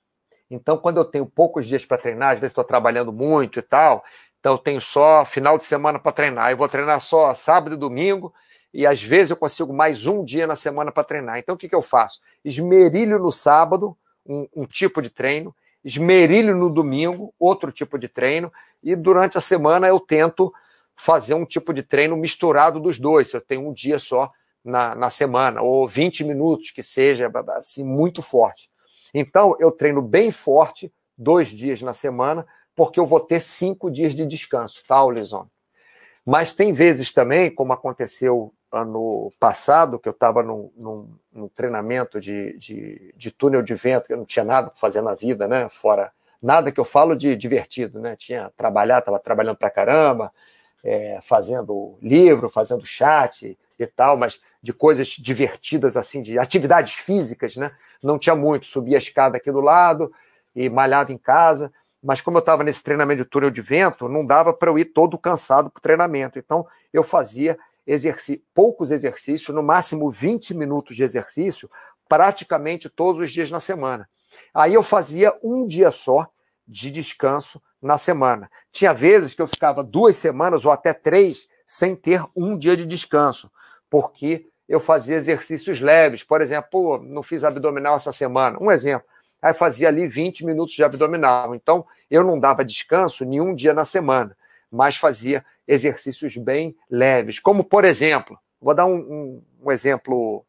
Então, 0.50 0.78
quando 0.78 0.98
eu 0.98 1.04
tenho 1.04 1.26
poucos 1.26 1.66
dias 1.66 1.84
para 1.84 1.98
treinar, 1.98 2.34
às 2.34 2.40
vezes 2.40 2.52
estou 2.52 2.64
trabalhando 2.64 3.12
muito 3.12 3.58
e 3.58 3.62
tal, 3.62 4.02
então 4.40 4.52
eu 4.52 4.58
tenho 4.58 4.80
só 4.80 5.24
final 5.24 5.58
de 5.58 5.64
semana 5.64 5.98
para 5.98 6.12
treinar. 6.12 6.50
Eu 6.50 6.56
vou 6.56 6.68
treinar 6.68 7.00
só 7.00 7.34
sábado 7.34 7.74
e 7.74 7.78
domingo, 7.78 8.32
e 8.72 8.86
às 8.86 9.02
vezes 9.02 9.30
eu 9.30 9.36
consigo 9.36 9.72
mais 9.72 10.06
um 10.06 10.24
dia 10.24 10.46
na 10.46 10.56
semana 10.56 10.90
para 10.92 11.04
treinar. 11.04 11.38
Então, 11.38 11.54
o 11.54 11.58
que, 11.58 11.68
que 11.68 11.74
eu 11.74 11.82
faço? 11.82 12.20
Esmerilho 12.44 13.18
no 13.18 13.32
sábado, 13.32 13.96
um, 14.24 14.46
um 14.54 14.66
tipo 14.66 15.02
de 15.02 15.10
treino, 15.10 15.54
esmerilho 15.88 16.54
no 16.54 16.68
domingo, 16.68 17.34
outro 17.38 17.72
tipo 17.72 17.98
de 17.98 18.08
treino, 18.08 18.52
e 18.82 18.94
durante 18.94 19.38
a 19.38 19.40
semana 19.40 19.88
eu 19.88 19.98
tento 19.98 20.52
fazer 20.94 21.32
um 21.32 21.46
tipo 21.46 21.72
de 21.72 21.82
treino 21.82 22.14
misturado 22.14 22.78
dos 22.78 22.98
dois. 22.98 23.32
Eu 23.32 23.40
tenho 23.40 23.66
um 23.66 23.72
dia 23.72 23.98
só 23.98 24.30
na, 24.62 24.94
na 24.94 25.08
semana, 25.08 25.62
ou 25.62 25.88
20 25.88 26.24
minutos, 26.24 26.70
que 26.72 26.82
seja 26.82 27.32
assim, 27.56 27.84
muito 27.84 28.20
forte. 28.20 28.68
Então, 29.14 29.56
eu 29.58 29.70
treino 29.70 30.02
bem 30.02 30.30
forte, 30.30 30.92
dois 31.16 31.48
dias 31.48 31.80
na 31.80 31.94
semana, 31.94 32.46
porque 32.76 33.00
eu 33.00 33.06
vou 33.06 33.20
ter 33.20 33.40
cinco 33.40 33.90
dias 33.90 34.14
de 34.14 34.26
descanso, 34.26 34.82
tá, 34.86 35.02
Olizone? 35.02 35.48
Mas 36.24 36.54
tem 36.54 36.72
vezes 36.72 37.10
também, 37.12 37.50
como 37.50 37.72
aconteceu 37.72 38.52
ano 38.70 39.32
passado, 39.40 39.98
que 39.98 40.08
eu 40.08 40.12
estava 40.12 40.42
num, 40.42 40.70
num, 40.76 41.14
num, 41.32 41.48
treinamento 41.48 42.20
de, 42.20 42.56
de, 42.58 43.14
de, 43.16 43.30
túnel 43.30 43.62
de 43.62 43.74
vento, 43.74 44.06
que 44.06 44.12
eu 44.12 44.16
não 44.18 44.24
tinha 44.24 44.44
nada 44.44 44.68
para 44.68 44.78
fazer 44.78 45.00
na 45.00 45.14
vida, 45.14 45.48
né? 45.48 45.68
Fora 45.68 46.12
nada 46.42 46.70
que 46.70 46.78
eu 46.78 46.84
falo 46.84 47.16
de 47.16 47.34
divertido, 47.34 47.98
né? 47.98 48.14
Tinha 48.16 48.50
trabalhar, 48.56 48.98
estava 48.98 49.18
trabalhando 49.18 49.56
para 49.56 49.70
caramba, 49.70 50.32
é, 50.84 51.18
fazendo 51.22 51.98
livro, 52.02 52.48
fazendo 52.48 52.84
chat 52.84 53.58
e 53.78 53.86
tal, 53.86 54.16
mas 54.16 54.40
de 54.62 54.72
coisas 54.72 55.08
divertidas 55.08 55.96
assim, 55.96 56.20
de 56.20 56.38
atividades 56.38 56.94
físicas, 56.94 57.56
né? 57.56 57.72
Não 58.02 58.18
tinha 58.18 58.34
muito, 58.34 58.66
subia 58.66 58.96
a 58.96 58.98
escada 58.98 59.36
aqui 59.36 59.50
do 59.50 59.60
lado 59.60 60.12
e 60.54 60.68
malhava 60.68 61.12
em 61.12 61.18
casa, 61.18 61.72
mas 62.02 62.20
como 62.20 62.36
eu 62.36 62.40
estava 62.40 62.62
nesse 62.62 62.82
treinamento 62.82 63.24
de 63.24 63.28
túnel 63.28 63.50
de 63.50 63.60
vento, 63.60 64.08
não 64.08 64.24
dava 64.24 64.52
para 64.52 64.70
eu 64.70 64.78
ir 64.78 64.86
todo 64.86 65.18
cansado 65.18 65.70
para 65.70 65.78
o 65.78 65.82
treinamento. 65.82 66.38
Então 66.38 66.66
eu 66.92 67.02
fazia 67.02 67.58
poucos 68.54 68.90
exercícios, 68.90 69.54
no 69.54 69.62
máximo 69.62 70.10
20 70.10 70.54
minutos 70.54 70.96
de 70.96 71.02
exercício, 71.02 71.70
praticamente 72.08 72.88
todos 72.88 73.20
os 73.20 73.32
dias 73.32 73.50
na 73.50 73.60
semana. 73.60 74.08
Aí 74.54 74.74
eu 74.74 74.82
fazia 74.82 75.34
um 75.42 75.66
dia 75.66 75.90
só 75.90 76.28
de 76.66 76.90
descanso 76.90 77.62
na 77.80 77.96
semana. 77.96 78.50
Tinha 78.70 78.92
vezes 78.92 79.34
que 79.34 79.40
eu 79.40 79.46
ficava 79.46 79.82
duas 79.82 80.16
semanas 80.16 80.64
ou 80.64 80.72
até 80.72 80.92
três 80.92 81.48
sem 81.66 81.94
ter 81.94 82.22
um 82.34 82.56
dia 82.56 82.76
de 82.76 82.84
descanso, 82.84 83.50
porque 83.88 84.46
eu 84.68 84.78
fazia 84.80 85.16
exercícios 85.16 85.80
leves. 85.80 86.22
Por 86.22 86.42
exemplo, 86.42 86.68
pô, 86.70 86.98
não 86.98 87.22
fiz 87.22 87.42
abdominal 87.42 87.96
essa 87.96 88.12
semana. 88.12 88.58
Um 88.60 88.70
exemplo. 88.70 89.06
Aí 89.40 89.54
fazia 89.54 89.88
ali 89.88 90.06
20 90.06 90.44
minutos 90.44 90.74
de 90.74 90.84
abdominal. 90.84 91.54
Então, 91.54 91.86
eu 92.10 92.24
não 92.24 92.38
dava 92.38 92.64
descanso 92.64 93.24
nenhum 93.24 93.54
dia 93.54 93.72
na 93.72 93.84
semana, 93.84 94.36
mas 94.70 94.96
fazia 94.96 95.44
exercícios 95.68 96.36
bem 96.36 96.74
leves. 96.90 97.38
Como, 97.38 97.62
por 97.62 97.84
exemplo, 97.84 98.38
vou 98.60 98.74
dar 98.74 98.86
um, 98.86 98.96
um, 98.96 99.42
um 99.64 99.70
exemplo 99.70 100.44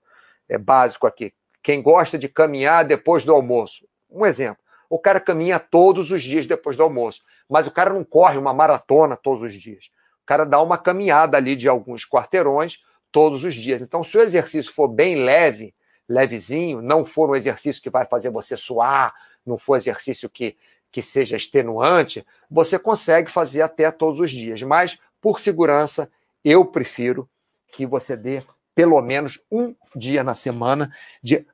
é, 0.47 0.57
básico 0.57 1.05
aqui. 1.05 1.33
Quem 1.61 1.81
gosta 1.81 2.17
de 2.17 2.29
caminhar 2.29 2.85
depois 2.85 3.25
do 3.25 3.33
almoço. 3.33 3.85
Um 4.09 4.25
exemplo. 4.25 4.63
O 4.89 4.97
cara 4.97 5.19
caminha 5.19 5.59
todos 5.59 6.11
os 6.11 6.23
dias 6.23 6.47
depois 6.47 6.75
do 6.75 6.81
almoço, 6.81 7.21
mas 7.47 7.67
o 7.67 7.71
cara 7.71 7.93
não 7.93 8.03
corre 8.03 8.39
uma 8.39 8.53
maratona 8.53 9.15
todos 9.15 9.43
os 9.43 9.53
dias. 9.53 9.91
O 10.23 10.25
cara 10.25 10.45
dá 10.45 10.59
uma 10.61 10.77
caminhada 10.77 11.37
ali 11.37 11.55
de 11.55 11.69
alguns 11.69 12.07
quarteirões 12.07 12.79
todos 13.11 13.43
os 13.43 13.53
dias. 13.53 13.81
Então, 13.81 14.03
se 14.03 14.17
o 14.17 14.21
exercício 14.21 14.73
for 14.73 14.87
bem 14.87 15.23
leve, 15.23 15.75
levezinho, 16.07 16.81
não 16.81 17.05
for 17.05 17.29
um 17.29 17.35
exercício 17.35 17.81
que 17.81 17.89
vai 17.89 18.05
fazer 18.05 18.31
você 18.31 18.57
suar, 18.57 19.13
não 19.45 19.57
for 19.57 19.75
exercício 19.75 20.27
que, 20.27 20.57
que 20.91 21.03
seja 21.03 21.35
extenuante, 21.35 22.25
você 22.49 22.79
consegue 22.79 23.29
fazer 23.29 23.61
até 23.61 23.91
todos 23.91 24.19
os 24.19 24.31
dias. 24.31 24.61
Mas, 24.63 24.97
por 25.21 25.39
segurança, 25.39 26.11
eu 26.43 26.65
prefiro 26.65 27.29
que 27.71 27.85
você 27.85 28.15
dê 28.15 28.41
pelo 28.73 29.01
menos 29.01 29.39
um 29.51 29.75
dia 29.95 30.23
na 30.23 30.33
semana 30.33 30.93
de 31.21 31.45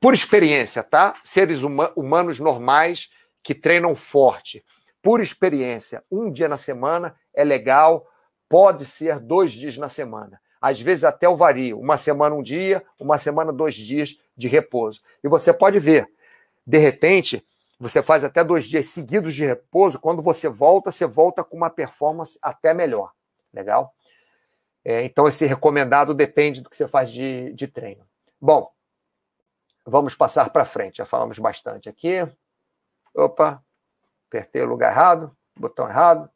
por 0.00 0.14
experiência, 0.14 0.82
tá? 0.82 1.14
Seres 1.22 1.62
huma 1.62 1.92
humanos 1.94 2.40
normais 2.40 3.10
que 3.42 3.54
treinam 3.54 3.94
forte. 3.94 4.64
Por 5.02 5.20
experiência, 5.20 6.02
um 6.10 6.30
dia 6.30 6.48
na 6.48 6.56
semana 6.56 7.14
é 7.34 7.44
legal, 7.44 8.06
pode 8.48 8.86
ser 8.86 9.20
dois 9.20 9.52
dias 9.52 9.76
na 9.76 9.88
semana. 9.88 10.40
Às 10.60 10.80
vezes 10.80 11.04
até 11.04 11.28
o 11.28 11.36
vario, 11.36 11.78
uma 11.78 11.96
semana 11.96 12.34
um 12.34 12.42
dia, 12.42 12.82
uma 12.98 13.18
semana 13.18 13.52
dois 13.52 13.74
dias 13.74 14.18
de 14.36 14.48
repouso. 14.48 15.00
E 15.22 15.28
você 15.28 15.52
pode 15.52 15.78
ver, 15.78 16.08
de 16.66 16.78
repente, 16.78 17.44
você 17.80 18.02
faz 18.02 18.22
até 18.22 18.44
dois 18.44 18.66
dias 18.66 18.88
seguidos 18.88 19.34
de 19.34 19.44
repouso, 19.44 19.98
quando 19.98 20.22
você 20.22 20.48
volta, 20.48 20.90
você 20.90 21.06
volta 21.06 21.42
com 21.42 21.56
uma 21.56 21.70
performance 21.70 22.38
até 22.42 22.74
melhor. 22.74 23.12
Legal? 23.52 23.94
É, 24.84 25.04
então, 25.04 25.26
esse 25.26 25.46
recomendado 25.46 26.14
depende 26.14 26.60
do 26.60 26.70
que 26.70 26.76
você 26.76 26.86
faz 26.86 27.10
de, 27.10 27.52
de 27.54 27.66
treino. 27.66 28.04
Bom, 28.40 28.70
Vamos 29.90 30.14
passar 30.14 30.50
para 30.50 30.64
frente. 30.64 30.98
Já 30.98 31.06
falamos 31.06 31.38
bastante 31.38 31.88
aqui. 31.88 32.16
Opa, 33.14 33.62
apertei 34.28 34.62
o 34.62 34.66
lugar 34.66 34.92
errado, 34.92 35.36
botão 35.56 35.88
errado. 35.88 36.30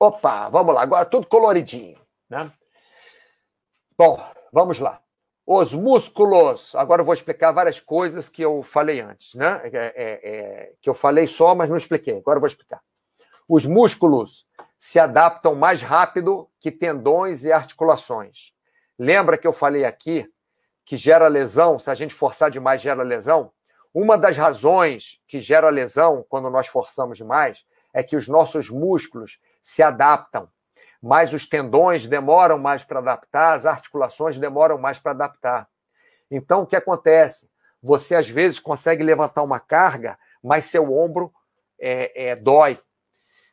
Opa, 0.00 0.48
vamos 0.48 0.74
lá. 0.74 0.82
Agora 0.82 1.04
tudo 1.04 1.26
coloridinho, 1.26 2.00
né? 2.28 2.50
Bom, 3.96 4.18
vamos 4.50 4.78
lá. 4.78 5.03
Os 5.46 5.74
músculos. 5.74 6.74
Agora 6.74 7.02
eu 7.02 7.04
vou 7.04 7.12
explicar 7.12 7.52
várias 7.52 7.78
coisas 7.78 8.28
que 8.28 8.42
eu 8.42 8.62
falei 8.62 9.00
antes, 9.00 9.34
né? 9.34 9.60
É, 9.64 9.68
é, 9.76 9.92
é, 9.96 10.72
que 10.80 10.88
eu 10.88 10.94
falei 10.94 11.26
só, 11.26 11.54
mas 11.54 11.68
não 11.68 11.76
expliquei. 11.76 12.16
Agora 12.16 12.38
eu 12.38 12.40
vou 12.40 12.48
explicar. 12.48 12.80
Os 13.46 13.66
músculos 13.66 14.46
se 14.80 14.98
adaptam 14.98 15.54
mais 15.54 15.82
rápido 15.82 16.48
que 16.58 16.70
tendões 16.70 17.44
e 17.44 17.52
articulações. 17.52 18.52
Lembra 18.98 19.36
que 19.36 19.46
eu 19.46 19.52
falei 19.52 19.84
aqui 19.84 20.26
que 20.84 20.96
gera 20.96 21.28
lesão, 21.28 21.78
se 21.78 21.90
a 21.90 21.94
gente 21.94 22.14
forçar 22.14 22.50
demais, 22.50 22.80
gera 22.80 23.02
lesão. 23.02 23.50
Uma 23.92 24.18
das 24.18 24.36
razões 24.36 25.20
que 25.26 25.40
gera 25.40 25.68
lesão 25.68 26.24
quando 26.28 26.50
nós 26.50 26.66
forçamos 26.66 27.16
demais 27.16 27.64
é 27.92 28.02
que 28.02 28.16
os 28.16 28.28
nossos 28.28 28.68
músculos 28.68 29.38
se 29.62 29.82
adaptam, 29.82 30.48
mas 31.04 31.34
os 31.34 31.46
tendões 31.46 32.06
demoram 32.06 32.56
mais 32.56 32.82
para 32.82 32.98
adaptar, 32.98 33.52
as 33.52 33.66
articulações 33.66 34.38
demoram 34.38 34.78
mais 34.78 34.98
para 34.98 35.12
adaptar. 35.12 35.68
Então, 36.30 36.62
o 36.62 36.66
que 36.66 36.74
acontece? 36.74 37.50
Você 37.82 38.14
às 38.14 38.26
vezes 38.26 38.58
consegue 38.58 39.04
levantar 39.04 39.42
uma 39.42 39.60
carga, 39.60 40.18
mas 40.42 40.64
seu 40.64 40.90
ombro 40.90 41.30
é, 41.78 42.30
é, 42.30 42.36
dói. 42.36 42.80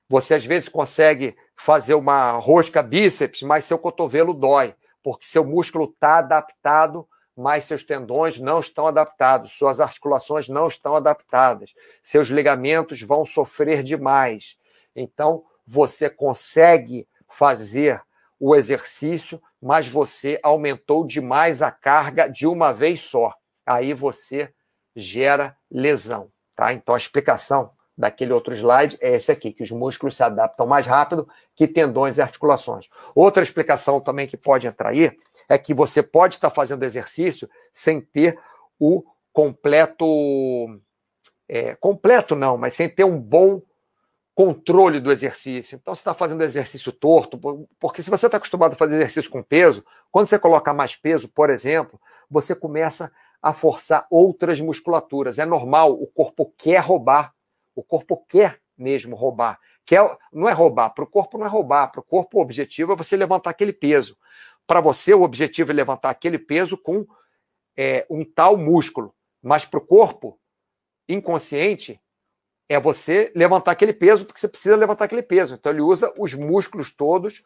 Você 0.07 0.35
às 0.35 0.45
vezes 0.45 0.69
consegue 0.69 1.35
fazer 1.57 1.93
uma 1.93 2.31
rosca 2.37 2.81
bíceps, 2.81 3.41
mas 3.41 3.65
seu 3.65 3.77
cotovelo 3.77 4.33
dói, 4.33 4.73
porque 5.03 5.25
seu 5.27 5.43
músculo 5.43 5.83
está 5.83 6.19
adaptado 6.19 7.05
mas 7.33 7.63
seus 7.63 7.83
tendões 7.83 8.39
não 8.39 8.59
estão 8.59 8.87
adaptados, 8.87 9.53
suas 9.53 9.79
articulações 9.79 10.49
não 10.49 10.67
estão 10.67 10.97
adaptadas, 10.97 11.73
seus 12.03 12.27
ligamentos 12.27 13.01
vão 13.01 13.25
sofrer 13.25 13.81
demais. 13.81 14.57
Então, 14.93 15.43
você 15.65 16.09
consegue 16.09 17.07
fazer 17.31 18.01
o 18.39 18.55
exercício, 18.55 19.41
mas 19.61 19.87
você 19.87 20.39
aumentou 20.41 21.05
demais 21.05 21.61
a 21.61 21.71
carga 21.71 22.27
de 22.27 22.47
uma 22.47 22.71
vez 22.71 23.01
só. 23.01 23.33
Aí 23.65 23.93
você 23.93 24.51
gera 24.95 25.55
lesão, 25.69 26.31
tá? 26.55 26.73
Então 26.73 26.95
a 26.95 26.97
explicação 26.97 27.71
daquele 27.97 28.33
outro 28.33 28.53
slide 28.53 28.97
é 28.99 29.15
esse 29.15 29.31
aqui, 29.31 29.53
que 29.53 29.61
os 29.61 29.69
músculos 29.69 30.15
se 30.15 30.23
adaptam 30.23 30.65
mais 30.65 30.87
rápido 30.87 31.29
que 31.55 31.67
tendões 31.67 32.17
e 32.17 32.21
articulações. 32.21 32.87
Outra 33.13 33.43
explicação 33.43 34.01
também 34.01 34.27
que 34.27 34.35
pode 34.35 34.65
entrar 34.65 34.89
aí 34.89 35.15
é 35.47 35.57
que 35.57 35.73
você 35.73 36.01
pode 36.01 36.35
estar 36.35 36.49
fazendo 36.49 36.83
exercício 36.83 37.47
sem 37.71 38.01
ter 38.01 38.39
o 38.79 39.03
completo. 39.31 40.05
É, 41.47 41.75
completo 41.75 42.35
não, 42.35 42.57
mas 42.57 42.73
sem 42.73 42.89
ter 42.89 43.03
um 43.03 43.19
bom 43.19 43.61
controle 44.43 44.99
do 44.99 45.11
exercício. 45.11 45.75
Então, 45.75 45.93
você 45.93 46.01
está 46.01 46.13
fazendo 46.13 46.43
exercício 46.43 46.91
torto, 46.91 47.39
porque 47.79 48.01
se 48.01 48.09
você 48.09 48.25
está 48.25 48.37
acostumado 48.37 48.73
a 48.73 48.77
fazer 48.77 48.95
exercício 48.95 49.29
com 49.29 49.43
peso, 49.43 49.83
quando 50.11 50.27
você 50.27 50.39
coloca 50.39 50.73
mais 50.73 50.95
peso, 50.95 51.27
por 51.27 51.49
exemplo, 51.49 51.99
você 52.29 52.55
começa 52.55 53.11
a 53.41 53.53
forçar 53.53 54.07
outras 54.09 54.59
musculaturas. 54.59 55.39
É 55.39 55.45
normal, 55.45 55.91
o 55.93 56.07
corpo 56.07 56.53
quer 56.57 56.79
roubar 56.79 57.33
o 57.75 57.83
corpo 57.83 58.17
quer 58.27 58.59
mesmo 58.77 59.15
roubar. 59.15 59.59
Quer, 59.85 60.17
não 60.31 60.47
é 60.47 60.51
roubar, 60.51 60.89
para 60.91 61.03
o 61.03 61.07
corpo 61.07 61.37
não 61.37 61.45
é 61.45 61.49
roubar, 61.49 61.91
para 61.91 61.99
o 61.99 62.03
corpo 62.03 62.37
o 62.37 62.41
objetivo 62.41 62.93
é 62.93 62.95
você 62.95 63.15
levantar 63.15 63.49
aquele 63.49 63.73
peso. 63.73 64.17
Para 64.65 64.79
você, 64.79 65.13
o 65.13 65.23
objetivo 65.23 65.71
é 65.71 65.73
levantar 65.73 66.09
aquele 66.09 66.37
peso 66.37 66.77
com 66.77 67.05
é, 67.75 68.05
um 68.09 68.23
tal 68.23 68.57
músculo. 68.57 69.13
Mas 69.41 69.65
para 69.65 69.79
o 69.79 69.85
corpo, 69.85 70.39
inconsciente, 71.07 71.99
é 72.71 72.79
você 72.79 73.29
levantar 73.35 73.71
aquele 73.71 73.91
peso, 73.91 74.25
porque 74.25 74.39
você 74.39 74.47
precisa 74.47 74.77
levantar 74.77 75.03
aquele 75.03 75.21
peso. 75.21 75.55
Então 75.55 75.73
ele 75.73 75.81
usa 75.81 76.13
os 76.17 76.33
músculos 76.33 76.89
todos 76.89 77.43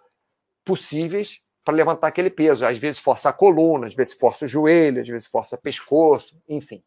possíveis 0.63 1.41
para 1.63 1.73
levantar 1.73 2.05
aquele 2.05 2.29
peso. 2.29 2.63
Às 2.63 2.77
vezes 2.77 2.99
força 2.99 3.29
a 3.29 3.33
coluna, 3.33 3.87
às 3.87 3.95
vezes 3.95 4.13
força 4.13 4.45
o 4.45 4.47
joelho, 4.47 5.01
às 5.01 5.07
vezes 5.07 5.27
força 5.27 5.55
o 5.55 5.59
pescoço, 5.59 6.39
enfim. 6.47 6.83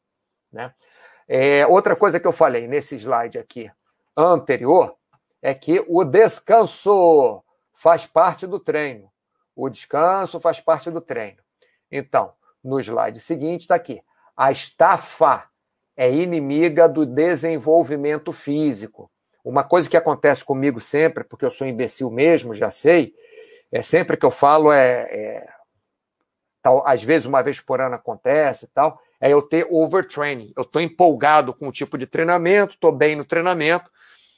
Né? 0.53 0.73
É, 1.27 1.67
outra 1.67 1.97
coisa 1.97 2.21
que 2.21 2.29
eu 2.29 2.33
falei 2.33 2.69
nesse 2.69 2.95
slide 2.95 3.41
aqui 3.41 3.69
anterior 4.17 4.95
é 5.43 5.53
que 5.53 5.85
o 5.89 6.05
descanso 6.05 7.43
faz 7.75 8.07
parte 8.07 8.47
do 8.47 8.61
treino. 8.61 9.11
O 9.57 9.69
descanso 9.69 10.39
faz 10.39 10.61
parte 10.61 10.93
do 10.93 11.01
treino. 11.01 11.43
Então, 11.91 12.33
no 12.63 12.79
slide 12.79 13.19
seguinte 13.19 13.63
está 13.63 13.75
aqui. 13.75 14.01
A 14.37 14.53
estafa 14.53 15.48
é 15.99 16.09
inimiga 16.15 16.89
do 16.89 17.05
desenvolvimento 17.05 18.33
físico. 18.33 19.11
Uma 19.45 19.65
coisa 19.65 19.91
que 19.91 19.97
acontece 19.97 20.45
comigo 20.45 20.81
sempre, 20.81 21.25
porque 21.25 21.45
eu 21.45 21.51
sou 21.51 21.67
imbecil 21.67 22.09
mesmo, 22.09 22.55
já 22.55 22.71
sei, 22.71 23.13
é 23.73 23.83
sempre 23.83 24.17
que 24.17 24.25
eu 24.25 24.31
falo 24.31 24.71
é, 24.71 25.09
é 25.11 25.49
tal, 26.63 26.87
às 26.87 27.03
vezes 27.03 27.27
uma 27.27 27.43
vez 27.43 27.59
por 27.59 27.81
ano 27.81 27.97
acontece 27.97 28.67
e 28.67 28.69
tal, 28.69 29.01
é 29.21 29.33
eu 29.33 29.43
ter 29.43 29.67
overtraining. 29.69 30.53
Eu 30.57 30.63
estou 30.63 30.81
empolgado 30.81 31.53
com 31.53 31.67
o 31.67 31.73
tipo 31.73 31.99
de 31.99 32.07
treinamento, 32.07 32.75
estou 32.75 32.93
bem 32.93 33.17
no 33.17 33.25
treinamento, 33.25 33.91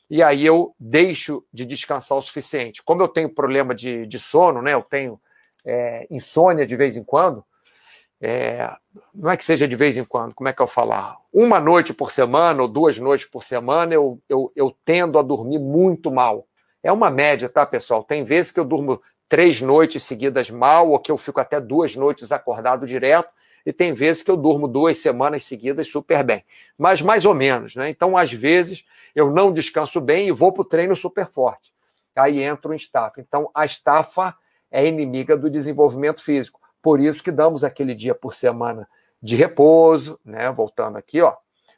e 0.09 0.23
aí 0.23 0.47
eu 0.47 0.75
deixo 0.81 1.45
de 1.53 1.67
descansar 1.67 2.17
o 2.17 2.23
suficiente. 2.23 2.83
Como 2.83 3.03
eu 3.03 3.09
tenho 3.09 3.29
problema 3.29 3.75
de, 3.75 4.07
de 4.07 4.19
sono, 4.19 4.63
né? 4.63 4.73
Eu 4.73 4.83
tenho 4.83 5.21
é, 5.67 6.07
insônia 6.11 6.65
de 6.65 6.75
vez 6.75 6.97
em 6.97 7.05
quando. 7.05 7.45
É, 8.23 8.71
não 9.15 9.31
é 9.31 9.37
que 9.37 9.45
seja 9.45 9.67
de 9.67 9.75
vez 9.75 9.97
em 9.97 10.05
quando, 10.05 10.35
como 10.35 10.49
é 10.49 10.53
que 10.53 10.61
eu 10.61 10.67
falar? 10.67 11.17
Uma 11.33 11.59
noite 11.59 11.95
por 11.95 12.13
semana 12.13 12.61
ou 12.61 12.69
duas 12.69 12.99
noites 12.99 13.27
por 13.27 13.43
semana 13.43 13.95
eu, 13.95 14.21
eu, 14.29 14.53
eu 14.55 14.77
tendo 14.85 15.19
a 15.19 15.23
dormir 15.23 15.59
muito 15.59 16.11
mal. 16.11 16.47
É 16.83 16.93
uma 16.93 17.11
média, 17.11 17.49
tá, 17.49 17.65
pessoal? 17.65 18.05
Tem 18.05 18.23
vezes 18.23 18.53
que 18.53 18.61
eu 18.61 18.65
durmo 18.65 19.01
três 19.29 19.61
noites 19.61 20.03
seguidas 20.03 20.51
mal, 20.51 20.91
ou 20.91 20.99
que 20.99 21.11
eu 21.11 21.17
fico 21.17 21.41
até 21.41 21.61
duas 21.61 21.95
noites 21.95 22.33
acordado 22.33 22.85
direto, 22.85 23.31
e 23.65 23.73
tem 23.73 23.93
vezes 23.93 24.23
que 24.23 24.31
eu 24.31 24.37
durmo 24.37 24.67
duas 24.67 24.99
semanas 24.99 25.45
seguidas 25.45 25.89
super 25.89 26.25
bem. 26.25 26.45
Mas 26.77 27.01
mais 27.01 27.25
ou 27.25 27.35
menos, 27.35 27.77
né? 27.77 27.91
Então, 27.91 28.17
às 28.17 28.33
vezes, 28.33 28.85
eu 29.15 29.31
não 29.31 29.53
descanso 29.53 30.01
bem 30.01 30.29
e 30.29 30.33
vou 30.33 30.53
para 30.53 30.63
o 30.63 30.65
treino 30.65 30.97
super 30.97 31.27
forte. 31.27 31.73
Aí 32.17 32.43
entro 32.43 32.73
em 32.73 32.77
estafa. 32.77 33.21
Então, 33.21 33.51
a 33.55 33.65
estafa 33.65 34.35
é 34.71 34.87
inimiga 34.87 35.37
do 35.37 35.49
desenvolvimento 35.49 36.23
físico. 36.23 36.60
Por 36.83 37.01
isso 37.01 37.23
que 37.23 37.31
damos 37.31 37.65
aquele 37.65 37.95
dia 37.95 38.15
por 38.15 38.35
semana 38.35 38.89
de 39.23 39.37
repouso, 39.37 40.19
né? 40.25 40.51
Voltando 40.51 40.97
aqui, 40.97 41.21
ó. 41.21 41.37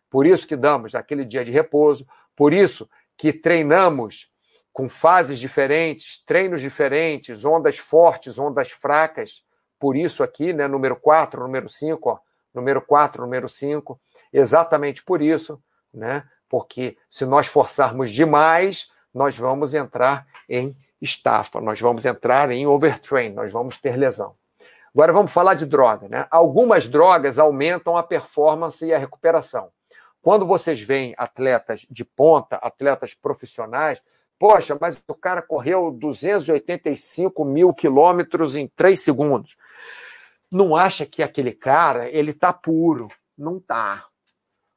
Por 0.09 0.27
isso 0.27 0.47
que 0.47 0.57
damos 0.57 0.95
aquele 0.95 1.25
dia 1.25 1.45
de 1.45 1.51
repouso, 1.51 2.07
por 2.37 2.53
isso 2.53 2.89
que 3.17 3.33
treinamos 3.33 4.31
com 4.73 4.89
fases 4.89 5.39
diferentes, 5.39 6.23
treinos 6.25 6.61
diferentes, 6.61 7.45
ondas 7.45 7.79
fortes, 7.79 8.39
ondas 8.39 8.71
fracas. 8.71 9.43
Por 9.79 9.97
isso 9.97 10.23
aqui, 10.23 10.53
né, 10.53 10.67
número 10.67 10.97
4, 10.97 11.41
número 11.41 11.69
5, 11.69 12.11
ó, 12.11 12.19
número 12.55 12.81
4, 12.81 13.23
número 13.23 13.49
5, 13.49 14.01
exatamente 14.33 15.05
por 15.05 15.21
isso, 15.21 15.63
né? 15.93 16.25
Porque 16.49 16.97
se 17.11 17.25
nós 17.25 17.47
forçarmos 17.47 18.11
demais, 18.11 18.91
nós 19.13 19.37
vamos 19.37 19.75
entrar 19.75 20.27
em 20.49 20.77
estafa, 21.01 21.61
nós 21.61 21.81
vamos 21.81 22.07
entrar 22.07 22.51
em 22.51 22.67
overtrain, 22.67 23.31
nós 23.33 23.51
vamos 23.51 23.79
ter 23.79 23.97
lesão. 23.97 24.37
Agora 24.95 25.13
vamos 25.13 25.33
falar 25.33 25.55
de 25.55 25.67
droga. 25.67 26.09
Né? 26.09 26.27
Algumas 26.31 26.87
drogas 26.87 27.39
aumentam 27.39 27.97
a 27.97 28.03
performance 28.03 28.85
e 28.85 28.93
a 28.93 28.99
recuperação. 28.99 29.71
Quando 30.21 30.47
vocês 30.47 30.81
veem 30.81 31.15
atletas 31.19 31.87
de 31.91 32.05
ponta, 32.05 32.57
atletas 32.57 33.15
profissionais, 33.15 34.01
poxa, 34.39 34.77
mas 34.81 35.03
o 35.09 35.15
cara 35.15 35.43
correu 35.43 35.91
285 35.91 37.45
mil 37.45 37.73
quilômetros 37.73 38.55
em 38.55 38.69
três 38.69 39.01
segundos. 39.01 39.57
Não 40.51 40.77
acha 40.77 41.07
que 41.07 41.23
aquele 41.23 41.53
cara 41.53 42.09
ele 42.09 42.33
tá 42.33 42.53
puro? 42.53 43.09
Não 43.37 43.59
tá 43.59 44.07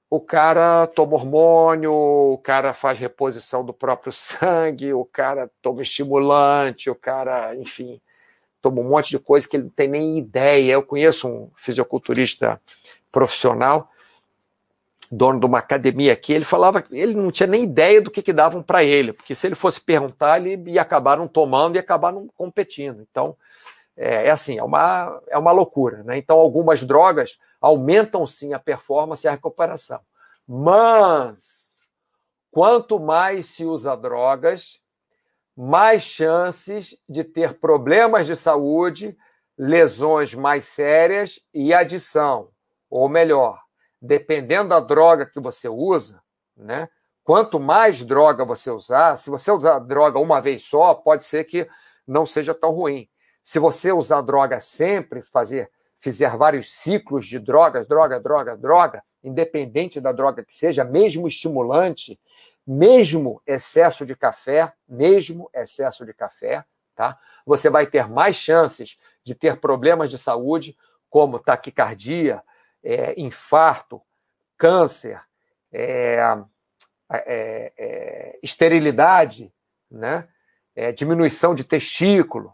o 0.09 0.19
cara 0.21 0.87
toma 0.87 1.15
hormônio, 1.15 1.91
o 1.91 2.37
cara 2.37 2.73
faz 2.73 2.99
reposição 2.99 3.65
do 3.65 3.73
próprio 3.73 4.13
sangue, 4.13 4.93
o 4.93 5.05
cara 5.05 5.51
toma 5.61 5.81
estimulante, 5.81 6.89
o 6.89 6.95
cara, 6.95 7.55
enfim, 7.55 8.01
toma 8.65 8.81
um 8.81 8.89
monte 8.89 9.11
de 9.11 9.19
coisa 9.19 9.47
que 9.47 9.55
ele 9.55 9.65
não 9.65 9.69
tem 9.69 9.87
nem 9.87 10.17
ideia. 10.17 10.73
Eu 10.73 10.81
conheço 10.81 11.27
um 11.27 11.51
fisiculturista 11.55 12.59
profissional, 13.11 13.91
dono 15.11 15.39
de 15.39 15.45
uma 15.45 15.59
academia 15.59 16.13
aqui, 16.13 16.33
ele 16.33 16.43
falava 16.43 16.81
que 16.81 16.97
ele 16.97 17.13
não 17.13 17.29
tinha 17.29 17.45
nem 17.45 17.63
ideia 17.63 18.01
do 18.01 18.09
que, 18.09 18.23
que 18.23 18.33
davam 18.33 18.63
para 18.63 18.83
ele, 18.83 19.13
porque 19.13 19.35
se 19.35 19.45
ele 19.45 19.53
fosse 19.53 19.79
perguntar, 19.79 20.43
ele 20.43 20.71
ia 20.71 20.81
acabar 20.81 21.15
não 21.15 21.27
tomando 21.27 21.75
e 21.75 21.79
acabar 21.79 22.11
não 22.11 22.27
competindo. 22.35 23.05
Então, 23.09 23.37
é, 23.95 24.27
é 24.27 24.31
assim, 24.31 24.57
é 24.57 24.63
uma, 24.63 25.21
é 25.27 25.37
uma 25.37 25.51
loucura. 25.51 26.01
Né? 26.01 26.17
Então, 26.17 26.39
algumas 26.39 26.81
drogas 26.81 27.37
aumentam 27.61 28.25
sim 28.25 28.51
a 28.53 28.59
performance 28.59 29.25
e 29.25 29.27
a 29.27 29.31
recuperação. 29.31 29.99
Mas, 30.47 31.77
quanto 32.51 32.99
mais 32.99 33.45
se 33.45 33.63
usa 33.63 33.95
drogas, 33.95 34.79
mais 35.55 36.01
chances 36.01 36.95
de 37.07 37.23
ter 37.23 37.59
problemas 37.59 38.27
de 38.27 38.35
saúde, 38.35 39.17
lesões 39.57 40.33
mais 40.33 40.65
sérias 40.65 41.39
e 41.53 41.73
adição. 41.73 42.49
Ou 42.89 43.07
melhor, 43.07 43.61
dependendo 44.01 44.69
da 44.69 44.79
droga 44.79 45.25
que 45.25 45.39
você 45.39 45.69
usa, 45.69 46.21
né? 46.55 46.89
Quanto 47.23 47.59
mais 47.59 48.03
droga 48.05 48.45
você 48.45 48.69
usar, 48.69 49.17
se 49.17 49.31
você 49.31 49.49
usar 49.49 49.79
droga 49.79 50.19
uma 50.19 50.39
vez 50.39 50.63
só, 50.63 50.93
pode 50.93 51.25
ser 51.25 51.43
que 51.45 51.67
não 52.07 52.23
seja 52.25 52.53
tão 52.53 52.71
ruim. 52.71 53.09
Se 53.43 53.57
você 53.57 53.91
usar 53.91 54.21
droga 54.21 54.59
sempre, 54.59 55.23
fazer 55.23 55.71
fizer 55.99 56.37
vários 56.37 56.71
ciclos 56.71 57.25
de 57.25 57.39
drogas, 57.39 57.87
droga, 57.87 58.19
droga, 58.19 58.55
droga, 58.55 59.03
independente 59.23 59.99
da 59.99 60.11
droga 60.11 60.45
que 60.45 60.55
seja, 60.55 60.83
mesmo 60.83 61.27
estimulante, 61.27 62.19
mesmo 62.65 63.41
excesso 63.45 64.05
de 64.05 64.15
café, 64.15 64.73
mesmo 64.87 65.49
excesso 65.53 66.05
de 66.05 66.13
café, 66.13 66.65
tá? 66.95 67.19
Você 67.45 67.69
vai 67.69 67.85
ter 67.85 68.07
mais 68.07 68.35
chances 68.35 68.97
de 69.23 69.35
ter 69.35 69.59
problemas 69.59 70.09
de 70.09 70.17
saúde, 70.17 70.75
como 71.09 71.39
taquicardia, 71.39 72.41
é, 72.83 73.19
infarto, 73.19 74.01
câncer, 74.57 75.21
é, 75.71 76.19
é, 77.11 77.73
é 77.77 78.39
esterilidade, 78.41 79.53
né? 79.89 80.27
É, 80.75 80.91
diminuição 80.91 81.55
de 81.55 81.63
testículo, 81.63 82.53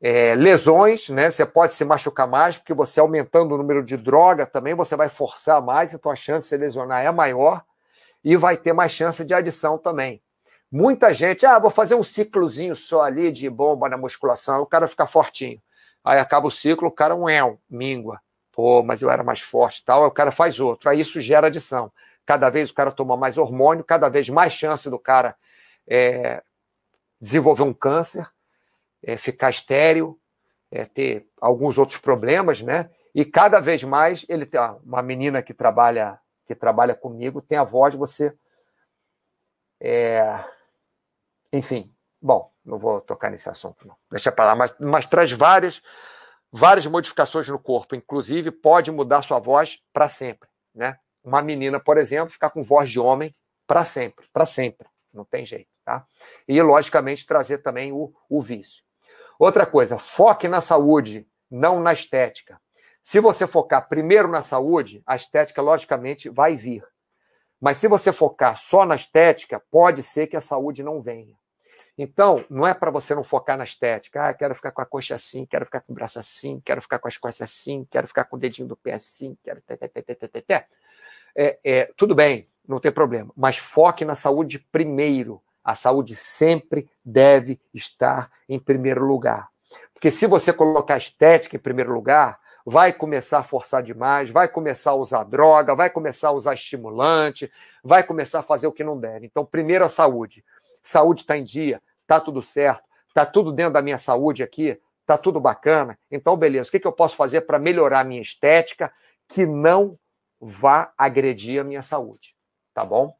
é, 0.00 0.34
lesões, 0.34 1.08
né? 1.08 1.30
Você 1.30 1.46
pode 1.46 1.74
se 1.74 1.84
machucar 1.84 2.26
mais, 2.26 2.58
porque 2.58 2.74
você 2.74 3.00
aumentando 3.00 3.54
o 3.54 3.58
número 3.58 3.84
de 3.84 3.96
droga 3.96 4.44
também, 4.44 4.74
você 4.74 4.96
vai 4.96 5.08
forçar 5.08 5.62
mais, 5.62 5.94
então 5.94 6.10
a 6.10 6.16
chance 6.16 6.44
de 6.44 6.48
se 6.48 6.56
lesionar 6.56 7.04
é 7.04 7.10
maior 7.10 7.64
e 8.24 8.36
vai 8.36 8.56
ter 8.56 8.72
mais 8.72 8.92
chance 8.92 9.24
de 9.24 9.34
adição 9.34 9.78
também. 9.78 10.22
Muita 10.70 11.12
gente, 11.12 11.44
ah, 11.44 11.58
vou 11.58 11.70
fazer 11.70 11.94
um 11.94 12.02
ciclozinho 12.02 12.76
só 12.76 13.02
ali 13.02 13.32
de 13.32 13.48
bomba 13.50 13.88
na 13.88 13.96
musculação, 13.96 14.62
o 14.62 14.66
cara 14.66 14.86
fica 14.86 15.06
fortinho. 15.06 15.60
Aí 16.04 16.18
acaba 16.18 16.46
o 16.46 16.50
ciclo, 16.50 16.88
o 16.88 16.92
cara 16.92 17.14
um 17.14 17.28
é, 17.28 17.40
mingua. 17.68 18.20
Pô, 18.52 18.82
mas 18.82 19.02
eu 19.02 19.10
era 19.10 19.22
mais 19.22 19.40
forte 19.40 19.78
e 19.78 19.84
tal, 19.84 20.02
aí 20.02 20.08
o 20.08 20.12
cara 20.12 20.30
faz 20.30 20.60
outro. 20.60 20.88
Aí 20.88 21.00
isso 21.00 21.20
gera 21.20 21.48
adição. 21.48 21.90
Cada 22.24 22.48
vez 22.48 22.70
o 22.70 22.74
cara 22.74 22.90
toma 22.90 23.16
mais 23.16 23.36
hormônio, 23.36 23.84
cada 23.84 24.08
vez 24.08 24.28
mais 24.28 24.52
chance 24.52 24.88
do 24.88 24.98
cara 24.98 25.34
é, 25.88 26.42
desenvolver 27.20 27.62
um 27.62 27.72
câncer 27.72 28.26
é, 29.02 29.16
ficar 29.16 29.50
estéreo, 29.50 30.18
é, 30.70 30.84
ter 30.84 31.26
alguns 31.40 31.78
outros 31.78 31.98
problemas, 31.98 32.60
né? 32.60 32.90
E 33.14 33.24
cada 33.24 33.58
vez 33.60 33.82
mais 33.82 34.24
ele 34.28 34.46
tem 34.46 34.60
uma 34.84 35.02
menina 35.02 35.42
que 35.42 35.52
trabalha 35.52 36.18
que 36.50 36.54
trabalha 36.56 36.96
comigo 36.96 37.40
tem 37.40 37.56
a 37.56 37.62
voz 37.62 37.94
você, 37.94 38.36
é, 39.80 40.44
enfim, 41.52 41.94
bom, 42.20 42.52
não 42.64 42.76
vou 42.76 43.00
tocar 43.00 43.30
nesse 43.30 43.48
assunto 43.48 43.86
não, 43.86 43.94
deixa 44.10 44.32
para 44.32 44.46
lá, 44.46 44.56
mas, 44.56 44.74
mas 44.80 45.06
traz 45.06 45.30
várias 45.30 45.80
várias 46.50 46.84
modificações 46.86 47.48
no 47.48 47.56
corpo, 47.56 47.94
inclusive 47.94 48.50
pode 48.50 48.90
mudar 48.90 49.22
sua 49.22 49.38
voz 49.38 49.78
para 49.92 50.08
sempre, 50.08 50.48
né? 50.74 50.98
Uma 51.22 51.40
menina, 51.40 51.78
por 51.78 51.98
exemplo, 51.98 52.32
ficar 52.32 52.50
com 52.50 52.64
voz 52.64 52.90
de 52.90 52.98
homem 52.98 53.32
para 53.64 53.84
sempre, 53.84 54.26
para 54.32 54.44
sempre, 54.44 54.88
não 55.14 55.24
tem 55.24 55.46
jeito, 55.46 55.70
tá? 55.84 56.04
E 56.48 56.60
logicamente 56.60 57.24
trazer 57.24 57.58
também 57.58 57.92
o, 57.92 58.12
o 58.28 58.42
vício. 58.42 58.82
Outra 59.38 59.64
coisa, 59.64 60.00
foque 60.00 60.48
na 60.48 60.60
saúde, 60.60 61.28
não 61.48 61.78
na 61.78 61.92
estética. 61.92 62.60
Se 63.02 63.20
você 63.20 63.46
focar 63.46 63.88
primeiro 63.88 64.28
na 64.28 64.42
saúde, 64.42 65.02
a 65.06 65.16
estética, 65.16 65.62
logicamente, 65.62 66.28
vai 66.28 66.56
vir. 66.56 66.84
Mas 67.60 67.78
se 67.78 67.88
você 67.88 68.12
focar 68.12 68.58
só 68.58 68.84
na 68.86 68.94
estética, 68.94 69.62
pode 69.70 70.02
ser 70.02 70.26
que 70.26 70.36
a 70.36 70.40
saúde 70.40 70.82
não 70.82 71.00
venha. 71.00 71.38
Então, 71.96 72.42
não 72.48 72.66
é 72.66 72.72
para 72.72 72.90
você 72.90 73.14
não 73.14 73.22
focar 73.22 73.58
na 73.58 73.64
estética. 73.64 74.28
Ah, 74.28 74.32
quero 74.32 74.54
ficar 74.54 74.72
com 74.72 74.80
a 74.80 74.86
coxa 74.86 75.14
assim, 75.14 75.44
quero 75.44 75.66
ficar 75.66 75.80
com 75.80 75.92
o 75.92 75.94
braço 75.94 76.18
assim, 76.18 76.58
quero 76.64 76.80
ficar 76.80 76.98
com 76.98 77.08
as 77.08 77.18
costas 77.18 77.50
assim, 77.50 77.86
quero 77.90 78.08
ficar 78.08 78.24
com 78.24 78.36
o 78.36 78.38
dedinho 78.38 78.66
do 78.66 78.76
pé 78.76 78.94
assim, 78.94 79.36
quero. 79.42 79.62
É, 81.36 81.58
é, 81.62 81.92
tudo 81.96 82.14
bem, 82.14 82.48
não 82.66 82.80
tem 82.80 82.90
problema. 82.90 83.30
Mas 83.36 83.58
foque 83.58 84.04
na 84.04 84.14
saúde 84.14 84.58
primeiro. 84.58 85.42
A 85.62 85.74
saúde 85.74 86.14
sempre 86.14 86.88
deve 87.04 87.60
estar 87.74 88.30
em 88.48 88.58
primeiro 88.58 89.04
lugar. 89.04 89.48
Porque 89.92 90.10
se 90.10 90.26
você 90.26 90.54
colocar 90.54 90.96
estética 90.96 91.56
em 91.56 91.60
primeiro 91.60 91.92
lugar, 91.92 92.40
vai 92.70 92.92
começar 92.92 93.40
a 93.40 93.42
forçar 93.42 93.82
demais, 93.82 94.30
vai 94.30 94.46
começar 94.46 94.92
a 94.92 94.94
usar 94.94 95.24
droga, 95.24 95.74
vai 95.74 95.90
começar 95.90 96.28
a 96.28 96.32
usar 96.32 96.54
estimulante, 96.54 97.50
vai 97.82 98.04
começar 98.04 98.38
a 98.38 98.42
fazer 98.44 98.68
o 98.68 98.72
que 98.72 98.84
não 98.84 98.96
deve. 98.96 99.26
Então, 99.26 99.44
primeiro 99.44 99.84
a 99.84 99.88
saúde. 99.88 100.44
Saúde 100.80 101.22
está 101.22 101.36
em 101.36 101.42
dia, 101.42 101.82
está 102.02 102.20
tudo 102.20 102.40
certo, 102.40 102.84
está 103.08 103.26
tudo 103.26 103.50
dentro 103.50 103.72
da 103.72 103.82
minha 103.82 103.98
saúde 103.98 104.44
aqui, 104.44 104.80
está 105.00 105.18
tudo 105.18 105.40
bacana. 105.40 105.98
Então, 106.08 106.36
beleza, 106.36 106.68
o 106.68 106.70
que, 106.70 106.78
que 106.78 106.86
eu 106.86 106.92
posso 106.92 107.16
fazer 107.16 107.40
para 107.40 107.58
melhorar 107.58 108.00
a 108.00 108.04
minha 108.04 108.22
estética 108.22 108.92
que 109.28 109.44
não 109.44 109.98
vá 110.40 110.92
agredir 110.96 111.60
a 111.60 111.64
minha 111.64 111.82
saúde? 111.82 112.36
Tá 112.72 112.84
bom? 112.84 113.16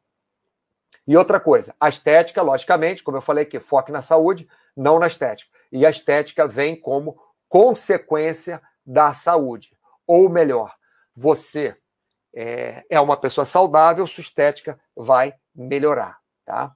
E 1.05 1.17
outra 1.17 1.41
coisa, 1.41 1.75
a 1.77 1.89
estética, 1.89 2.41
logicamente, 2.41 3.03
como 3.03 3.17
eu 3.17 3.21
falei 3.21 3.43
aqui, 3.43 3.59
foque 3.59 3.91
na 3.91 4.01
saúde, 4.01 4.47
não 4.77 4.97
na 4.97 5.07
estética. 5.07 5.51
E 5.69 5.85
a 5.85 5.89
estética 5.89 6.47
vem 6.47 6.73
como 6.73 7.19
consequência 7.49 8.61
da 8.85 9.13
saúde. 9.13 9.75
Ou 10.05 10.29
melhor, 10.29 10.75
você 11.15 11.75
é, 12.33 12.85
é 12.89 12.99
uma 12.99 13.17
pessoa 13.17 13.45
saudável, 13.45 14.07
sua 14.07 14.21
estética 14.21 14.79
vai 14.95 15.33
melhorar, 15.53 16.17
tá? 16.45 16.73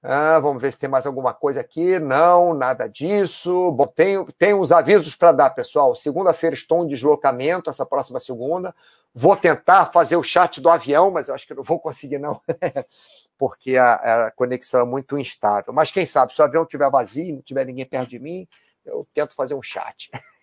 Ah, 0.00 0.38
vamos 0.38 0.62
ver 0.62 0.72
se 0.72 0.78
tem 0.78 0.88
mais 0.88 1.06
alguma 1.06 1.34
coisa 1.34 1.60
aqui. 1.60 1.98
Não, 1.98 2.54
nada 2.54 2.86
disso. 2.86 3.72
Bom, 3.72 3.86
tem, 3.86 4.24
tem 4.38 4.54
uns 4.54 4.70
avisos 4.70 5.16
para 5.16 5.32
dar, 5.32 5.50
pessoal. 5.50 5.94
Segunda-feira 5.96 6.54
estou 6.54 6.84
em 6.84 6.88
deslocamento, 6.88 7.68
essa 7.68 7.84
próxima 7.84 8.20
segunda. 8.20 8.74
Vou 9.12 9.36
tentar 9.36 9.86
fazer 9.86 10.16
o 10.16 10.22
chat 10.22 10.60
do 10.60 10.70
avião, 10.70 11.10
mas 11.10 11.28
eu 11.28 11.34
acho 11.34 11.46
que 11.46 11.54
não 11.54 11.64
vou 11.64 11.80
conseguir, 11.80 12.18
não, 12.18 12.40
porque 13.36 13.76
a, 13.76 14.26
a 14.26 14.30
conexão 14.30 14.82
é 14.82 14.84
muito 14.84 15.18
instável. 15.18 15.72
Mas 15.72 15.90
quem 15.90 16.06
sabe, 16.06 16.32
se 16.32 16.40
o 16.40 16.44
avião 16.44 16.62
estiver 16.62 16.88
vazio, 16.90 17.34
não 17.34 17.42
tiver 17.42 17.64
ninguém 17.64 17.84
perto 17.84 18.10
de 18.10 18.20
mim, 18.20 18.46
eu 18.84 19.06
tento 19.12 19.34
fazer 19.34 19.54
um 19.54 19.62
chat. 19.62 20.10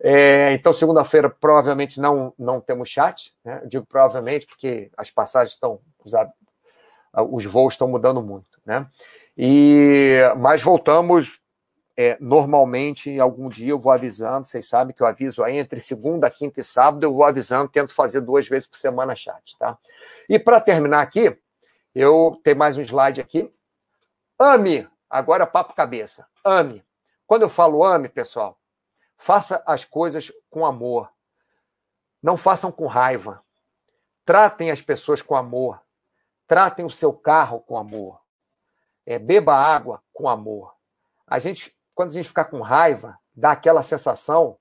é, 0.00 0.52
então, 0.52 0.72
segunda-feira, 0.72 1.28
provavelmente 1.28 2.00
não, 2.00 2.32
não 2.38 2.60
temos 2.60 2.88
chat. 2.88 3.34
Né? 3.44 3.62
digo 3.66 3.86
provavelmente 3.86 4.46
porque 4.46 4.90
as 4.96 5.10
passagens 5.10 5.54
estão. 5.54 5.80
Os, 6.04 6.12
os 7.30 7.44
voos 7.44 7.74
estão 7.74 7.88
mudando 7.88 8.22
muito. 8.22 8.60
Né? 8.64 8.86
E, 9.36 10.18
mas 10.38 10.62
voltamos 10.62 11.40
é, 12.00 12.16
normalmente, 12.20 13.18
algum 13.18 13.48
dia 13.48 13.70
eu 13.70 13.80
vou 13.80 13.90
avisando, 13.90 14.46
vocês 14.46 14.68
sabem 14.68 14.94
que 14.94 15.02
eu 15.02 15.06
aviso 15.06 15.42
aí 15.42 15.58
entre 15.58 15.80
segunda, 15.80 16.30
quinta 16.30 16.60
e 16.60 16.64
sábado, 16.64 17.02
eu 17.02 17.12
vou 17.12 17.24
avisando, 17.24 17.68
tento 17.68 17.92
fazer 17.92 18.20
duas 18.20 18.46
vezes 18.46 18.68
por 18.68 18.76
semana 18.76 19.16
chat, 19.16 19.58
tá? 19.58 19.76
E 20.28 20.38
para 20.38 20.60
terminar 20.60 21.02
aqui, 21.02 21.36
eu 21.92 22.40
tenho 22.44 22.56
mais 22.56 22.78
um 22.78 22.82
slide 22.82 23.20
aqui. 23.20 23.52
Ame, 24.38 24.86
agora 25.10 25.44
papo 25.44 25.74
cabeça. 25.74 26.24
Ame. 26.44 26.84
Quando 27.28 27.42
eu 27.42 27.48
falo 27.50 27.84
ame, 27.84 28.08
pessoal, 28.08 28.58
faça 29.18 29.62
as 29.66 29.84
coisas 29.84 30.32
com 30.48 30.64
amor. 30.64 31.12
Não 32.22 32.38
façam 32.38 32.72
com 32.72 32.86
raiva. 32.86 33.44
Tratem 34.24 34.70
as 34.70 34.80
pessoas 34.80 35.20
com 35.20 35.36
amor. 35.36 35.78
Tratem 36.46 36.86
o 36.86 36.90
seu 36.90 37.12
carro 37.12 37.60
com 37.60 37.76
amor. 37.76 38.18
É, 39.04 39.18
beba 39.18 39.54
água 39.54 40.02
com 40.10 40.26
amor. 40.26 40.74
A 41.26 41.38
gente, 41.38 41.76
quando 41.94 42.12
a 42.12 42.14
gente 42.14 42.28
ficar 42.28 42.46
com 42.46 42.62
raiva, 42.62 43.18
dá 43.36 43.52
aquela 43.52 43.82
sensação 43.82 44.58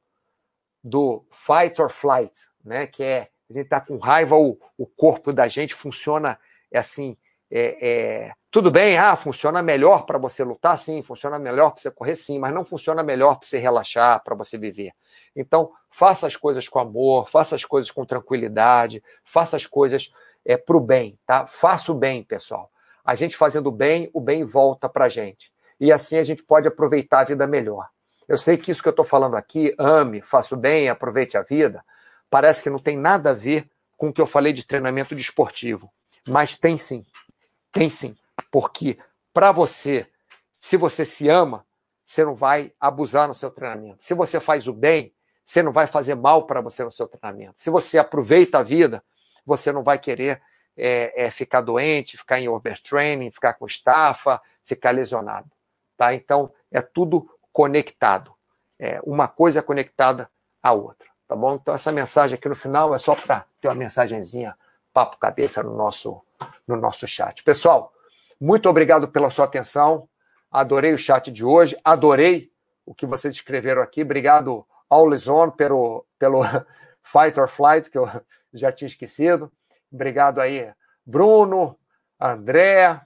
do 0.83 1.25
fight 1.31 1.81
or 1.81 1.89
flight, 1.89 2.37
né? 2.65 2.85
Que 2.85 3.01
é 3.01 3.31
a 3.49 3.53
gente 3.53 3.63
está 3.63 3.79
com 3.79 3.97
raiva, 3.97 4.35
o, 4.35 4.59
o 4.77 4.85
corpo 4.85 5.31
da 5.31 5.47
gente 5.47 5.73
funciona 5.73 6.37
é 6.69 6.79
assim, 6.79 7.17
é, 7.49 7.87
é, 7.87 8.31
tudo 8.51 8.69
bem, 8.69 8.97
ah, 8.97 9.15
funciona 9.15 9.61
melhor 9.61 10.05
para 10.05 10.17
você 10.17 10.43
lutar, 10.43 10.77
sim, 10.77 11.01
funciona 11.01 11.39
melhor 11.39 11.71
para 11.71 11.81
você 11.81 11.91
correr, 11.91 12.15
sim, 12.15 12.39
mas 12.39 12.53
não 12.53 12.65
funciona 12.65 13.01
melhor 13.03 13.37
para 13.37 13.47
você 13.47 13.57
relaxar, 13.57 14.21
para 14.23 14.35
você 14.35 14.57
viver. 14.57 14.91
Então, 15.35 15.71
faça 15.89 16.27
as 16.27 16.35
coisas 16.35 16.67
com 16.67 16.79
amor, 16.79 17.29
faça 17.29 17.55
as 17.55 17.63
coisas 17.63 17.89
com 17.89 18.05
tranquilidade, 18.05 19.01
faça 19.23 19.55
as 19.55 19.65
coisas 19.65 20.11
é, 20.45 20.57
para 20.57 20.77
o 20.77 20.79
bem, 20.79 21.17
tá? 21.25 21.45
Faça 21.47 21.91
o 21.91 21.95
bem, 21.95 22.23
pessoal. 22.23 22.69
A 23.03 23.15
gente 23.15 23.37
fazendo 23.37 23.67
o 23.67 23.71
bem, 23.71 24.09
o 24.13 24.19
bem 24.19 24.43
volta 24.43 24.89
para 24.89 25.05
a 25.05 25.09
gente. 25.09 25.51
E 25.79 25.91
assim 25.91 26.17
a 26.17 26.23
gente 26.23 26.43
pode 26.43 26.67
aproveitar 26.67 27.19
a 27.21 27.25
vida 27.25 27.47
melhor. 27.47 27.87
Eu 28.27 28.37
sei 28.37 28.57
que 28.57 28.71
isso 28.71 28.81
que 28.81 28.89
eu 28.89 28.91
estou 28.91 29.05
falando 29.05 29.35
aqui, 29.35 29.73
ame, 29.77 30.21
faça 30.21 30.53
o 30.53 30.57
bem, 30.57 30.89
aproveite 30.89 31.37
a 31.37 31.41
vida, 31.41 31.83
parece 32.29 32.61
que 32.61 32.69
não 32.69 32.79
tem 32.79 32.97
nada 32.97 33.29
a 33.29 33.33
ver 33.33 33.69
com 33.95 34.09
o 34.09 34.13
que 34.13 34.19
eu 34.19 34.27
falei 34.27 34.51
de 34.51 34.65
treinamento 34.65 35.15
desportivo. 35.15 35.89
Mas 36.27 36.57
tem 36.57 36.77
sim. 36.77 37.05
Tem 37.77 37.91
sim, 37.91 38.17
porque 38.51 38.97
para 39.31 39.51
você, 39.51 40.07
se 40.59 40.75
você 40.77 41.05
se 41.05 41.29
ama, 41.29 41.63
você 42.03 42.25
não 42.25 42.33
vai 42.33 42.73
abusar 42.79 43.27
no 43.27 43.35
seu 43.35 43.51
treinamento. 43.51 44.03
Se 44.03 44.15
você 44.15 44.39
faz 44.39 44.67
o 44.67 44.73
bem, 44.73 45.13
você 45.45 45.61
não 45.61 45.71
vai 45.71 45.85
fazer 45.85 46.15
mal 46.15 46.47
para 46.47 46.59
você 46.59 46.83
no 46.83 46.89
seu 46.89 47.07
treinamento. 47.07 47.53
Se 47.61 47.69
você 47.69 47.99
aproveita 47.99 48.57
a 48.57 48.63
vida, 48.63 49.03
você 49.45 49.71
não 49.71 49.83
vai 49.83 49.99
querer 49.99 50.41
é, 50.75 51.25
é, 51.25 51.29
ficar 51.29 51.61
doente, 51.61 52.17
ficar 52.17 52.39
em 52.39 52.49
overtraining, 52.49 53.29
ficar 53.29 53.53
com 53.53 53.67
estafa, 53.67 54.41
ficar 54.63 54.89
lesionado. 54.89 55.51
Tá? 55.95 56.15
Então, 56.15 56.51
é 56.71 56.81
tudo 56.81 57.29
conectado. 57.53 58.33
É, 58.79 58.99
uma 59.03 59.27
coisa 59.27 59.59
é 59.59 59.61
conectada 59.61 60.27
à 60.63 60.71
outra. 60.71 61.07
Tá 61.27 61.35
bom? 61.35 61.53
Então, 61.53 61.75
essa 61.75 61.91
mensagem 61.91 62.39
aqui 62.39 62.49
no 62.49 62.55
final 62.55 62.95
é 62.95 62.97
só 62.97 63.13
para 63.13 63.45
ter 63.61 63.67
uma 63.67 63.75
mensagenzinha 63.75 64.57
papo 64.91 65.17
cabeça 65.17 65.61
no 65.61 65.75
nosso, 65.75 66.19
no 66.67 66.75
nosso 66.75 67.07
chat. 67.07 67.43
Pessoal, 67.43 67.93
muito 68.39 68.69
obrigado 68.69 69.07
pela 69.07 69.31
sua 69.31 69.45
atenção. 69.45 70.07
Adorei 70.51 70.93
o 70.93 70.97
chat 70.97 71.31
de 71.31 71.43
hoje, 71.43 71.77
adorei 71.83 72.51
o 72.85 72.93
que 72.93 73.05
vocês 73.05 73.33
escreveram 73.33 73.81
aqui. 73.81 74.01
Obrigado 74.01 74.65
ao 74.89 75.09
Lison 75.09 75.51
pelo, 75.51 76.05
pelo 76.17 76.41
Fight 77.03 77.39
or 77.39 77.47
Flight, 77.47 77.89
que 77.89 77.97
eu 77.97 78.07
já 78.53 78.71
tinha 78.71 78.87
esquecido. 78.87 79.51
Obrigado 79.91 80.39
aí, 80.39 80.71
Bruno, 81.05 81.77
André, 82.19 83.01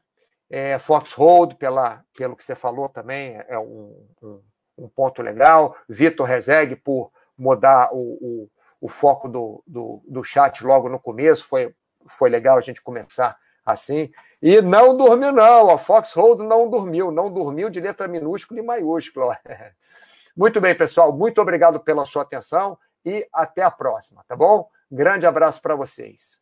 é, 0.50 0.78
Foxhold, 0.80 1.56
pela, 1.56 2.04
pelo 2.16 2.36
que 2.36 2.44
você 2.44 2.56
falou 2.56 2.90
também, 2.90 3.42
é 3.48 3.58
um, 3.58 4.06
um, 4.22 4.42
um 4.78 4.90
ponto 4.90 5.22
legal. 5.22 5.76
Vitor 5.88 6.28
Rezegue, 6.28 6.76
por 6.76 7.12
mudar 7.38 7.90
o, 7.94 7.98
o, 8.00 8.50
o 8.82 8.90
foco 8.90 9.28
do, 9.30 9.64
do, 9.66 10.04
do 10.08 10.24
chat 10.24 10.64
logo 10.64 10.90
no 10.90 11.00
começo, 11.00 11.46
foi 11.46 11.74
foi 12.08 12.30
legal 12.30 12.58
a 12.58 12.62
gente 12.62 12.82
começar 12.82 13.38
assim. 13.66 14.12
E 14.42 14.62
não 14.62 14.98
dormiu, 14.98 15.32
não. 15.32 15.70
A 15.70 15.78
Foxhold 15.78 16.44
não 16.44 16.70
dormiu. 16.70 17.12
Não 17.12 17.32
dormiu 17.32 17.70
de 17.70 17.80
letra 17.80 18.08
minúscula 18.08 18.60
e 18.60 18.64
maiúscula. 18.64 19.38
Muito 20.36 20.60
bem, 20.60 20.76
pessoal. 20.76 21.12
Muito 21.12 21.42
obrigado 21.42 21.80
pela 21.80 22.06
sua 22.06 22.24
atenção 22.24 22.78
e 23.06 23.28
até 23.34 23.62
a 23.62 23.72
próxima, 23.72 24.24
tá 24.28 24.36
bom? 24.36 24.70
Grande 24.92 25.26
abraço 25.26 25.62
para 25.62 25.76
vocês. 25.76 26.41